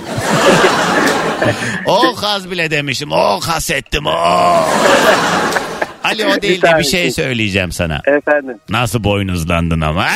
oh 1.88 2.22
kaz 2.22 2.52
bile 2.52 2.72
demişim. 2.72 3.12
Oh 3.12 3.42
hasettim 3.42 4.06
oh. 4.08 4.68
Ali 6.04 6.26
o 6.26 6.42
değil 6.42 6.62
de 6.62 6.78
bir 6.80 6.84
şey 6.84 7.12
söyleyeceğim 7.12 7.72
sana. 7.72 8.02
Efendim. 8.06 8.58
Nasıl 8.70 9.04
boynuzlandın 9.04 9.82
ama? 9.82 10.08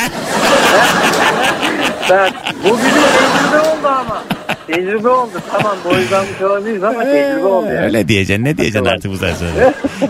Ben, 2.10 2.30
bu 2.64 2.78
bizim 2.78 3.02
tecrübe 3.02 3.60
oldu 3.60 3.86
ama. 3.88 4.24
Tecrübe 4.66 5.08
oldu. 5.08 5.30
Tamam 5.52 5.76
boyuzlanmış 5.84 6.42
olabiliriz 6.42 6.84
ama 6.84 7.04
tecrübe 7.04 7.44
oldu 7.46 7.66
yani. 7.66 7.80
Öyle 7.80 8.08
diyeceksin. 8.08 8.44
Ne 8.44 8.58
diyeceksin 8.58 8.84
artık 8.88 9.12
bu 9.12 9.16
sonra? 9.16 9.32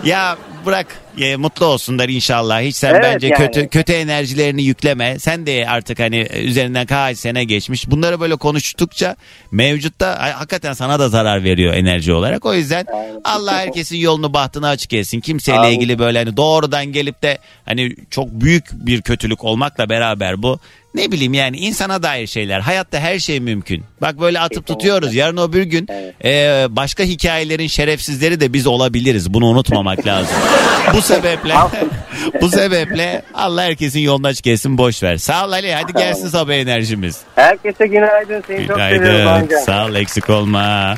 ya 0.03 0.37
bırak 0.65 0.87
e, 1.19 1.35
mutlu 1.35 1.65
olsunlar 1.65 2.09
inşallah. 2.09 2.61
Hiç 2.61 2.75
sen 2.75 2.89
Evet, 2.93 3.03
bence 3.03 3.27
yani. 3.27 3.37
kötü 3.37 3.67
kötü 3.67 3.93
enerjilerini 3.93 4.63
yükleme. 4.63 5.19
Sen 5.19 5.45
de 5.45 5.65
artık 5.69 5.99
hani 5.99 6.27
üzerinden 6.43 6.85
kaç 6.85 7.17
sene 7.17 7.43
geçmiş. 7.43 7.91
Bunları 7.91 8.19
böyle 8.19 8.35
konuştukça 8.35 9.15
mevcutta 9.51 10.07
ha- 10.19 10.39
hakikaten 10.39 10.73
sana 10.73 10.99
da 10.99 11.09
zarar 11.09 11.43
veriyor 11.43 11.73
enerji 11.73 12.13
olarak. 12.13 12.45
O 12.45 12.53
yüzden 12.53 12.85
Aynen. 12.93 13.21
Allah 13.23 13.53
herkesin 13.57 13.97
yolunu 13.97 14.33
bahtını 14.33 14.67
açık 14.67 14.93
etsin. 14.93 15.19
Kimseyle 15.19 15.59
Amin. 15.59 15.71
ilgili 15.75 15.99
böyle 15.99 16.19
hani 16.19 16.37
doğrudan 16.37 16.85
gelip 16.85 17.21
de 17.23 17.37
hani 17.65 17.95
çok 18.09 18.27
büyük 18.31 18.65
bir 18.71 19.01
kötülük 19.01 19.43
olmakla 19.43 19.89
beraber 19.89 20.43
bu 20.43 20.59
ne 20.95 21.11
bileyim 21.11 21.33
yani 21.33 21.57
insana 21.57 22.03
dair 22.03 22.27
şeyler. 22.27 22.59
Hayatta 22.59 22.99
her 22.99 23.19
şey 23.19 23.39
mümkün. 23.39 23.83
Bak 24.01 24.19
böyle 24.21 24.39
atıp 24.39 24.49
Kesinlikle. 24.51 24.73
tutuyoruz. 24.73 25.15
Yarın 25.15 25.37
o 25.37 25.53
bir 25.53 25.63
gün 25.63 25.87
Evet. 25.89 26.15
e, 26.25 26.65
başka 26.69 27.03
hikayelerin 27.03 27.67
şerefsizleri 27.67 28.39
de 28.39 28.53
biz 28.53 28.67
olabiliriz. 28.67 29.33
Bunu 29.33 29.45
unutmamak 29.45 30.07
lazım. 30.07 30.35
bu 30.93 31.01
sebeple 31.01 31.55
bu 32.41 32.49
sebeple 32.49 33.21
Allah 33.33 33.63
herkesin 33.63 33.99
yolunu 33.99 34.27
açık 34.27 34.47
etsin 34.47 34.77
boş 34.77 35.03
ver. 35.03 35.17
Sağ 35.17 35.47
ol 35.47 35.51
Ali 35.51 35.73
hadi 35.73 35.93
gelsin 35.93 36.27
sabah 36.27 36.53
enerjimiz. 36.53 37.17
Herkese 37.35 37.87
günaydın. 37.87 38.43
Seni 38.47 38.67
çok 38.67 38.77
seviyorum 38.77 39.03
Günaydın. 39.03 39.25
Doğancan. 39.25 39.57
Sağ 39.59 39.85
ol 39.85 39.95
eksik 39.95 40.29
olma. 40.29 40.95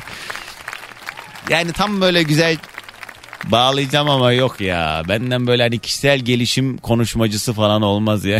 Yani 1.50 1.72
tam 1.72 2.00
böyle 2.00 2.22
güzel 2.22 2.56
bağlayacağım 3.44 4.10
ama 4.10 4.32
yok 4.32 4.60
ya. 4.60 5.02
Benden 5.08 5.46
böyle 5.46 5.62
hani 5.62 5.78
kişisel 5.78 6.18
gelişim 6.18 6.78
konuşmacısı 6.78 7.52
falan 7.52 7.82
olmaz 7.82 8.24
ya. 8.24 8.38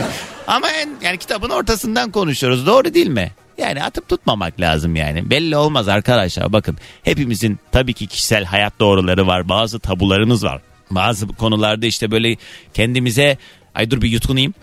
ama 0.46 0.70
en, 0.70 0.90
yani 1.02 1.18
kitabın 1.18 1.50
ortasından 1.50 2.10
konuşuyoruz. 2.10 2.66
Doğru 2.66 2.94
değil 2.94 3.08
mi? 3.08 3.30
Yani 3.58 3.82
atıp 3.84 4.08
tutmamak 4.08 4.60
lazım 4.60 4.96
yani. 4.96 5.30
Belli 5.30 5.56
olmaz 5.56 5.88
arkadaşlar. 5.88 6.52
Bakın 6.52 6.78
hepimizin 7.02 7.58
tabii 7.72 7.94
ki 7.94 8.06
kişisel 8.06 8.44
hayat 8.44 8.80
doğruları 8.80 9.26
var. 9.26 9.48
Bazı 9.48 9.78
tabularımız 9.78 10.44
var. 10.44 10.60
Bazı 10.90 11.26
konularda 11.28 11.86
işte 11.86 12.10
böyle 12.10 12.36
kendimize 12.74 13.38
ay 13.74 13.90
dur 13.90 14.02
bir 14.02 14.08
yutkunayım. 14.08 14.54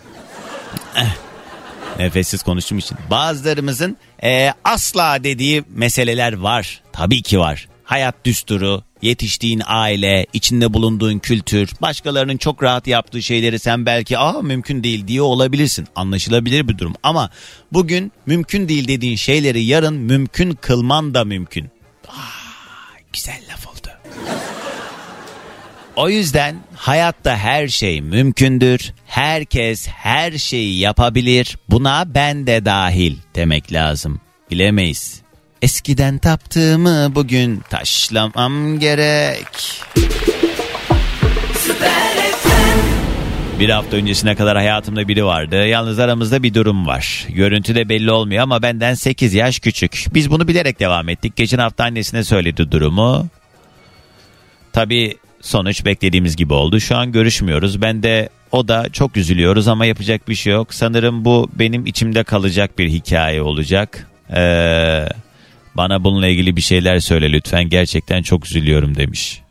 Nefessiz 1.98 2.42
konuştuğum 2.42 2.78
için. 2.78 2.98
Bazılarımızın 3.10 3.96
e, 4.24 4.52
asla 4.64 5.24
dediği 5.24 5.64
meseleler 5.68 6.32
var. 6.32 6.80
Tabii 6.92 7.22
ki 7.22 7.38
var. 7.38 7.68
Hayat 7.92 8.24
düsturu, 8.24 8.82
yetiştiğin 9.02 9.62
aile, 9.66 10.26
içinde 10.32 10.74
bulunduğun 10.74 11.18
kültür, 11.18 11.70
başkalarının 11.82 12.36
çok 12.36 12.62
rahat 12.62 12.86
yaptığı 12.86 13.22
şeyleri 13.22 13.58
sen 13.58 13.86
belki 13.86 14.18
aa 14.18 14.42
mümkün 14.42 14.84
değil 14.84 15.08
diye 15.08 15.22
olabilirsin. 15.22 15.86
Anlaşılabilir 15.96 16.68
bir 16.68 16.78
durum. 16.78 16.94
Ama 17.02 17.30
bugün 17.72 18.12
mümkün 18.26 18.68
değil 18.68 18.88
dediğin 18.88 19.16
şeyleri 19.16 19.62
yarın 19.62 19.94
mümkün 19.94 20.52
kılman 20.52 21.14
da 21.14 21.24
mümkün. 21.24 21.70
Aa, 22.08 22.12
güzel 23.12 23.40
laf 23.50 23.68
oldu. 23.68 23.88
O 25.96 26.08
yüzden 26.08 26.56
hayatta 26.74 27.36
her 27.36 27.68
şey 27.68 28.00
mümkündür. 28.00 28.92
Herkes 29.06 29.88
her 29.88 30.32
şeyi 30.32 30.78
yapabilir. 30.78 31.58
Buna 31.70 32.14
ben 32.14 32.46
de 32.46 32.64
dahil 32.64 33.16
demek 33.34 33.72
lazım. 33.72 34.20
Bilemeyiz. 34.50 35.21
Eskiden 35.62 36.18
taptığımı 36.18 37.14
bugün 37.14 37.62
taşlamam 37.70 38.78
gerek. 38.78 39.82
Bir 43.60 43.68
hafta 43.68 43.96
öncesine 43.96 44.34
kadar 44.34 44.56
hayatımda 44.56 45.08
biri 45.08 45.24
vardı. 45.24 45.66
Yalnız 45.66 45.98
aramızda 45.98 46.42
bir 46.42 46.54
durum 46.54 46.86
var. 46.86 47.26
Görüntüde 47.28 47.88
belli 47.88 48.10
olmuyor 48.10 48.42
ama 48.42 48.62
benden 48.62 48.94
8 48.94 49.34
yaş 49.34 49.58
küçük. 49.58 50.06
Biz 50.14 50.30
bunu 50.30 50.48
bilerek 50.48 50.80
devam 50.80 51.08
ettik. 51.08 51.36
Geçen 51.36 51.58
hafta 51.58 51.84
annesine 51.84 52.24
söyledi 52.24 52.72
durumu. 52.72 53.26
Tabii 54.72 55.16
sonuç 55.40 55.84
beklediğimiz 55.84 56.36
gibi 56.36 56.52
oldu. 56.54 56.80
Şu 56.80 56.96
an 56.96 57.12
görüşmüyoruz. 57.12 57.82
Ben 57.82 58.02
de 58.02 58.28
o 58.52 58.68
da 58.68 58.88
çok 58.92 59.16
üzülüyoruz 59.16 59.68
ama 59.68 59.86
yapacak 59.86 60.28
bir 60.28 60.34
şey 60.34 60.52
yok. 60.52 60.74
Sanırım 60.74 61.24
bu 61.24 61.50
benim 61.54 61.86
içimde 61.86 62.24
kalacak 62.24 62.78
bir 62.78 62.88
hikaye 62.88 63.42
olacak. 63.42 64.08
Ee, 64.34 65.06
bana 65.74 66.04
bununla 66.04 66.26
ilgili 66.26 66.56
bir 66.56 66.60
şeyler 66.60 66.98
söyle 66.98 67.32
lütfen. 67.32 67.68
Gerçekten 67.68 68.22
çok 68.22 68.46
üzülüyorum 68.46 68.96
demiş. 68.96 69.42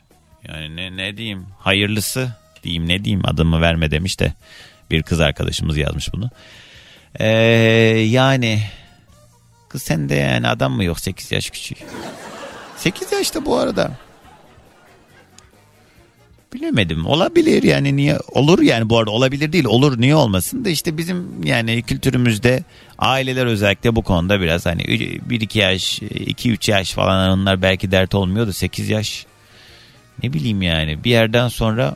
Yani 0.48 0.76
ne, 0.76 0.98
ne 0.98 1.18
diyeyim? 1.18 1.46
Hayırlısı 1.60 2.36
diyeyim 2.64 2.88
ne 2.88 3.04
diyeyim 3.06 3.22
adımı 3.26 3.62
verme 3.62 3.92
demiş 3.92 4.20
de 4.20 4.34
bir 4.92 5.04
kız 5.04 5.20
arkadaşımız 5.20 5.78
yazmış 5.78 6.14
bunu. 6.14 6.30
Ee, 7.20 7.26
yani 8.10 8.64
kız 9.70 9.84
sende 9.84 10.16
yani 10.16 10.48
adam 10.48 10.74
mı 10.74 10.84
yok 10.84 11.00
8 11.00 11.32
yaş 11.32 11.50
küçük. 11.50 11.78
8 12.78 13.12
yaşta 13.12 13.46
bu 13.46 13.58
arada. 13.58 13.92
Bilemedim. 16.54 17.06
Olabilir 17.06 17.64
yani 17.64 17.96
niye 17.96 18.18
olur 18.32 18.62
yani 18.62 18.90
bu 18.90 19.00
arada 19.00 19.12
olabilir 19.12 19.54
değil 19.54 19.66
olur 19.66 20.02
niye 20.02 20.16
olmasın 20.16 20.66
da 20.66 20.70
işte 20.70 20.98
bizim 20.98 21.44
yani 21.44 21.84
kültürümüzde 21.84 22.64
aileler 22.98 23.46
özellikle 23.46 23.96
bu 23.96 24.02
konuda 24.02 24.42
biraz 24.42 24.66
hani 24.66 24.82
1-2 24.82 25.58
yaş 25.60 26.02
2-3 26.02 26.72
yaş 26.72 26.92
falan 26.92 27.40
onlar 27.40 27.62
belki 27.62 27.92
dert 27.92 28.16
olmuyor 28.16 28.48
da 28.48 28.54
8 28.54 28.90
yaş 28.90 29.26
ne 30.24 30.34
bileyim 30.34 30.62
yani 30.62 31.04
bir 31.04 31.12
yerden 31.12 31.48
sonra 31.48 31.96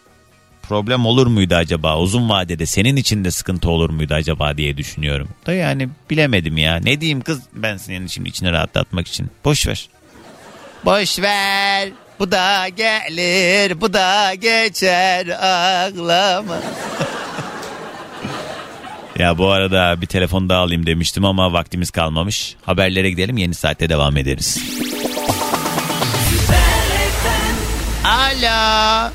problem 0.62 1.06
olur 1.06 1.28
muydu 1.28 1.56
acaba 1.56 1.99
uzun 1.99 2.30
vadede 2.30 2.66
senin 2.66 2.95
için 2.95 3.26
de 3.26 3.32
sıkıntı 3.32 3.70
olur 3.70 3.89
muydu 3.89 4.14
acaba 4.14 4.58
diye 4.58 4.78
düşünüyorum. 4.78 5.30
Da 5.45 5.53
yani 5.53 5.89
bilemedim 6.10 6.58
ya 6.58 6.76
ne 6.76 7.01
diyeyim 7.01 7.22
kız 7.22 7.41
ben 7.53 7.78
senin 7.78 8.08
şimdi 8.08 8.30
içini 8.30 8.51
rahatlatmak 8.51 9.08
için 9.08 9.30
boş 9.45 9.68
ver. 9.68 9.89
Boş 10.86 11.20
ver. 11.20 11.89
Bu 12.20 12.32
da 12.32 12.70
gelir, 12.70 13.82
bu 13.82 13.93
da 13.93 14.34
geçer 14.34 15.28
ağlama. 15.28 16.57
ya 19.20 19.38
bu 19.38 19.49
arada 19.49 20.01
bir 20.01 20.07
telefon 20.07 20.49
daha 20.49 20.59
alayım 20.59 20.86
demiştim 20.86 21.26
ama 21.26 21.53
vaktimiz 21.53 21.91
kalmamış. 21.91 22.55
Haberlere 22.66 23.09
gidelim 23.09 23.38
yeni 23.38 23.53
saatte 23.53 23.89
devam 23.89 24.18
ederiz. 24.18 24.63
Alo. 28.05 29.11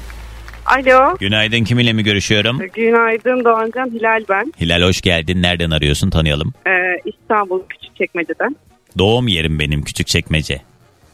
Alo. 0.66 1.16
Günaydın 1.20 1.64
kiminle 1.64 1.92
mi 1.92 2.02
görüşüyorum? 2.04 2.58
Günaydın 2.74 3.44
Doğancan 3.44 3.90
Hilal 3.90 4.24
ben. 4.28 4.52
Hilal 4.60 4.82
hoş 4.82 5.00
geldin. 5.00 5.42
Nereden 5.42 5.70
arıyorsun 5.70 6.10
tanıyalım. 6.10 6.52
Ee, 6.66 6.70
İstanbul 7.04 7.60
Küçükçekmece'den. 7.68 8.56
Doğum 8.98 9.28
yerim 9.28 9.58
benim 9.58 9.82
küçük 9.82 10.06
çekmece. 10.06 10.60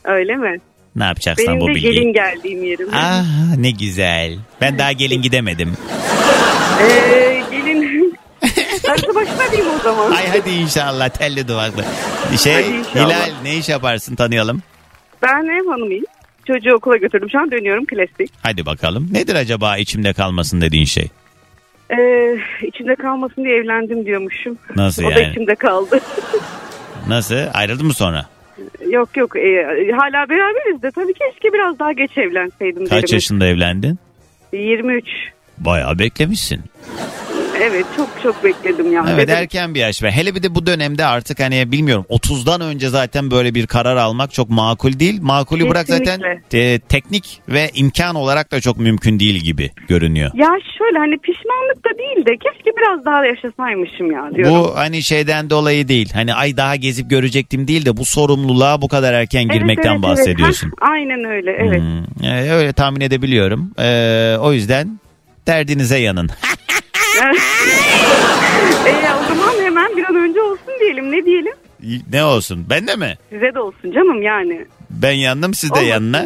Öyle 0.05 0.37
mi? 0.37 0.57
Ne 0.97 1.05
yapacaksın 1.05 1.47
Benim 1.47 1.61
bu 1.61 1.68
de 1.68 1.74
bilgiyi? 1.74 1.92
gelin 1.94 2.12
geldiğim 2.12 2.64
yerim. 2.64 2.88
Ah 2.92 3.57
ne 3.57 3.70
güzel. 3.70 4.38
Ben 4.61 4.78
daha 4.78 4.92
gelin 4.92 5.22
gidemedim. 5.22 5.76
Ee, 6.82 7.42
gelin... 7.51 8.14
Darısı 8.84 9.14
başına 9.14 9.51
diyeyim 9.53 9.72
o 9.80 9.82
zaman. 9.82 10.11
Ay 10.11 10.28
hadi 10.28 10.51
inşallah 10.51 11.09
telli 11.09 11.49
duvaklı. 11.49 11.84
Şey. 12.42 12.64
Hilal 12.94 13.30
ne 13.42 13.57
iş 13.57 13.68
yaparsın 13.68 14.14
tanıyalım. 14.14 14.62
Ben 15.22 15.44
ev 15.62 15.70
hanımıyım. 15.70 16.05
Çocuğu 16.47 16.74
okula 16.74 16.97
götürdüm. 16.97 17.30
Şu 17.32 17.38
an 17.40 17.51
dönüyorum 17.51 17.86
klasik. 17.86 18.30
Hadi 18.42 18.66
bakalım. 18.66 19.09
Nedir 19.12 19.34
acaba 19.34 19.76
içimde 19.76 20.12
kalmasın 20.12 20.61
dediğin 20.61 20.84
şey? 20.84 21.09
Ee, 21.90 22.36
içimde 22.66 22.94
kalmasın 22.94 23.44
diye 23.44 23.57
evlendim 23.57 24.07
diyormuşum. 24.07 24.59
Nasıl 24.76 25.05
o 25.05 25.14
da 25.14 25.20
yani? 25.20 25.30
içimde 25.30 25.55
kaldı. 25.55 26.01
Nasıl? 27.09 27.36
Ayrıldın 27.55 27.86
mı 27.86 27.94
sonra? 27.94 28.26
Yok 28.91 29.16
yok. 29.16 29.37
ee, 29.37 29.91
hala 29.93 30.28
beraberiz 30.28 30.82
de 30.82 30.91
tabii 30.91 31.14
keşke 31.14 31.53
biraz 31.53 31.78
daha 31.78 31.93
geç 31.93 32.18
evlenseydim. 32.18 32.87
Kaç 32.87 33.03
derim. 33.03 33.14
yaşında 33.14 33.47
evlendin? 33.47 33.99
23. 34.53 35.05
Bayağı 35.59 35.99
beklemişsin. 35.99 36.61
Evet 37.63 37.87
çok 37.97 38.09
çok 38.23 38.45
bekledim 38.45 38.93
yani. 38.93 39.11
Evet 39.11 39.29
Dedim, 39.29 39.39
erken 39.39 39.75
bir 39.75 39.81
yaş. 39.81 40.03
ve 40.03 40.11
Hele 40.11 40.35
bir 40.35 40.43
de 40.43 40.55
bu 40.55 40.67
dönemde 40.67 41.05
artık 41.05 41.41
hani 41.41 41.73
bilmiyorum 41.73 42.07
30'dan 42.11 42.61
önce 42.61 42.89
zaten 42.89 43.31
böyle 43.31 43.55
bir 43.55 43.67
karar 43.67 43.97
almak 43.97 44.33
çok 44.33 44.51
makul 44.51 44.99
değil. 44.99 45.19
Makulü 45.23 45.69
bırak 45.69 45.87
zaten 45.87 46.21
Kesinlikle. 46.21 46.73
e, 46.75 46.79
teknik 46.79 47.41
ve 47.49 47.71
imkan 47.75 48.15
olarak 48.15 48.53
da 48.53 48.61
çok 48.61 48.79
mümkün 48.79 49.21
değil 49.21 49.37
gibi 49.37 49.71
görünüyor. 49.89 50.31
Ya 50.35 50.49
şöyle 50.79 50.99
hani 50.99 51.19
pişmanlık 51.19 51.85
da 51.85 51.99
değil 51.99 52.27
de 52.27 52.31
keşke 52.31 52.71
biraz 52.79 53.05
daha 53.05 53.27
yaşasaymışım 53.27 54.11
ya 54.13 54.31
diyorum. 54.35 54.55
Bu 54.57 54.77
hani 54.77 55.03
şeyden 55.03 55.51
dolayı 55.51 55.89
değil. 55.89 56.11
Hani 56.15 56.35
ay 56.35 56.57
daha 56.57 56.77
gezip 56.77 57.11
görecektim 57.11 57.69
değil 57.69 57.87
de 57.87 57.97
bu 57.97 58.05
sorumluluğa 58.05 58.83
bu 58.83 58.89
kadar 58.89 59.13
erken 59.13 59.41
Evet, 59.41 59.53
girmekten 59.53 59.93
evet, 59.93 60.03
bahsediyorsun. 60.03 60.67
Evet. 60.69 60.79
Hah, 60.81 60.91
aynen 60.91 61.25
öyle 61.25 61.51
evet. 61.61 61.81
Hmm, 61.81 62.25
e, 62.29 62.51
öyle 62.53 62.73
tahmin 62.73 63.01
edebiliyorum. 63.01 63.71
Ee, 63.79 64.37
o 64.41 64.53
yüzden 64.53 65.01
derdinize 65.47 65.99
yanın. 65.99 66.31
e, 68.87 68.95
o 69.21 69.29
zaman 69.29 69.64
hemen 69.64 69.97
bir 69.97 70.05
an 70.05 70.17
önce 70.17 70.41
olsun 70.41 70.73
diyelim 70.81 71.12
ne 71.12 71.25
diyelim? 71.25 71.53
ne 72.12 72.25
olsun? 72.25 72.67
Ben 72.71 72.87
de 72.87 72.97
mi? 72.97 73.14
Size 73.31 73.55
de 73.55 73.61
olsun 73.61 73.93
canım 73.93 74.23
yani. 74.23 74.67
Ben 74.91 75.12
yandım 75.12 75.55
siz 75.55 75.71
de 75.71 75.75
Olmasın. 75.75 75.89
yanına. 75.91 76.23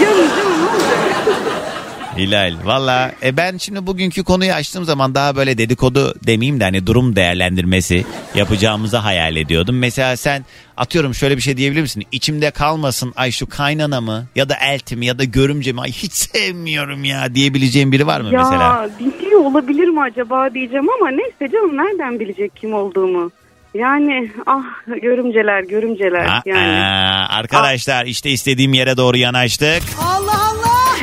Canım 0.00 0.28
canım 0.36 0.64
ne 0.64 0.68
olacak? 0.70 0.96
Hilal 2.16 2.54
valla 2.64 3.12
e 3.22 3.36
ben 3.36 3.56
şimdi 3.56 3.86
bugünkü 3.86 4.24
konuyu 4.24 4.52
açtığım 4.52 4.84
zaman 4.84 5.14
daha 5.14 5.36
böyle 5.36 5.58
dedikodu 5.58 6.14
demeyeyim 6.26 6.60
de 6.60 6.64
hani 6.64 6.86
durum 6.86 7.16
değerlendirmesi 7.16 8.04
yapacağımızı 8.34 8.96
hayal 8.96 9.36
ediyordum. 9.36 9.78
Mesela 9.78 10.16
sen 10.16 10.44
atıyorum 10.76 11.14
şöyle 11.14 11.36
bir 11.36 11.42
şey 11.42 11.56
diyebilir 11.56 11.80
misin? 11.82 12.04
İçimde 12.12 12.50
kalmasın 12.50 13.12
ay 13.16 13.30
şu 13.30 13.48
kaynana 13.48 14.00
mı 14.00 14.26
ya 14.36 14.48
da 14.48 14.54
elti 14.56 14.96
mi 14.96 15.06
ya 15.06 15.18
da 15.18 15.24
görümce 15.24 15.72
mi 15.72 15.80
ay 15.80 15.92
hiç 15.92 16.12
sevmiyorum 16.12 17.04
ya 17.04 17.34
diyebileceğim 17.34 17.92
biri 17.92 18.06
var 18.06 18.20
mı 18.20 18.32
ya 18.32 18.42
mesela? 18.42 18.88
biliyor 19.00 19.40
olabilir 19.40 19.88
mi 19.88 20.00
acaba 20.00 20.54
diyeceğim 20.54 20.86
ama 21.00 21.10
neyse 21.10 21.52
canım 21.52 21.76
nereden 21.76 22.20
bilecek 22.20 22.56
kim 22.56 22.74
olduğumu? 22.74 23.30
Yani 23.74 24.30
ah 24.46 24.62
görümceler 25.02 25.62
görümceler 25.62 26.26
Aa, 26.26 26.42
yani. 26.46 26.86
arkadaşlar 27.28 28.06
işte 28.06 28.30
istediğim 28.30 28.74
yere 28.74 28.96
doğru 28.96 29.16
yanaştık. 29.16 29.82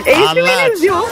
Eğitiminiz 0.06 0.84
yok. 0.84 1.10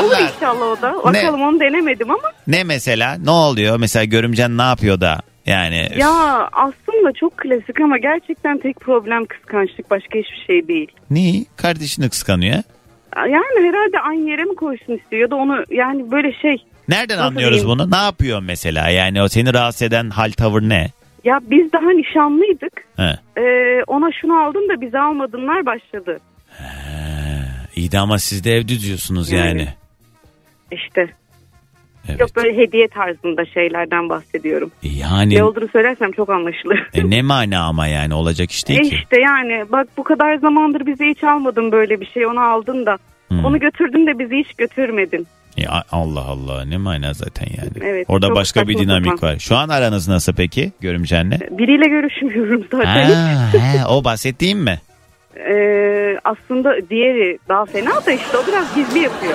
Olur 0.00 0.12
Anlat. 0.14 0.34
inşallah 0.36 0.66
o 0.66 0.82
da. 0.82 0.94
Bakalım 1.04 1.42
onu 1.42 1.60
denemedim 1.60 2.10
ama. 2.10 2.32
Ne 2.46 2.64
mesela? 2.64 3.16
Ne 3.24 3.30
oluyor? 3.30 3.76
Mesela 3.76 4.04
görümcen 4.04 4.58
ne 4.58 4.62
yapıyor 4.62 5.00
da? 5.00 5.20
Yani 5.46 5.88
Ya 5.96 6.48
aslında 6.52 7.12
çok 7.20 7.38
klasik 7.38 7.80
ama 7.80 7.98
gerçekten 7.98 8.58
tek 8.58 8.80
problem 8.80 9.24
kıskançlık 9.26 9.90
başka 9.90 10.18
hiçbir 10.18 10.44
şey 10.46 10.68
değil. 10.68 10.88
ne? 11.10 11.44
Kardeşini 11.56 12.08
kıskanıyor. 12.10 12.56
Yani 13.16 13.68
herhalde 13.68 14.00
aynı 14.08 14.30
yere 14.30 14.44
mi 14.44 14.54
koysun 14.54 14.92
istiyor 14.96 15.22
ya 15.22 15.30
da 15.30 15.36
onu 15.36 15.64
yani 15.70 16.10
böyle 16.10 16.32
şey. 16.32 16.56
Nereden 16.88 17.18
Nasıl 17.18 17.26
anlıyoruz 17.28 17.58
diyeyim? 17.62 17.78
bunu? 17.78 17.90
Ne 17.90 17.96
yapıyor 18.04 18.40
mesela? 18.42 18.88
Yani 18.88 19.22
o 19.22 19.28
seni 19.28 19.54
rahatsız 19.54 19.82
eden 19.82 20.10
hal 20.10 20.30
tavır 20.32 20.62
ne? 20.62 20.90
Ya 21.24 21.40
biz 21.42 21.72
daha 21.72 21.90
nişanlıydık. 21.90 22.72
He. 22.96 23.18
Ee, 23.42 23.82
ona 23.86 24.10
şunu 24.20 24.40
aldım 24.40 24.68
da 24.68 24.80
bizi 24.80 24.98
almadınlar 24.98 25.66
başladı. 25.66 26.18
İyi 27.76 27.92
de 27.92 27.98
ama 27.98 28.18
siz 28.18 28.44
de 28.44 28.52
evde 28.52 28.80
diyorsunuz 28.80 29.30
yani. 29.30 29.46
Yani. 29.48 29.68
İşte. 30.72 31.06
Evet. 32.08 32.20
Yok 32.20 32.30
böyle 32.36 32.56
hediye 32.56 32.88
tarzında 32.88 33.44
şeylerden 33.44 34.08
bahsediyorum. 34.08 34.70
Yani 34.82 35.34
Ne 35.34 35.44
olduğunu 35.44 35.68
söylersem 35.72 36.12
çok 36.12 36.30
anlaşılır. 36.30 36.88
e, 36.94 37.10
ne 37.10 37.22
mana 37.22 37.60
ama 37.64 37.86
yani 37.86 38.14
olacak 38.14 38.50
iş 38.50 38.68
değil 38.68 38.80
E 38.80 38.82
ki. 38.82 38.94
işte 38.96 39.20
yani 39.20 39.64
bak 39.72 39.88
bu 39.96 40.04
kadar 40.04 40.36
zamandır 40.36 40.86
bize 40.86 41.04
hiç 41.06 41.24
almadın 41.24 41.72
böyle 41.72 42.00
bir 42.00 42.06
şey 42.06 42.26
onu 42.26 42.40
aldın 42.40 42.86
da. 42.86 42.98
Hmm. 43.28 43.44
Onu 43.44 43.58
götürdün 43.60 44.06
de 44.06 44.18
bizi 44.18 44.36
hiç 44.36 44.54
götürmedin. 44.54 45.26
Ya, 45.56 45.84
Allah 45.92 46.20
Allah 46.24 46.64
ne 46.64 46.76
mana 46.76 47.12
zaten 47.14 47.46
yani. 47.58 47.70
Evet, 47.80 48.04
Orada 48.08 48.34
başka 48.34 48.68
bir 48.68 48.78
dinamik 48.78 49.10
sapan. 49.12 49.28
var. 49.30 49.38
Şu 49.38 49.56
an 49.56 49.68
aranız 49.68 50.08
nasıl 50.08 50.32
peki 50.34 50.72
görümcenle? 50.80 51.38
Biriyle 51.50 51.88
görüşmüyorum 51.88 52.64
zaten. 52.72 53.10
Ha, 53.10 53.52
he, 53.52 53.86
o 53.86 54.04
bahsettiğim 54.04 54.58
mi? 54.58 54.80
Ee, 55.36 56.18
aslında 56.24 56.74
diğeri 56.90 57.38
daha 57.48 57.64
fena 57.64 58.06
da 58.06 58.12
işte 58.12 58.36
o 58.38 58.46
biraz 58.46 58.74
gizli 58.74 58.98
yapıyor. 58.98 59.34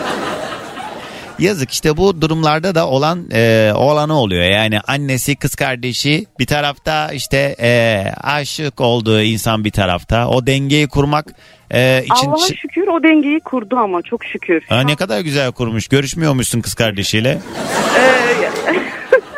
Yazık 1.39 1.72
işte 1.72 1.98
bu 1.98 2.22
durumlarda 2.22 2.76
da 2.76 2.88
olan 2.88 3.30
e, 3.34 3.72
olanı 3.76 4.20
oluyor. 4.20 4.43
Yani 4.43 4.80
annesi 4.88 5.36
kız 5.36 5.56
kardeşi 5.56 6.26
bir 6.39 6.45
tarafta 6.45 7.12
işte 7.14 7.56
e, 7.62 8.04
aşık 8.24 8.82
olduğu 8.82 9.22
insan 9.22 9.64
bir 9.66 9.72
tarafta. 9.72 10.28
O 10.30 10.48
dengeyi 10.48 10.88
kurmak 10.88 11.26
e, 11.72 12.04
için... 12.04 12.28
Allah'a 12.30 12.48
şükür 12.48 12.88
o 12.88 13.04
dengeyi 13.04 13.39
kurdu 13.39 13.78
ama 13.78 14.02
çok 14.02 14.26
şükür. 14.26 14.64
Ha, 14.70 14.82
ne 14.82 14.95
kadar 14.95 15.20
güzel 15.20 15.52
kurmuş. 15.52 15.88
Görüşmüyormuşsun 15.88 16.62
kız 16.62 16.74
kardeşiyle. 16.74 17.38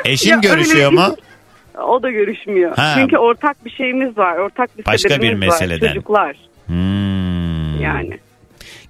Eşin 0.05 0.30
Ya 0.30 0.38
görüşüyor 0.38 0.91
öyle- 0.91 1.01
mu? 1.01 1.16
O 1.88 2.03
da 2.03 2.11
görüşmüyor. 2.11 2.75
Ha. 2.75 2.93
Çünkü 2.97 3.17
ortak 3.17 3.65
bir 3.65 3.69
şeyimiz 3.71 4.17
var. 4.17 4.38
Ortak 4.38 4.77
bir 4.77 4.86
Başka 4.86 5.21
bir 5.21 5.34
meseleden. 5.34 5.88
var. 5.89 5.93
Çocuklar 5.93 6.36
Hmm. 6.67 7.82
yani. 7.82 8.17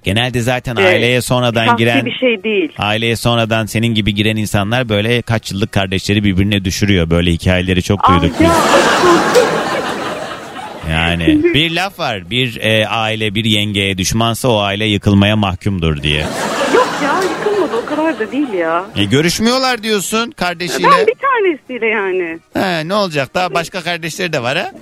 Genelde 0.04 0.40
zaten 0.42 0.76
Evet. 0.80 0.88
aileye 0.94 1.22
sonradan 1.22 1.66
Şahsi 1.66 1.78
giren 1.78 2.06
bir 2.06 2.12
şey 2.12 2.44
değil. 2.44 2.72
aileye 2.78 3.16
sonradan 3.16 3.66
senin 3.66 3.88
gibi 3.88 4.16
giren 4.16 4.36
insanlar 4.36 4.90
böyle 4.90 5.22
kaç 5.22 5.52
yıllık 5.52 5.72
kardeşleri 5.72 6.24
birbirine 6.24 6.66
düşürüyor. 6.66 7.10
Böyle 7.10 7.32
hikayeleri 7.32 7.82
çok 7.84 8.08
duyduk 8.10 8.36
biz. 8.40 8.50
Yani 10.92 11.44
bir 11.54 11.72
laf 11.76 12.00
var. 12.00 12.30
Bir 12.30 12.58
e, 12.62 12.88
aile 12.88 13.36
bir 13.36 13.46
yengeye 13.46 13.98
düşmansa 13.98 14.48
o 14.48 14.58
aile 14.60 14.86
yıkılmaya 14.86 15.36
mahkumdur 15.36 16.04
diye. 16.04 16.22
Yok 16.76 16.90
ya 17.04 17.16
kadar 17.90 18.20
da 18.20 18.32
değil 18.32 18.54
ya. 18.54 18.86
E, 18.96 19.04
görüşmüyorlar 19.04 19.84
diyorsun 19.84 20.32
kardeşiyle. 20.32 20.88
Ben 20.98 21.08
bir 21.08 21.14
tanesiyle 21.16 21.88
yani. 21.88 22.40
He, 22.54 22.88
ne 22.88 22.94
olacak 22.94 23.34
daha 23.34 23.54
başka 23.54 23.82
kardeşleri 23.82 24.34
de 24.34 24.44
var 24.44 24.58
ha? 24.58 24.72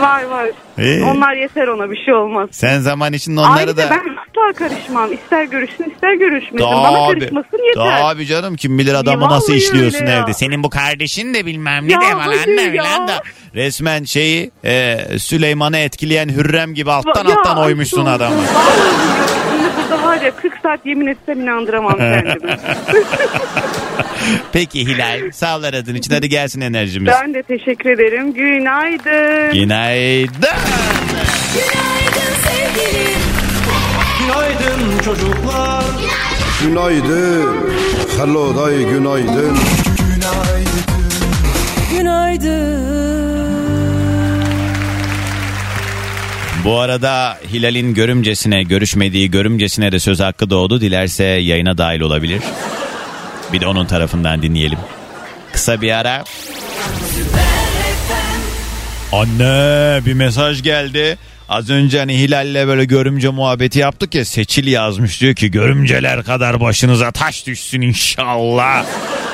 Var 0.00 0.24
var. 0.24 0.48
İyi. 0.78 1.04
Onlar 1.04 1.34
yeter 1.34 1.68
ona 1.68 1.90
bir 1.90 2.04
şey 2.04 2.14
olmaz. 2.14 2.48
Sen 2.52 2.80
zaman 2.80 3.12
içinde 3.12 3.40
onları 3.40 3.52
Ayrıca 3.58 3.76
da... 3.76 3.90
ben 3.90 3.98
asla 4.16 4.52
karışmam. 4.58 5.12
İster 5.12 5.44
görüşsün 5.44 5.90
ister 5.94 6.14
görüşmesin. 6.14 6.58
Bana 6.66 7.12
karışmasın 7.12 7.58
yeter. 7.68 8.00
Tabii 8.00 8.26
canım 8.26 8.56
kim 8.56 8.78
bilir 8.78 8.94
adamı 8.94 9.22
Ya 9.22 9.28
nasıl 9.30 9.52
işliyorsun 9.54 10.00
öyle 10.00 10.10
ya. 10.10 10.22
evde. 10.22 10.34
Senin 10.34 10.62
bu 10.62 10.70
kardeşin 10.70 11.34
de 11.34 11.46
bilmem 11.46 11.88
ne 11.88 11.92
Ya 11.92 12.00
de 12.00 12.04
falan 12.04 12.28
ne 12.56 12.62
ya. 12.62 12.70
filan 12.70 13.08
da. 13.08 13.22
Resmen 13.54 14.04
şeyi 14.04 14.50
e, 14.64 14.98
Süleyman'ı 15.18 15.78
etkileyen 15.78 16.28
Hürrem 16.28 16.74
gibi 16.74 16.92
alttan 16.92 17.28
Ya, 17.28 17.36
alttan 17.38 17.58
oymuşsun 17.58 18.06
adamı. 18.06 18.36
Orada 19.90 20.04
var 20.04 20.20
ya 20.20 20.36
40 20.36 20.52
saat 20.62 20.86
yemin 20.86 21.06
etsem 21.06 21.40
inandıramam 21.40 21.98
kendimi. 21.98 22.56
Peki 24.52 24.86
Hilal 24.86 25.30
sağ 25.32 25.58
ol 25.58 25.62
aradığın 25.62 25.94
için 25.94 26.14
hadi 26.14 26.28
gelsin 26.28 26.60
enerjimiz. 26.60 27.12
ben 27.22 27.34
de 27.34 27.42
teşekkür 27.42 27.90
ederim. 27.90 28.32
Günaydın. 28.34 29.52
Günaydın. 29.52 30.58
Günaydın 31.54 32.34
sevgilim. 32.44 33.20
Günaydın 34.20 34.98
çocuklar. 35.04 35.84
Günaydın. 36.62 37.56
Hello 38.18 38.56
day 38.56 38.84
günaydın. 38.84 39.56
Bu 46.64 46.78
arada 46.78 47.38
Hilal'in 47.52 47.94
görümcesine, 47.94 48.62
görüşmediği 48.62 49.30
görümcesine 49.30 49.92
de 49.92 49.98
söz 49.98 50.20
hakkı 50.20 50.50
doğdu. 50.50 50.80
Dilerse 50.80 51.24
yayına 51.24 51.78
dahil 51.78 52.00
olabilir. 52.00 52.42
Bir 53.52 53.60
de 53.60 53.66
onun 53.66 53.86
tarafından 53.86 54.42
dinleyelim. 54.42 54.78
Kısa 55.52 55.80
bir 55.80 55.92
ara. 55.92 56.24
Anne 59.12 60.00
bir 60.06 60.14
mesaj 60.14 60.62
geldi. 60.62 61.18
Az 61.50 61.70
önce 61.70 61.98
hani 61.98 62.18
Hilal'le 62.18 62.68
böyle 62.68 62.84
görümce 62.84 63.28
muhabbeti 63.28 63.78
yaptık 63.78 64.14
ya 64.14 64.24
Seçil 64.24 64.66
yazmış 64.66 65.20
diyor 65.20 65.34
ki 65.34 65.50
görümceler 65.50 66.22
kadar 66.22 66.60
başınıza 66.60 67.10
taş 67.10 67.46
düşsün 67.46 67.80
inşallah. 67.80 68.84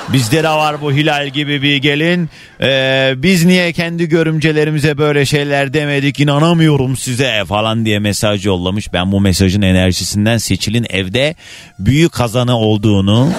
Bizde 0.08 0.42
de 0.42 0.48
var 0.48 0.80
bu 0.80 0.92
Hilal 0.92 1.28
gibi 1.28 1.62
bir 1.62 1.76
gelin. 1.76 2.30
Ee, 2.60 3.14
biz 3.16 3.44
niye 3.44 3.72
kendi 3.72 4.08
görümcelerimize 4.08 4.98
böyle 4.98 5.26
şeyler 5.26 5.72
demedik 5.72 6.20
inanamıyorum 6.20 6.96
size 6.96 7.44
falan 7.48 7.84
diye 7.84 7.98
mesaj 7.98 8.46
yollamış. 8.46 8.92
Ben 8.92 9.12
bu 9.12 9.20
mesajın 9.20 9.62
enerjisinden 9.62 10.38
Seçil'in 10.38 10.86
evde 10.90 11.34
büyük 11.78 12.12
kazanı 12.12 12.58
olduğunu 12.58 13.32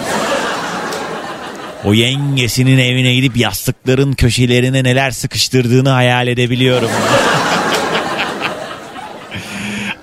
o 1.86 1.94
yengesinin 1.94 2.78
evine 2.78 3.14
gidip 3.14 3.38
yastıkların 3.38 4.14
köşelerine 4.14 4.84
neler 4.84 5.12
sıkıştırdığını 5.12 5.90
hayal 5.90 6.28
edebiliyorum. 6.28 6.90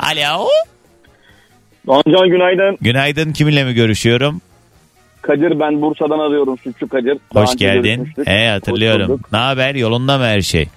Alo. 0.05 0.49
Doğancan 1.87 2.29
günaydın. 2.29 2.79
Günaydın 2.81 3.33
kiminle 3.33 3.65
mi 3.65 3.75
görüşüyorum? 3.75 4.41
Kadir 5.23 5.61
ben 5.61 5.83
Bursa'dan 5.83 6.19
arıyorum 6.19 6.59
Sütçü 6.59 6.89
Kadir. 6.89 7.19
Daha 7.35 7.45
Hoş 7.45 7.57
geldin. 7.57 8.09
He 8.25 8.49
hatırlıyorum. 8.49 9.03
Hoş 9.03 9.09
bulduk. 9.09 9.33
Ne 9.33 9.39
haber? 9.39 9.75
Yolunda 9.75 10.19
mı 10.19 10.25
her 10.25 10.41
şey? 10.41 10.69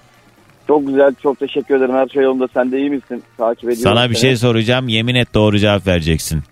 Çok 0.67 0.87
güzel 0.87 1.15
çok 1.23 1.39
teşekkür 1.39 1.75
ederim. 1.75 1.95
Her 1.95 2.07
şey 2.07 2.23
yolunda. 2.23 2.47
Sen 2.53 2.71
de 2.71 2.79
iyi 2.79 2.89
misin? 2.89 3.23
Takip 3.37 3.63
ediyorum. 3.63 3.83
Sana 3.83 4.09
bir 4.09 4.15
seni. 4.15 4.21
şey 4.21 4.35
soracağım. 4.35 4.87
Yemin 4.87 5.15
et 5.15 5.33
doğru 5.33 5.59
cevap 5.59 5.87
vereceksin. 5.87 6.43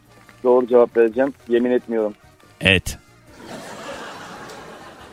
Doğru 0.43 0.67
cevap 0.67 0.97
vereceğim. 0.97 1.33
Yemin 1.49 1.71
etmiyorum. 1.71 2.13
Et. 2.61 2.97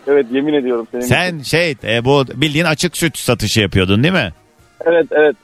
Evet 0.06 0.26
yemin 0.32 0.54
ediyorum. 0.54 0.86
Senin 0.90 1.02
için. 1.02 1.14
Sen 1.14 1.38
şey 1.38 1.74
e, 1.84 2.04
bu 2.04 2.24
bildiğin 2.34 2.64
açık 2.64 2.96
süt 2.96 3.18
satışı 3.18 3.60
yapıyordun 3.60 4.02
değil 4.02 4.14
mi? 4.14 4.32
Evet 4.84 5.06
evet 5.10 5.36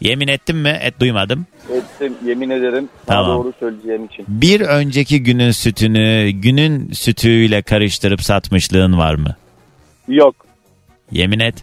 Yemin 0.00 0.28
ettin 0.28 0.56
mi? 0.56 0.78
Et 0.82 1.00
duymadım. 1.00 1.46
ettim. 1.72 2.14
Yemin 2.26 2.50
ederim. 2.50 2.88
Tamam. 3.06 3.38
doğru 3.38 3.52
söyleyeceğim 3.60 4.04
için. 4.04 4.24
Bir 4.28 4.60
önceki 4.60 5.22
günün 5.22 5.50
sütünü 5.50 6.30
günün 6.30 6.92
sütüyle 6.92 7.62
karıştırıp 7.62 8.22
satmışlığın 8.22 8.98
var 8.98 9.14
mı? 9.14 9.36
Yok. 10.08 10.34
Yemin 11.12 11.40
et. 11.40 11.54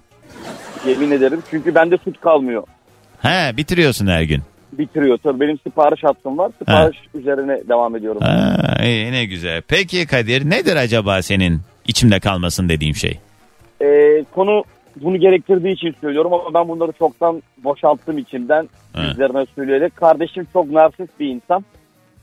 Yemin 0.88 1.12
ederim. 1.12 1.44
Çünkü 1.52 1.76
bende 1.76 1.98
süt 1.98 2.20
kalmıyor. 2.22 2.64
He 3.22 3.58
bitiriyorsun 3.58 4.08
her 4.08 4.22
gün. 4.22 4.42
Bitiriyor. 4.74 5.18
Tabii 5.18 5.40
benim 5.40 5.58
sipariş 5.60 6.04
hattım 6.04 6.38
var. 6.38 6.52
Sipariş 6.60 6.98
üzerine 7.14 7.62
devam 7.70 7.96
ediyorum. 7.96 8.22
Ha, 8.22 8.78
iyi, 8.84 9.12
ne 9.12 9.26
güzel. 9.26 9.62
Peki 9.68 10.08
Kadir 10.08 10.50
nedir 10.50 10.76
acaba 10.76 11.22
senin 11.22 11.62
içimde 11.88 12.20
kalmasın 12.20 12.70
dediğim 12.70 12.96
şey? 12.96 13.20
Ee, 13.82 14.24
konu 14.36 14.64
bunu 15.02 15.18
gerektirdiği 15.18 15.74
için 15.74 15.95
söylüyorum 16.02 16.34
ama 16.34 16.54
ben 16.54 16.68
bunları 16.70 16.91
çoktan 16.91 17.43
boşalttım 17.64 18.18
içimden. 18.18 18.70
Ha. 18.93 19.02
Üzerine 19.12 19.45
söyleyerek. 19.56 19.95
Kardeşim 19.95 20.48
çok 20.54 20.72
narsist 20.72 21.20
bir 21.20 21.28
insan. 21.28 21.66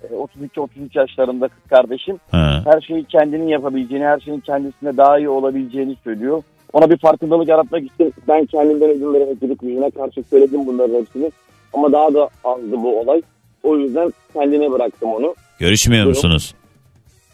Ee, 0.03 0.15
32-33 0.15 0.69
yaşlarında 0.95 1.49
kız 1.49 1.71
kardeşim. 1.71 2.19
Ha. 2.31 2.63
Her 2.65 2.81
şeyi 2.81 3.05
kendinin 3.05 3.49
yapabileceğini, 3.49 4.05
her 4.05 4.21
şeyin 4.21 4.41
kendisine 4.41 4.97
daha 4.97 5.19
iyi 5.19 5.29
olabileceğini 5.29 5.97
söylüyor. 6.05 6.43
Ona 6.73 6.91
bir 6.91 6.97
farkındalık 6.97 7.49
yaratmak 7.49 7.83
için 7.83 8.15
ben 8.29 8.47
kendimden 8.47 8.91
ödün 8.91 9.15
vererek 9.15 9.63
yüzüne 9.63 9.91
karşı 9.91 10.23
söyledim 10.31 10.67
bunların 10.67 11.01
hepsini. 11.01 11.33
Ama 11.73 11.93
daha 11.93 12.15
da 12.15 12.29
azdı 12.45 12.73
bu 12.73 13.01
olay. 13.01 13.23
O 13.63 13.77
yüzden 13.77 14.13
kendine 14.33 14.71
bıraktım 14.71 15.13
onu. 15.13 15.35
Görüşmüyor 15.59 16.07
musunuz? 16.07 16.55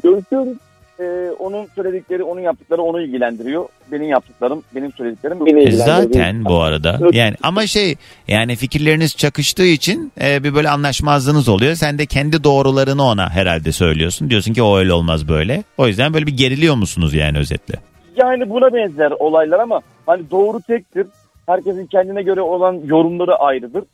Görüşüyoruz. 0.03 0.70
Ee, 1.01 1.31
onun 1.39 1.67
söyledikleri, 1.75 2.23
onun 2.23 2.41
yaptıkları 2.41 2.83
onu 2.83 3.03
ilgilendiriyor. 3.03 3.65
Benim 3.93 4.09
yaptıklarım, 4.09 4.63
benim 4.75 4.93
söylediklerim 4.93 5.47
beni 5.47 5.61
E 5.61 5.63
ilgilendiriyor. 5.63 6.03
zaten 6.15 6.45
bu 6.45 6.61
arada 6.61 7.01
yani 7.13 7.35
ama 7.43 7.67
şey 7.67 7.95
yani 8.29 8.57
fikirleriniz 8.57 9.17
çakıştığı 9.17 9.67
için 9.67 10.13
e, 10.21 10.45
bir 10.45 10.55
böyle 10.55 10.71
anlaşmazlığınız 10.71 11.49
oluyor. 11.49 11.75
Sen 11.75 11.99
de 11.99 12.07
kendi 12.07 12.45
doğrularını 12.45 13.03
ona 13.05 13.31
herhalde 13.31 13.73
söylüyorsun. 13.73 14.31
Diyorsun 14.31 14.53
ki 14.53 14.63
o 14.63 14.79
öyle 14.79 14.93
olmaz 14.93 15.29
böyle. 15.29 15.63
O 15.79 15.87
yüzden 15.87 16.15
böyle 16.15 16.27
bir 16.27 16.37
geriliyor 16.37 16.75
musunuz 16.75 17.15
yani 17.15 17.39
özetle? 17.39 17.75
Yani 18.17 18.51
buna 18.51 18.75
benzer 18.75 19.11
olaylar 19.11 19.59
ama 19.59 19.81
hani 20.07 20.31
doğru 20.31 20.61
tektir. 20.61 21.07
Herkesin 21.47 21.87
kendine 21.87 22.23
göre 22.23 22.41
olan 22.41 22.81
yorumları 22.85 23.35
ayrıdır. 23.35 23.85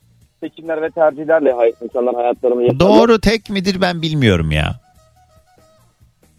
Seçimler 0.41 0.83
ve 0.83 0.91
tercihlerle 0.91 1.55
insanlar 1.83 2.15
hayatlarını 2.15 2.63
yaşarlar. 2.63 2.81
Doğru 2.81 3.21
tek 3.21 3.51
midir 3.51 3.81
ben 3.81 4.03
bilmiyorum 4.03 4.51
ya. 4.53 4.75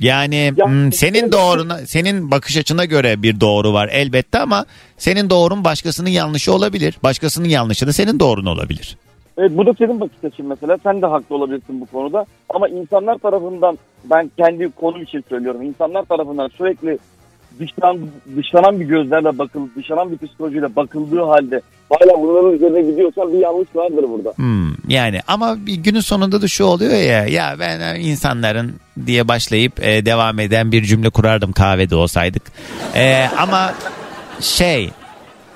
Yani 0.01 0.53
Ya, 0.57 0.65
hmm, 0.65 0.91
senin 0.93 1.31
doğruna, 1.31 1.77
senin 1.77 2.31
bakış 2.31 2.57
açına 2.57 2.85
göre 2.85 3.23
bir 3.23 3.39
doğru 3.39 3.73
var 3.73 3.89
elbette 3.91 4.39
ama 4.39 4.65
senin 4.97 5.29
doğrun 5.29 5.63
başkasının 5.63 6.09
yanlışı 6.09 6.53
olabilir. 6.53 6.97
Başkasının 7.03 7.47
yanlışı 7.47 7.87
da 7.87 7.93
senin 7.93 8.19
doğrun 8.19 8.45
olabilir. 8.45 8.97
Evet 9.37 9.51
bu 9.57 9.65
da 9.65 9.73
senin 9.73 9.99
bakış 9.99 10.17
açın 10.23 10.45
mesela. 10.45 10.77
Sen 10.83 11.01
de 11.01 11.05
haklı 11.05 11.35
olabilirsin 11.35 11.81
bu 11.81 11.85
konuda. 11.85 12.25
Ama 12.49 12.67
insanlar 12.67 13.17
tarafından 13.17 13.77
ben 14.05 14.31
kendi 14.37 14.69
konum 14.71 15.01
için 15.01 15.23
söylüyorum. 15.29 15.61
İnsanlar 15.61 16.03
tarafından 16.03 16.47
sürekli 16.47 16.99
dışlan, 17.59 17.99
dışlanan 18.37 18.79
bir 18.79 18.85
gözlerle 18.85 19.37
bakıl, 19.37 19.67
dışlanan 19.75 20.11
bir 20.11 20.27
psikolojiyle 20.27 20.75
bakıldığı 20.75 21.21
halde 21.21 21.61
hala 21.89 22.21
bunların 22.21 22.53
üzerine 22.53 22.81
gidiyorsan 22.81 23.33
bir 23.33 23.37
yanlış 23.37 23.67
vardır 23.75 24.05
burada. 24.09 24.33
Hmm, 24.35 24.73
yani 24.87 25.19
ama 25.27 25.65
bir 25.65 25.75
günün 25.75 25.99
sonunda 25.99 26.41
da 26.41 26.47
şu 26.47 26.63
oluyor 26.63 26.93
ya 26.93 27.25
ya 27.25 27.55
ben 27.59 27.99
insanların 27.99 28.73
diye 29.05 29.27
başlayıp 29.27 29.83
e, 29.83 30.05
devam 30.05 30.39
eden 30.39 30.71
bir 30.71 30.83
cümle 30.83 31.09
kurardım 31.09 31.51
kahvede 31.51 31.95
olsaydık. 31.95 32.43
E, 32.95 33.27
ama 33.37 33.73
şey 34.41 34.89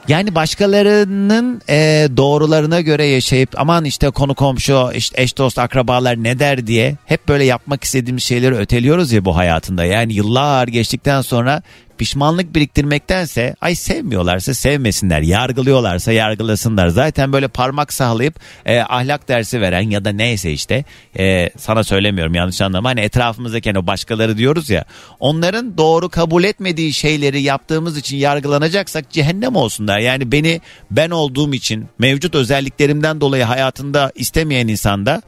yani 0.07 0.35
başkalarının 0.35 1.61
e, 1.69 2.07
doğrularına 2.17 2.81
göre 2.81 3.05
yaşayıp 3.05 3.49
aman 3.59 3.85
işte 3.85 4.09
konu 4.09 4.35
komşu 4.35 4.91
işte 4.95 5.21
eş 5.21 5.37
dost 5.37 5.59
akrabalar 5.59 6.23
ne 6.23 6.39
der 6.39 6.67
diye 6.67 6.97
hep 7.05 7.27
böyle 7.27 7.43
yapmak 7.43 7.83
istediğimiz 7.83 8.23
şeyleri 8.23 8.55
öteliyoruz 8.55 9.11
ya 9.11 9.25
bu 9.25 9.35
hayatında. 9.37 9.85
Yani 9.85 10.13
yıllar 10.13 10.67
geçtikten 10.67 11.21
sonra 11.21 11.61
pişmanlık 12.01 12.55
biriktirmektense 12.55 13.55
ay 13.61 13.75
sevmiyorlarsa 13.75 14.53
sevmesinler 14.53 15.21
yargılıyorlarsa 15.21 16.11
yargılasınlar. 16.11 16.87
Zaten 16.87 17.33
böyle 17.33 17.47
parmak 17.47 17.93
sağlayıp 17.93 18.35
e, 18.65 18.79
ahlak 18.79 19.27
dersi 19.27 19.61
veren 19.61 19.89
ya 19.89 20.05
da 20.05 20.09
neyse 20.09 20.51
işte 20.51 20.85
e, 21.19 21.49
sana 21.57 21.83
söylemiyorum 21.83 22.35
yanlış 22.35 22.61
anlama 22.61 22.89
hani 22.89 22.99
etrafımızdaki 22.99 23.73
o 23.77 23.87
başkaları 23.87 24.37
diyoruz 24.37 24.69
ya 24.69 24.85
onların 25.19 25.77
doğru 25.77 26.09
kabul 26.09 26.43
etmediği 26.43 26.93
şeyleri 26.93 27.41
yaptığımız 27.41 27.97
için 27.97 28.17
yargılanacaksak 28.17 29.11
cehennem 29.11 29.55
olsunlar. 29.55 29.99
Yani 29.99 30.31
beni 30.31 30.61
ben 30.91 31.09
olduğum 31.09 31.53
için 31.53 31.85
mevcut 31.99 32.35
özelliklerimden 32.35 33.21
dolayı 33.21 33.43
hayatında 33.43 34.11
istemeyen 34.15 34.67
insanda 34.67 35.21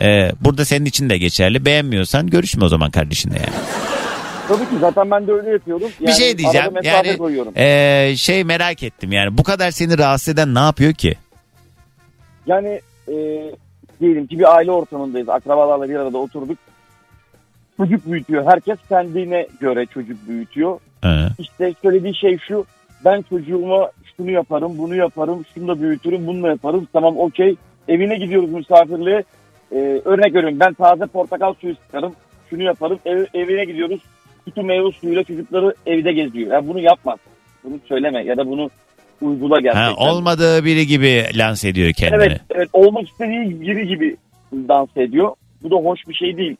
e, 0.00 0.32
burada 0.40 0.64
senin 0.64 0.84
için 0.84 1.10
de 1.10 1.18
geçerli 1.18 1.64
beğenmiyorsan 1.64 2.26
görüşme 2.26 2.64
o 2.64 2.68
zaman 2.68 2.90
kardeşinle 2.90 3.38
yani. 3.38 3.89
Tabii 4.50 4.68
ki 4.70 4.78
zaten 4.80 5.10
ben 5.10 5.26
de 5.26 5.32
öyle 5.32 5.50
yapıyorum. 5.50 5.88
bir 6.00 6.06
Yani 6.06 6.16
şey 6.16 6.38
diyeceğim 6.38 6.72
yani 6.82 7.18
koyuyorum. 7.18 7.52
e, 7.56 8.14
şey 8.16 8.44
merak 8.44 8.82
ettim 8.82 9.12
yani 9.12 9.38
bu 9.38 9.42
kadar 9.42 9.70
seni 9.70 9.98
rahatsız 9.98 10.34
eden 10.34 10.54
ne 10.54 10.58
yapıyor 10.58 10.92
ki? 10.92 11.14
Yani 12.46 12.80
e, 13.08 13.14
diyelim 14.00 14.26
ki 14.26 14.38
bir 14.38 14.54
aile 14.56 14.70
ortamındayız. 14.70 15.28
Akrabalarla 15.28 15.88
bir 15.88 15.96
arada 15.96 16.18
oturduk. 16.18 16.58
Çocuk 17.76 18.06
büyütüyor. 18.06 18.46
Herkes 18.46 18.78
kendine 18.88 19.46
göre 19.60 19.86
çocuk 19.86 20.28
büyütüyor. 20.28 20.78
He. 21.02 21.26
İşte 21.38 21.74
söylediği 21.82 22.16
şey 22.16 22.38
şu. 22.48 22.66
Ben 23.04 23.22
çocuğuma 23.22 23.90
şunu 24.16 24.30
yaparım, 24.30 24.78
bunu 24.78 24.94
yaparım, 24.94 25.44
şunu 25.54 25.68
da 25.68 25.80
büyütürüm, 25.82 26.26
bunu 26.26 26.42
da 26.42 26.48
yaparım. 26.48 26.88
Tamam 26.92 27.18
okey. 27.18 27.56
Evine 27.88 28.16
gidiyoruz 28.16 28.50
misafirliğe. 28.52 29.24
Ee, 29.72 30.00
örnek 30.04 30.34
veriyorum 30.34 30.60
ben 30.60 30.74
taze 30.74 31.06
portakal 31.06 31.54
suyu 31.54 31.74
sıkarım. 31.86 32.12
Şunu 32.50 32.62
yaparım. 32.62 32.98
Ev, 33.04 33.24
evine 33.34 33.64
gidiyoruz. 33.64 34.00
Kutu 34.44 34.62
meyve 34.62 34.92
suyuyla 34.92 35.24
çocukları 35.24 35.74
evde 35.86 36.12
geziyor. 36.12 36.52
Yani 36.52 36.68
bunu 36.68 36.80
yapma. 36.80 37.16
Bunu 37.64 37.80
söyleme 37.88 38.24
ya 38.24 38.36
da 38.36 38.46
bunu 38.46 38.70
uygula 39.20 39.60
gerçekten. 39.60 39.94
Ha, 39.94 40.12
olmadığı 40.12 40.64
biri 40.64 40.86
gibi 40.86 41.24
lanse 41.34 41.68
ediyor 41.68 41.92
kendini. 41.92 42.22
Evet, 42.22 42.40
evet 42.50 42.68
olmak 42.72 43.08
istediği 43.08 43.60
biri 43.60 43.86
gibi 43.86 44.16
dans 44.52 44.96
ediyor. 44.96 45.34
Bu 45.62 45.70
da 45.70 45.76
hoş 45.76 46.00
bir 46.08 46.14
şey 46.14 46.36
değil. 46.36 46.56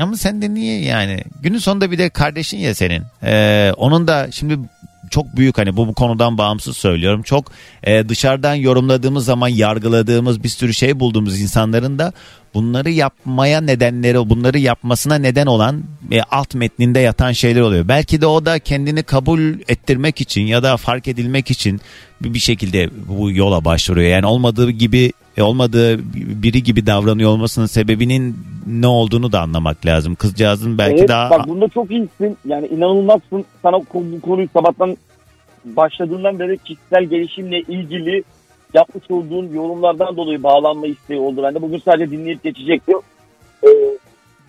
Ama 0.00 0.16
sen 0.16 0.42
de 0.42 0.54
niye 0.54 0.80
yani? 0.80 1.18
Günün 1.42 1.58
sonunda 1.58 1.90
bir 1.90 1.98
de 1.98 2.10
kardeşin 2.10 2.58
ya 2.58 2.74
senin. 2.74 3.02
Ee, 3.22 3.72
onun 3.76 4.06
da 4.06 4.30
şimdi 4.30 4.58
çok 5.14 5.36
büyük 5.36 5.58
hani 5.58 5.76
bu, 5.76 5.88
bu 5.88 5.94
konudan 5.94 6.38
bağımsız 6.38 6.76
söylüyorum. 6.76 7.22
Çok 7.22 7.52
e, 7.82 8.08
dışarıdan 8.08 8.54
yorumladığımız 8.54 9.24
zaman 9.24 9.48
yargıladığımız 9.48 10.42
bir 10.42 10.48
sürü 10.48 10.74
şey 10.74 11.00
bulduğumuz 11.00 11.40
insanların 11.40 11.98
da 11.98 12.12
bunları 12.54 12.90
yapmaya 12.90 13.60
nedenleri, 13.60 14.30
bunları 14.30 14.58
yapmasına 14.58 15.14
neden 15.14 15.46
olan 15.46 15.84
e, 16.12 16.22
alt 16.22 16.54
metninde 16.54 17.00
yatan 17.00 17.32
şeyler 17.32 17.60
oluyor. 17.60 17.88
Belki 17.88 18.20
de 18.20 18.26
o 18.26 18.46
da 18.46 18.58
kendini 18.58 19.02
kabul 19.02 19.40
ettirmek 19.68 20.20
için 20.20 20.42
ya 20.42 20.62
da 20.62 20.76
fark 20.76 21.08
edilmek 21.08 21.50
için 21.50 21.80
bir, 22.20 22.38
şekilde 22.38 22.90
bu 23.08 23.30
yola 23.30 23.64
başvuruyor. 23.64 24.08
Yani 24.08 24.26
olmadığı 24.26 24.70
gibi 24.70 25.12
e, 25.36 25.42
olmadığı 25.42 25.98
biri 26.14 26.62
gibi 26.62 26.86
davranıyor 26.86 27.30
olmasının 27.30 27.66
sebebinin 27.66 28.36
ne 28.66 28.86
olduğunu 28.86 29.32
da 29.32 29.40
anlamak 29.40 29.86
lazım. 29.86 30.14
Kızcağızın 30.14 30.78
belki 30.78 30.98
Evet, 30.98 31.08
daha 31.08 31.30
Bak 31.30 31.48
bunda 31.48 31.68
çok 31.68 31.90
iyisin. 31.90 32.36
Yani 32.44 32.66
inanılmazsın. 32.66 33.44
Sana 33.62 33.80
bu 33.80 34.20
konuyu 34.20 34.48
sabahtan 34.52 34.96
başladığından 35.64 36.38
beri 36.38 36.58
kişisel 36.58 37.04
gelişimle 37.04 37.60
ilgili 37.60 38.24
yapmış 38.74 39.10
olduğun 39.10 39.52
yorumlardan 39.52 40.16
dolayı 40.16 40.42
bağlanma 40.42 40.86
isteği 40.86 41.18
oldu. 41.18 41.42
Ben 41.42 41.54
de 41.54 41.62
bugün 41.62 41.78
sadece 41.84 42.10
dinleyip 42.10 42.42
geçecektim. 42.42 42.98
Ee, 43.64 43.68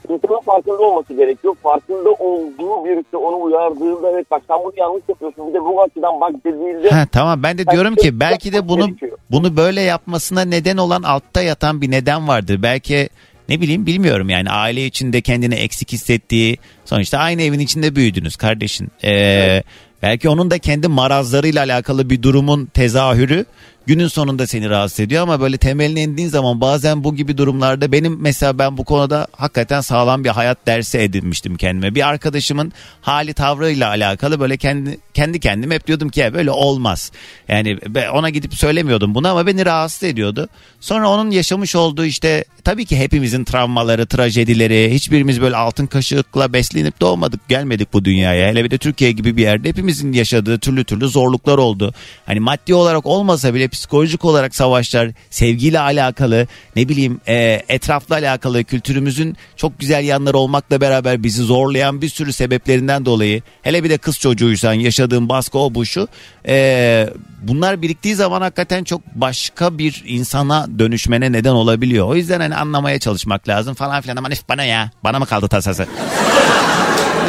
insanın 0.09 0.41
farkında 0.45 0.81
olması 0.81 1.13
gerekiyor. 1.13 1.55
Farkında 1.63 2.09
olduğu 2.11 2.85
birisi 2.85 3.17
onu 3.17 3.41
uyardığında 3.43 4.11
evet 4.11 4.31
bak 4.31 4.41
sen 4.47 4.57
bunu 4.63 4.73
yanlış 4.77 5.03
yapıyorsun. 5.09 5.47
Bir 5.49 5.53
de 5.53 5.61
bu 5.61 5.81
açıdan 5.81 6.21
bak 6.21 6.31
dediğinde 6.45 6.89
Ha, 6.89 7.05
tamam 7.11 7.43
ben 7.43 7.57
de 7.57 7.67
diyorum 7.67 7.95
ki 7.95 8.19
belki 8.19 8.53
de 8.53 8.67
bunu 8.67 8.85
gerekiyor. 8.87 9.17
bunu 9.31 9.57
böyle 9.57 9.81
yapmasına 9.81 10.41
neden 10.41 10.77
olan 10.77 11.03
altta 11.03 11.41
yatan 11.41 11.81
bir 11.81 11.91
neden 11.91 12.27
vardır. 12.27 12.63
Belki 12.63 13.09
ne 13.49 13.61
bileyim 13.61 13.85
bilmiyorum 13.85 14.29
yani 14.29 14.49
aile 14.49 14.85
içinde 14.85 15.21
kendini 15.21 15.55
eksik 15.55 15.91
hissettiği 15.91 16.57
sonuçta 16.85 17.17
aynı 17.17 17.41
evin 17.41 17.59
içinde 17.59 17.95
büyüdünüz 17.95 18.35
kardeşin. 18.35 18.87
Ee, 19.03 19.63
Belki 20.03 20.29
onun 20.29 20.51
da 20.51 20.59
kendi 20.59 20.87
marazlarıyla 20.87 21.63
alakalı 21.63 22.09
bir 22.09 22.23
durumun 22.23 22.65
tezahürü 22.65 23.45
günün 23.87 24.07
sonunda 24.07 24.47
seni 24.47 24.69
rahatsız 24.69 24.99
ediyor 24.99 25.23
ama 25.23 25.41
böyle 25.41 25.57
temeline 25.57 26.03
indiğin 26.03 26.29
zaman 26.29 26.61
bazen 26.61 27.03
bu 27.03 27.15
gibi 27.15 27.37
durumlarda 27.37 27.91
benim 27.91 28.17
mesela 28.21 28.59
ben 28.59 28.77
bu 28.77 28.83
konuda 28.83 29.27
hakikaten 29.31 29.81
sağlam 29.81 30.23
bir 30.23 30.29
hayat 30.29 30.67
dersi 30.67 30.97
edinmiştim 30.97 31.57
kendime. 31.57 31.95
Bir 31.95 32.07
arkadaşımın 32.07 32.73
hali 33.01 33.33
tavrıyla 33.33 33.89
alakalı 33.89 34.39
böyle 34.39 34.57
kendi 34.57 34.97
kendi 35.13 35.39
kendime 35.39 35.75
hep 35.75 35.87
diyordum 35.87 36.09
ki 36.09 36.19
ya 36.19 36.33
böyle 36.33 36.51
olmaz. 36.51 37.11
Yani 37.47 37.77
ona 38.13 38.29
gidip 38.29 38.53
söylemiyordum 38.53 39.15
bunu 39.15 39.27
ama 39.27 39.47
beni 39.47 39.65
rahatsız 39.65 40.03
ediyordu. 40.03 40.49
Sonra 40.79 41.09
onun 41.09 41.31
yaşamış 41.31 41.75
olduğu 41.75 42.05
işte 42.05 42.45
tabii 42.63 42.85
ki 42.85 42.97
hepimizin 42.97 43.43
travmaları, 43.43 44.05
trajedileri, 44.05 44.93
hiçbirimiz 44.93 45.41
böyle 45.41 45.55
altın 45.55 45.85
kaşıkla 45.85 46.53
beslenip 46.53 47.01
doğmadık, 47.01 47.49
gelmedik 47.49 47.93
bu 47.93 48.05
dünyaya. 48.05 48.49
Hele 48.49 48.63
bir 48.63 48.71
de 48.71 48.77
Türkiye 48.77 49.11
gibi 49.11 49.37
bir 49.37 49.41
yerde 49.41 49.69
hepimizin 49.69 50.13
yaşadığı 50.13 50.59
türlü 50.59 50.83
türlü 50.83 51.07
zorluklar 51.07 51.57
oldu. 51.57 51.93
Hani 52.25 52.39
maddi 52.39 52.73
olarak 52.73 53.05
olmasa 53.05 53.53
bile 53.53 53.67
psikolojik 53.75 54.25
olarak 54.25 54.55
savaşlar, 54.55 55.11
sevgiyle 55.29 55.79
alakalı, 55.79 56.47
ne 56.75 56.89
bileyim 56.89 57.19
e, 57.27 57.61
etrafla 57.69 58.15
alakalı 58.15 58.63
kültürümüzün 58.63 59.37
çok 59.55 59.79
güzel 59.79 60.03
yanları 60.05 60.37
olmakla 60.37 60.81
beraber 60.81 61.23
bizi 61.23 61.41
zorlayan 61.43 62.01
bir 62.01 62.09
sürü 62.09 62.33
sebeplerinden 62.33 63.05
dolayı 63.05 63.41
hele 63.61 63.83
bir 63.83 63.89
de 63.89 63.97
kız 63.97 64.19
çocuğuysan 64.19 64.73
yaşadığın 64.73 65.29
baskı 65.29 65.57
o 65.57 65.75
bu 65.75 65.85
şu 65.85 66.07
e, 66.47 67.09
bunlar 67.41 67.81
biriktiği 67.81 68.15
zaman 68.15 68.41
hakikaten 68.41 68.83
çok 68.83 69.01
başka 69.15 69.77
bir 69.77 70.03
insana 70.07 70.67
dönüşmene 70.79 71.31
neden 71.31 71.51
olabiliyor. 71.51 72.07
O 72.07 72.15
yüzden 72.15 72.39
hani 72.39 72.55
anlamaya 72.55 72.99
çalışmak 72.99 73.47
lazım 73.47 73.73
falan 73.73 74.01
filan 74.01 74.15
ama 74.15 74.29
nef 74.29 74.49
bana 74.49 74.63
ya 74.63 74.91
bana 75.03 75.19
mı 75.19 75.25
kaldı 75.25 75.47
tasası? 75.47 75.87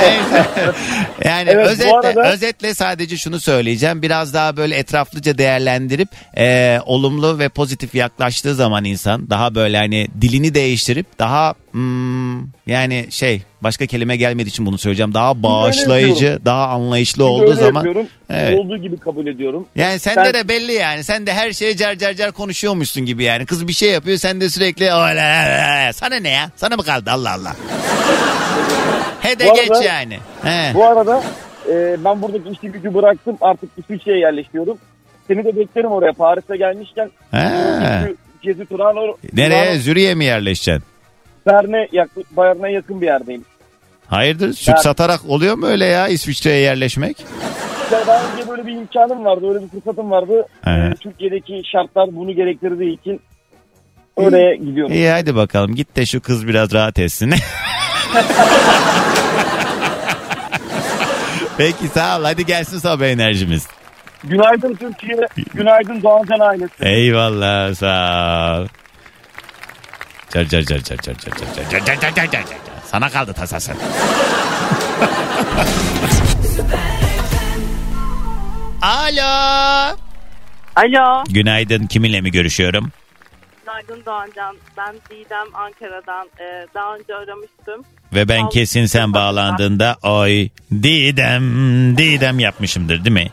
Yani 1.24 1.50
Evet, 1.50 1.66
özetle, 1.66 1.92
arada- 1.92 2.32
özetle 2.32 2.74
sadece 2.74 3.16
şunu 3.16 3.40
söyleyeceğim. 3.40 4.02
Biraz 4.02 4.34
daha 4.34 4.56
böyle 4.56 4.76
etraflıca 4.76 5.38
değerlendirip 5.38 6.08
e, 6.38 6.78
olumlu 6.86 7.38
ve 7.38 7.48
pozitif 7.48 7.94
yaklaştığı 7.94 8.54
zaman 8.54 8.84
insan 8.84 9.30
daha 9.30 9.54
böyle 9.54 9.76
hani 9.76 10.08
dilini 10.20 10.54
değiştirip 10.54 11.18
daha 11.18 11.54
hmm, 11.70 12.38
yani 12.66 13.06
şey 13.10 13.42
başka 13.62 13.86
kelime 13.86 14.16
gelmediği 14.16 14.50
için 14.50 14.66
bunu 14.66 14.78
söyleyeceğim. 14.78 15.14
Daha 15.14 15.42
bağışlayıcı, 15.42 16.38
daha 16.44 16.68
anlayışlı 16.68 17.12
Şimdi 17.12 17.22
olduğu 17.30 17.42
öyle 17.42 17.54
zaman 17.54 17.84
yapıyorum. 17.84 18.06
Evet. 18.30 18.58
Olduğu 18.58 18.76
gibi 18.78 18.96
kabul 18.96 19.26
ediyorum. 19.26 19.66
yani 19.76 19.98
sende 19.98 20.24
Sen- 20.24 20.34
de 20.34 20.48
belli 20.48 20.72
yani. 20.72 21.04
Sen 21.04 21.26
de 21.26 21.32
her 21.32 21.52
şeye 21.52 21.76
car 21.76 21.94
car 21.94 22.12
car 22.14 22.32
konuşuyormuşsun 22.32 23.06
gibi 23.06 23.24
yani. 23.24 23.46
Kız 23.46 23.68
bir 23.68 23.72
şey 23.72 23.90
yapıyor 23.90 24.16
sen 24.18 24.40
de 24.40 24.50
sürekli 24.50 24.92
"Ola, 24.92 25.06
la, 25.06 25.86
la." 25.86 25.92
sana 25.92 26.14
ne 26.16 26.28
ya? 26.30 26.50
Sana 26.56 26.76
mı 26.76 26.82
kaldı 26.82 27.10
Allah 27.10 27.32
Allah. 27.32 27.56
He 29.26 29.38
de 29.38 29.46
Bu 29.50 29.54
geç 29.54 29.70
arada- 29.70 29.84
yani. 29.84 30.18
He. 30.42 30.74
Bu 30.74 30.84
arada 30.84 31.22
e, 31.70 31.96
ben 32.04 32.22
buradaki 32.22 32.48
işi 32.50 32.68
gücü 32.72 32.94
bıraktım. 32.94 33.36
Artık 33.40 33.70
İsviçre'ye 33.76 34.18
yerleşiyorum. 34.18 34.78
Seni 35.28 35.44
de 35.44 35.56
beklerim 35.56 35.90
oraya. 35.90 36.12
Paris'e 36.12 36.56
gelmişken. 36.56 37.10
He. 37.30 37.48
Gezi 38.42 38.66
Turano. 38.66 39.16
Nereye? 39.32 39.78
Züriye 39.78 40.14
mi 40.14 40.24
yerleşeceksin? 40.24 40.84
Berne, 41.46 41.88
yakın, 41.92 42.24
Bayern'e 42.30 42.72
yakın 42.72 43.00
bir 43.00 43.06
yerdeyim. 43.06 43.44
Hayırdır? 44.06 44.52
Süt 44.52 44.74
Ben- 44.76 44.80
satarak 44.82 45.20
oluyor 45.28 45.54
mu 45.54 45.66
öyle 45.66 45.84
ya 45.84 46.08
İsviçre'ye 46.08 46.58
yerleşmek? 46.60 47.16
İşte 47.84 47.96
daha 48.06 48.32
önce 48.32 48.48
böyle 48.48 48.66
bir 48.66 48.72
imkanım 48.72 49.24
vardı. 49.24 49.48
Öyle 49.54 49.64
bir 49.64 49.68
fırsatım 49.68 50.10
vardı. 50.10 50.46
He. 50.64 50.70
E, 50.70 50.94
Türkiye'deki 51.00 51.62
şartlar 51.72 52.16
bunu 52.16 52.32
gerektirdiği 52.32 53.00
için 53.00 53.20
oraya 54.16 54.54
gidiyorum. 54.54 54.92
İyi 54.94 55.08
hadi 55.08 55.34
bakalım 55.36 55.74
git 55.74 55.96
de 55.96 56.06
şu 56.06 56.20
kız 56.20 56.48
biraz 56.48 56.72
rahat 56.72 56.98
etsin. 56.98 57.34
Peki 61.58 61.88
sağ 61.88 62.18
ol 62.18 62.24
hadi 62.24 62.46
gelsin 62.46 62.78
sabah 62.78 63.06
enerjimiz. 63.06 63.66
Günaydın 64.24 64.74
Türkiye. 64.74 65.28
Günaydın 65.54 66.02
Doğancan 66.02 66.40
ailesi. 66.40 66.72
Eyvallah 66.80 67.74
sağ 67.74 68.60
ol. 68.60 68.66
Car 70.32 70.44
car 70.44 70.62
car 70.62 70.78
car 70.78 70.96
car 70.98 71.14
car 71.14 71.32
car 71.36 71.70
car 71.70 71.86
car 71.86 72.00
car 72.00 72.14
car 72.14 72.14
car 72.14 72.30
car. 72.32 72.44
Sana 72.86 73.08
kaldı 73.10 73.32
tasası. 73.32 73.72
Alo. 78.82 79.96
Alo. 80.76 81.24
Günaydın 81.30 81.86
kiminle 81.86 82.20
mi 82.20 82.30
görüşüyorum? 82.30 82.92
Günaydın 83.76 84.04
Doğancan. 84.06 84.56
Ben 84.76 84.94
Didem 85.10 85.46
Ankara'dan. 85.54 86.28
Ee, 86.40 86.66
daha 86.74 86.96
önce 86.96 87.14
aramıştım. 87.14 87.84
Ve 88.14 88.28
ben 88.28 88.42
Al- 88.42 88.50
kesin 88.50 88.86
sen 88.86 89.12
bağlandığında 89.12 89.96
oy 90.02 90.48
Didem 90.72 91.96
Didem 91.96 92.38
yapmışımdır 92.38 93.04
değil 93.04 93.14
mi? 93.14 93.30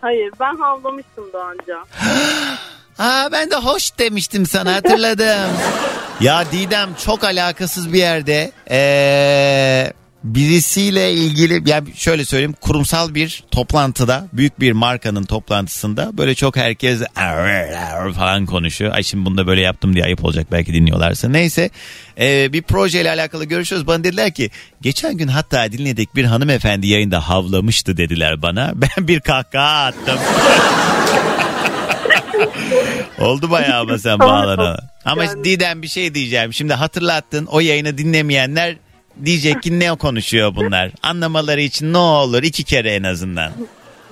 Hayır 0.00 0.32
ben 0.40 0.56
havlamıştım 0.56 1.32
Doğancan. 1.32 1.86
Aa 2.98 3.32
ben 3.32 3.50
de 3.50 3.56
hoş 3.56 3.98
demiştim 3.98 4.46
sana 4.46 4.74
hatırladım. 4.74 5.50
ya 6.20 6.44
Didem 6.52 6.94
çok 7.04 7.24
alakasız 7.24 7.92
bir 7.92 7.98
yerde 7.98 8.52
ee, 8.70 9.92
birisiyle 10.24 11.12
ilgili 11.12 11.70
yani 11.70 11.88
şöyle 11.96 12.24
söyleyeyim 12.24 12.54
kurumsal 12.60 13.14
bir 13.14 13.44
toplantıda 13.50 14.26
büyük 14.32 14.60
bir 14.60 14.72
markanın 14.72 15.24
toplantısında 15.24 16.18
böyle 16.18 16.34
çok 16.34 16.56
herkes 16.56 17.02
falan 18.14 18.46
konuşuyor. 18.46 18.94
Ay 18.94 19.02
şimdi 19.02 19.26
bunu 19.26 19.36
da 19.36 19.46
böyle 19.46 19.60
yaptım 19.60 19.94
diye 19.94 20.04
ayıp 20.04 20.24
olacak 20.24 20.46
belki 20.52 20.72
dinliyorlarsa. 20.72 21.28
Neyse 21.28 21.70
ee, 22.20 22.52
bir 22.52 22.62
projeyle 22.62 23.10
alakalı 23.10 23.44
görüşüyoruz. 23.44 23.86
Bana 23.86 24.04
dediler 24.04 24.34
ki 24.34 24.50
geçen 24.80 25.16
gün 25.16 25.28
hatta 25.28 25.72
dinledik 25.72 26.14
bir 26.14 26.24
hanımefendi 26.24 26.86
yayında 26.86 27.28
havlamıştı 27.28 27.96
dediler 27.96 28.42
bana. 28.42 28.72
Ben 28.84 29.08
bir 29.08 29.20
kahkaha 29.20 29.84
attım. 29.84 30.18
Oldu 33.18 33.50
bayağı 33.50 33.80
ama 33.80 33.98
sen 33.98 34.18
bağlana. 34.18 34.78
Ama 35.04 35.44
Didem 35.44 35.82
bir 35.82 35.88
şey 35.88 36.14
diyeceğim. 36.14 36.52
Şimdi 36.52 36.74
hatırlattın 36.74 37.46
o 37.46 37.60
yayını 37.60 37.98
dinlemeyenler 37.98 38.76
diyecek 39.24 39.62
ki 39.62 39.80
ne 39.80 39.94
konuşuyor 39.94 40.56
bunlar. 40.56 40.90
Anlamaları 41.02 41.60
için 41.60 41.92
ne 41.92 41.98
olur 41.98 42.42
iki 42.42 42.64
kere 42.64 42.90
en 42.90 43.02
azından. 43.02 43.52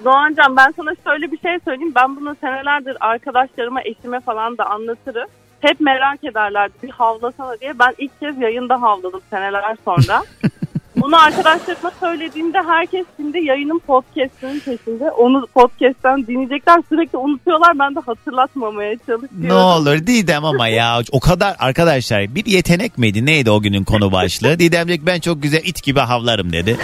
Doğancan 0.05 0.57
ben 0.57 0.75
sana 0.77 0.93
şöyle 1.05 1.33
bir 1.33 1.39
şey 1.39 1.59
söyleyeyim. 1.65 1.93
Ben 1.97 2.17
bunu 2.17 2.37
senelerdir 2.41 2.97
arkadaşlarıma, 3.01 3.83
eşime 3.83 4.21
falan 4.21 4.59
da 4.59 4.67
anlatırım. 4.67 5.29
Hep 5.61 5.81
merak 5.81 6.25
ederlerdi 6.25 6.73
bir 6.83 6.91
havlasana 6.91 7.61
diye. 7.61 7.79
Ben 7.79 7.95
ilk 7.99 8.21
kez 8.21 8.39
yayında 8.39 8.83
havladım 8.83 9.21
seneler 9.31 9.77
sonra. 9.85 10.23
Bunu 10.97 11.23
arkadaşlarıma 11.23 11.93
söylediğimde 12.01 12.59
herkes 12.67 13.07
şimdi 13.17 13.39
yayının 13.39 13.79
podcast'ının 13.79 14.61
peşinde. 14.61 15.11
Onu 15.11 15.47
podcast'ten 15.55 16.27
dinleyecekler 16.27 16.83
sürekli 16.89 17.19
unutuyorlar. 17.19 17.79
Ben 17.79 17.95
de 17.95 18.01
hatırlatmamaya 18.07 18.97
çalışıyorum. 18.97 19.49
Ne 19.49 19.55
olur 19.55 20.07
Didem 20.07 20.45
ama 20.45 20.69
ya 20.69 21.01
o 21.13 21.21
kadar 21.21 21.57
arkadaşlar 21.59 22.35
bir 22.35 22.47
yetenek 22.47 22.99
miydi 22.99 23.27
neydi 23.27 23.51
o 23.51 23.61
günün 23.61 23.85
konu 23.85 24.13
başlığı? 24.13 24.59
Didem 24.59 24.89
ki, 24.89 25.07
ben 25.07 25.21
çok 25.21 25.43
güzel 25.43 25.61
it 25.65 25.83
gibi 25.83 26.01
havlarım 26.01 26.53
dedi. 26.53 26.77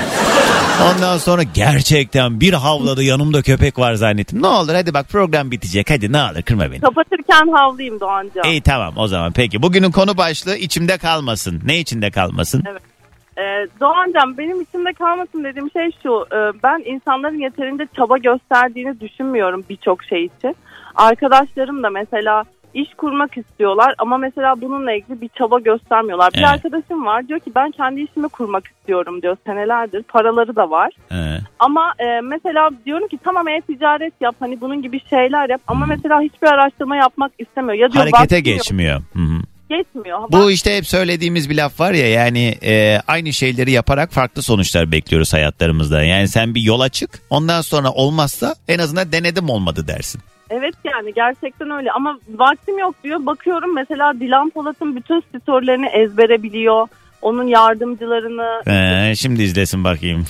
Ondan 0.95 1.19
sonra 1.19 1.43
gerçekten 1.43 2.41
bir 2.41 2.53
havladı 2.53 3.03
yanımda 3.03 3.43
köpek 3.43 3.79
var 3.79 3.95
zannettim. 3.95 4.43
Ne 4.43 4.47
olur 4.47 4.75
hadi 4.75 4.95
bak 4.95 5.09
program 5.09 5.51
bitecek 5.51 5.91
hadi 5.91 6.13
ne 6.13 6.23
olur 6.23 6.43
kırma 6.43 6.71
beni. 6.71 6.81
Kapatırken 6.81 7.53
havlayayım 7.53 8.01
Doğancan. 8.01 8.45
İyi 8.45 8.61
tamam 8.63 8.95
o 8.97 9.09
zaman 9.09 9.33
peki 9.33 9.63
bugünün 9.63 9.91
konu 9.91 10.17
başlığı 10.17 10.57
içimde 10.57 10.99
kalmasın. 10.99 11.61
Ne 11.65 11.79
içinde 11.79 12.11
kalmasın? 12.11 12.63
Evet. 12.71 12.98
Ee, 13.39 13.67
Doğancan 13.81 14.39
benim 14.39 14.61
içimde 14.61 14.93
kalmasın 14.93 15.45
dediğim 15.45 15.71
şey 15.71 15.91
şu. 16.03 16.27
e, 16.33 16.39
ben 16.63 16.83
insanların 16.87 17.39
yeterince 17.39 17.87
çaba 17.97 18.19
gösterdiğini 18.19 19.01
düşünmüyorum 19.01 19.65
birçok 19.71 20.05
şey 20.05 20.25
için. 20.25 20.57
Arkadaşlarım 20.95 21.83
da 21.83 21.91
mesela 21.91 22.45
iş 22.75 22.95
kurmak 22.95 23.37
istiyorlar 23.39 23.95
ama 23.99 24.19
mesela 24.19 24.61
bununla 24.61 24.93
ilgili 24.93 25.21
bir 25.21 25.29
çaba 25.29 25.59
göstermiyorlar. 25.59 26.33
Bir 26.33 26.39
Evet. 26.39 26.49
arkadaşım 26.49 27.07
var 27.07 27.29
diyor 27.29 27.41
ki 27.41 27.53
ben 27.55 27.71
kendi 27.71 28.01
işimi 28.01 28.29
kurmak 28.29 28.67
istiyorum 28.67 29.23
diyor 29.23 29.37
senelerdir. 29.47 30.03
Paraları 30.03 30.57
da 30.57 30.71
var. 30.71 30.93
Ee, 31.13 31.39
Ama 31.59 31.93
e, 31.99 32.21
mesela 32.21 32.71
diyorum 32.87 33.09
ki 33.09 33.19
tamam 33.25 33.49
e-ticaret 33.49 34.15
yap 34.21 34.35
hani 34.41 34.61
bunun 34.61 34.83
gibi 34.83 35.01
şeyler 35.11 35.49
yap 35.49 35.61
ama 35.67 35.87
mesela 35.87 36.21
hiçbir 36.21 36.47
araştırma 36.49 36.97
yapmak 36.97 37.33
istemiyor. 37.39 37.75
Ya 37.75 37.93
diyor, 37.93 38.05
harekete 38.05 38.41
geçmiyor. 38.41 39.01
Hı 39.13 39.19
hı. 39.19 39.41
Geçmiyor. 39.71 40.19
Bu 40.33 40.51
işte 40.51 40.77
hep 40.77 40.87
söylediğimiz 40.87 41.51
bir 41.51 41.57
laf 41.57 41.81
var 41.81 41.93
ya 41.93 42.09
yani 42.09 42.55
e, 42.63 43.01
aynı 43.09 43.33
şeyleri 43.33 43.71
yaparak 43.71 44.13
farklı 44.13 44.43
sonuçlar 44.43 44.93
bekliyoruz 44.93 45.33
hayatlarımızda. 45.33 46.03
Yani 46.03 46.29
sen 46.29 46.55
bir 46.55 46.61
yola 46.63 46.89
çık 46.89 47.11
ondan 47.31 47.61
sonra 47.61 47.91
olmazsa 47.91 48.55
en 48.69 48.79
azından 48.79 49.13
denedim 49.13 49.51
olmadı 49.51 49.89
dersin. 49.89 50.21
Evet 50.51 50.75
yani 50.85 51.15
gerçekten 51.15 51.71
öyle 51.71 51.93
ama 51.93 52.19
vaktim 52.29 52.79
yok 52.79 52.95
diyor. 53.05 53.27
Bakıyorum 53.27 53.75
mesela 53.75 54.21
Dilan 54.21 54.51
Polat'ın 54.51 54.97
bütün 54.97 55.25
storylerini 55.43 55.87
ezbere 55.87 56.43
biliyor. 56.43 56.89
Onun 57.23 57.47
yardımcılarını. 57.47 58.63
Ee, 58.73 59.17
şimdi 59.17 59.43
izlesin 59.43 59.85
bakayım. 59.85 60.27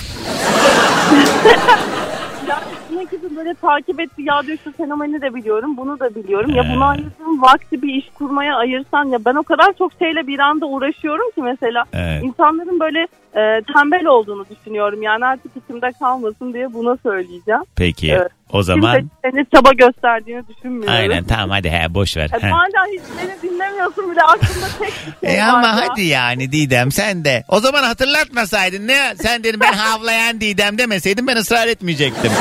Ya 2.49 2.57
ne 2.57 2.71
gibi 2.71 2.78
böyle 3.39 3.55
takip 3.55 4.01
etti 4.01 4.23
ya 4.23 4.43
diyor 4.47 4.59
şu 4.65 4.73
fenomeni 4.73 5.21
de 5.23 5.35
biliyorum 5.35 5.77
bunu 5.77 6.01
da 6.01 6.15
biliyorum. 6.15 6.51
Ya 6.55 6.65
buna 6.75 6.87
ayırdığım 6.89 7.43
vakti 7.43 7.83
bir 7.83 7.95
iş 7.95 8.09
kurmaya 8.15 8.57
ayırsan 8.57 9.05
ya 9.05 9.19
ben 9.25 9.35
o 9.35 9.43
kadar 9.43 9.73
çok 9.79 9.93
şeyle 9.99 10.27
bir 10.27 10.39
anda 10.39 10.67
uğraşıyorum 10.67 11.31
ki 11.31 11.43
mesela. 11.43 11.85
Evet. 11.93 12.25
insanların 12.25 12.81
böyle 12.81 13.01
e, 13.35 13.63
tembel 13.75 14.07
olduğunu 14.07 14.45
düşünüyorum. 14.51 15.03
Yani 15.03 15.25
artık 15.27 15.53
içimde 15.57 15.93
kalmasın 15.99 16.55
diye 16.55 16.73
buna 16.73 16.97
söyleyeceğim. 17.03 17.61
Peki 17.77 18.13
Evet. 18.13 18.29
o 18.53 18.63
zaman 18.63 19.11
Kimse 19.25 19.45
çaba 19.55 19.73
gösterdiğini 19.73 20.43
düşünmüyorum. 20.49 20.95
aynen 20.95 21.25
tamam 21.25 21.51
hadi 21.51 21.71
he 21.71 21.95
boş 21.95 22.17
ver. 22.17 22.29
He. 22.41 22.49
hala 22.49 22.87
hiç 22.93 23.01
beni 23.19 23.51
dinlemiyorsun 23.53 24.11
bile 24.11 24.23
aklımda 24.23 24.67
tek 24.79 24.93
bir 25.23 25.29
şey 25.29 25.37
E 25.39 25.43
var 25.43 25.49
ama 25.49 25.67
ya. 25.67 25.77
hadi 25.77 26.03
yani 26.03 26.53
Didem 26.53 26.93
sen 26.93 27.25
de. 27.25 27.45
O 27.49 27.61
zaman 27.61 27.83
hatırlatmasaydın 27.83 28.89
ne? 28.89 29.15
Sen 29.17 29.45
dedim 29.45 29.61
ben 29.61 29.73
havlayan 29.73 30.41
Didem 30.41 30.79
demeseydin 30.79 31.27
ben 31.27 31.37
ısrar 31.37 31.67
etmeyecektim. 31.67 32.33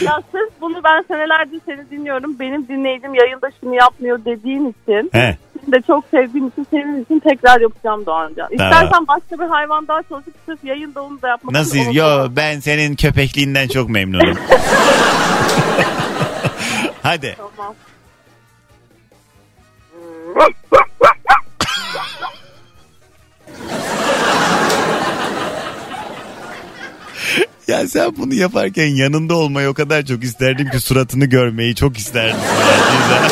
Ya 0.00 0.22
sırf 0.32 0.50
bunu 0.60 0.80
ben 0.84 1.04
senelerdir 1.08 1.60
seni 1.66 1.90
dinliyorum. 1.90 2.36
Benim 2.40 2.68
dinleyicim 2.68 3.14
yayında 3.14 3.50
şunu 3.60 3.74
yapmıyor 3.74 4.24
dediğin 4.24 4.68
için. 4.82 5.10
He. 5.12 5.36
Seni 5.60 5.72
de 5.72 5.82
çok 5.86 6.04
sevdiğim 6.10 6.48
için 6.48 6.66
senin 6.70 7.04
için 7.04 7.18
tekrar 7.18 7.60
yapacağım 7.60 8.06
Doğancan. 8.06 8.48
Tamam. 8.58 8.72
İstersen 8.72 9.08
başka 9.08 9.38
bir 9.44 9.48
hayvan 9.50 9.88
daha 9.88 10.02
çalışıp 10.02 10.34
sırf 10.46 10.64
yayında 10.64 11.02
onu 11.02 11.22
da 11.22 11.28
yapmak 11.28 11.54
Nasıl? 11.54 11.76
için 11.76 11.90
Yo 11.90 12.26
ben 12.36 12.60
senin 12.60 12.96
köpekliğinden 12.96 13.68
çok 13.68 13.88
memnunum. 13.88 14.34
hadi. 17.02 17.36
Tamam. 17.56 17.74
Ya 27.70 27.88
sen 27.88 28.16
bunu 28.16 28.34
yaparken 28.34 28.86
yanında 28.86 29.34
olmayı 29.34 29.68
o 29.68 29.74
kadar 29.74 30.04
çok 30.04 30.24
isterdim 30.24 30.70
ki 30.70 30.80
suratını 30.80 31.24
görmeyi 31.24 31.74
çok 31.74 31.98
isterdim. 31.98 32.36
Yani. 33.10 33.30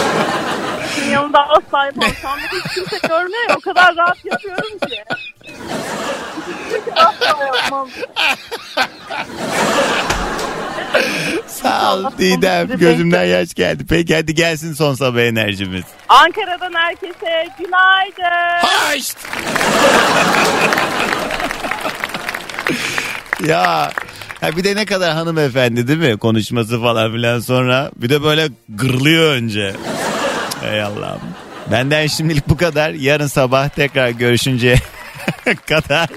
Yanında 1.12 1.39
asla. 1.49 1.91
Şu 2.22 2.28
anda 2.28 2.43
hiç 2.43 2.74
kimse 2.74 3.09
görmüyor. 3.09 3.57
O 3.57 3.61
kadar 3.61 3.97
rahat 3.97 4.24
yapıyorum 4.24 4.78
ki. 4.89 5.05
asla 6.97 7.45
yapmam. 7.45 7.89
Sağ 11.47 11.95
ol 11.95 12.05
Didem 12.18 12.68
gözümden 12.68 13.24
yaş 13.24 13.55
geldi. 13.55 13.86
Peki 13.89 14.14
hadi 14.14 14.34
gelsin 14.34 14.72
son 14.72 14.95
sabah 14.95 15.20
enerjimiz. 15.20 15.84
Ankara'dan 16.09 16.72
herkese 16.74 17.49
günaydın. 17.59 18.66
Haşt! 18.66 19.16
ya 23.49 23.91
Ha 24.41 24.57
bir 24.57 24.64
de 24.64 24.76
ne 24.76 24.84
kadar 24.84 25.12
hanımefendi 25.14 25.89
değil 25.89 25.99
mi? 25.99 26.16
Konuşması 26.18 26.80
falan 26.80 27.12
filan 27.12 27.41
sonra. 27.41 27.91
Bir 27.97 28.11
de 28.11 28.22
böyle 28.22 28.49
gırlıyor 28.68 29.32
önce. 29.32 29.74
Ey 30.72 30.82
Allah'ım. 30.82 31.20
Benden 31.70 32.07
şimdilik 32.07 32.49
bu 32.49 32.57
kadar. 32.57 32.91
Yarın 32.91 33.26
sabah 33.26 33.68
tekrar 33.68 34.09
görüşünce 34.11 34.76
kadar. 35.66 36.09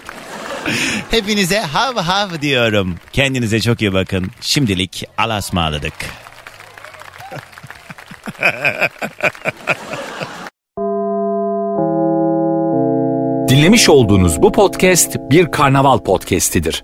Hepinize 1.12 1.60
hav 1.60 1.96
hav 1.96 2.42
diyorum. 2.42 2.96
Kendinize 3.14 3.60
çok 3.62 3.82
iyi 3.82 3.94
bakın. 3.94 4.32
Şimdilik 4.42 5.04
alasmaladık. 5.18 5.94
Dinlemiş 13.50 13.90
olduğunuz 13.90 14.42
bu 14.42 14.52
podcast 14.52 15.18
bir 15.30 15.52
karnaval 15.52 15.98
podcastidir. 15.98 16.84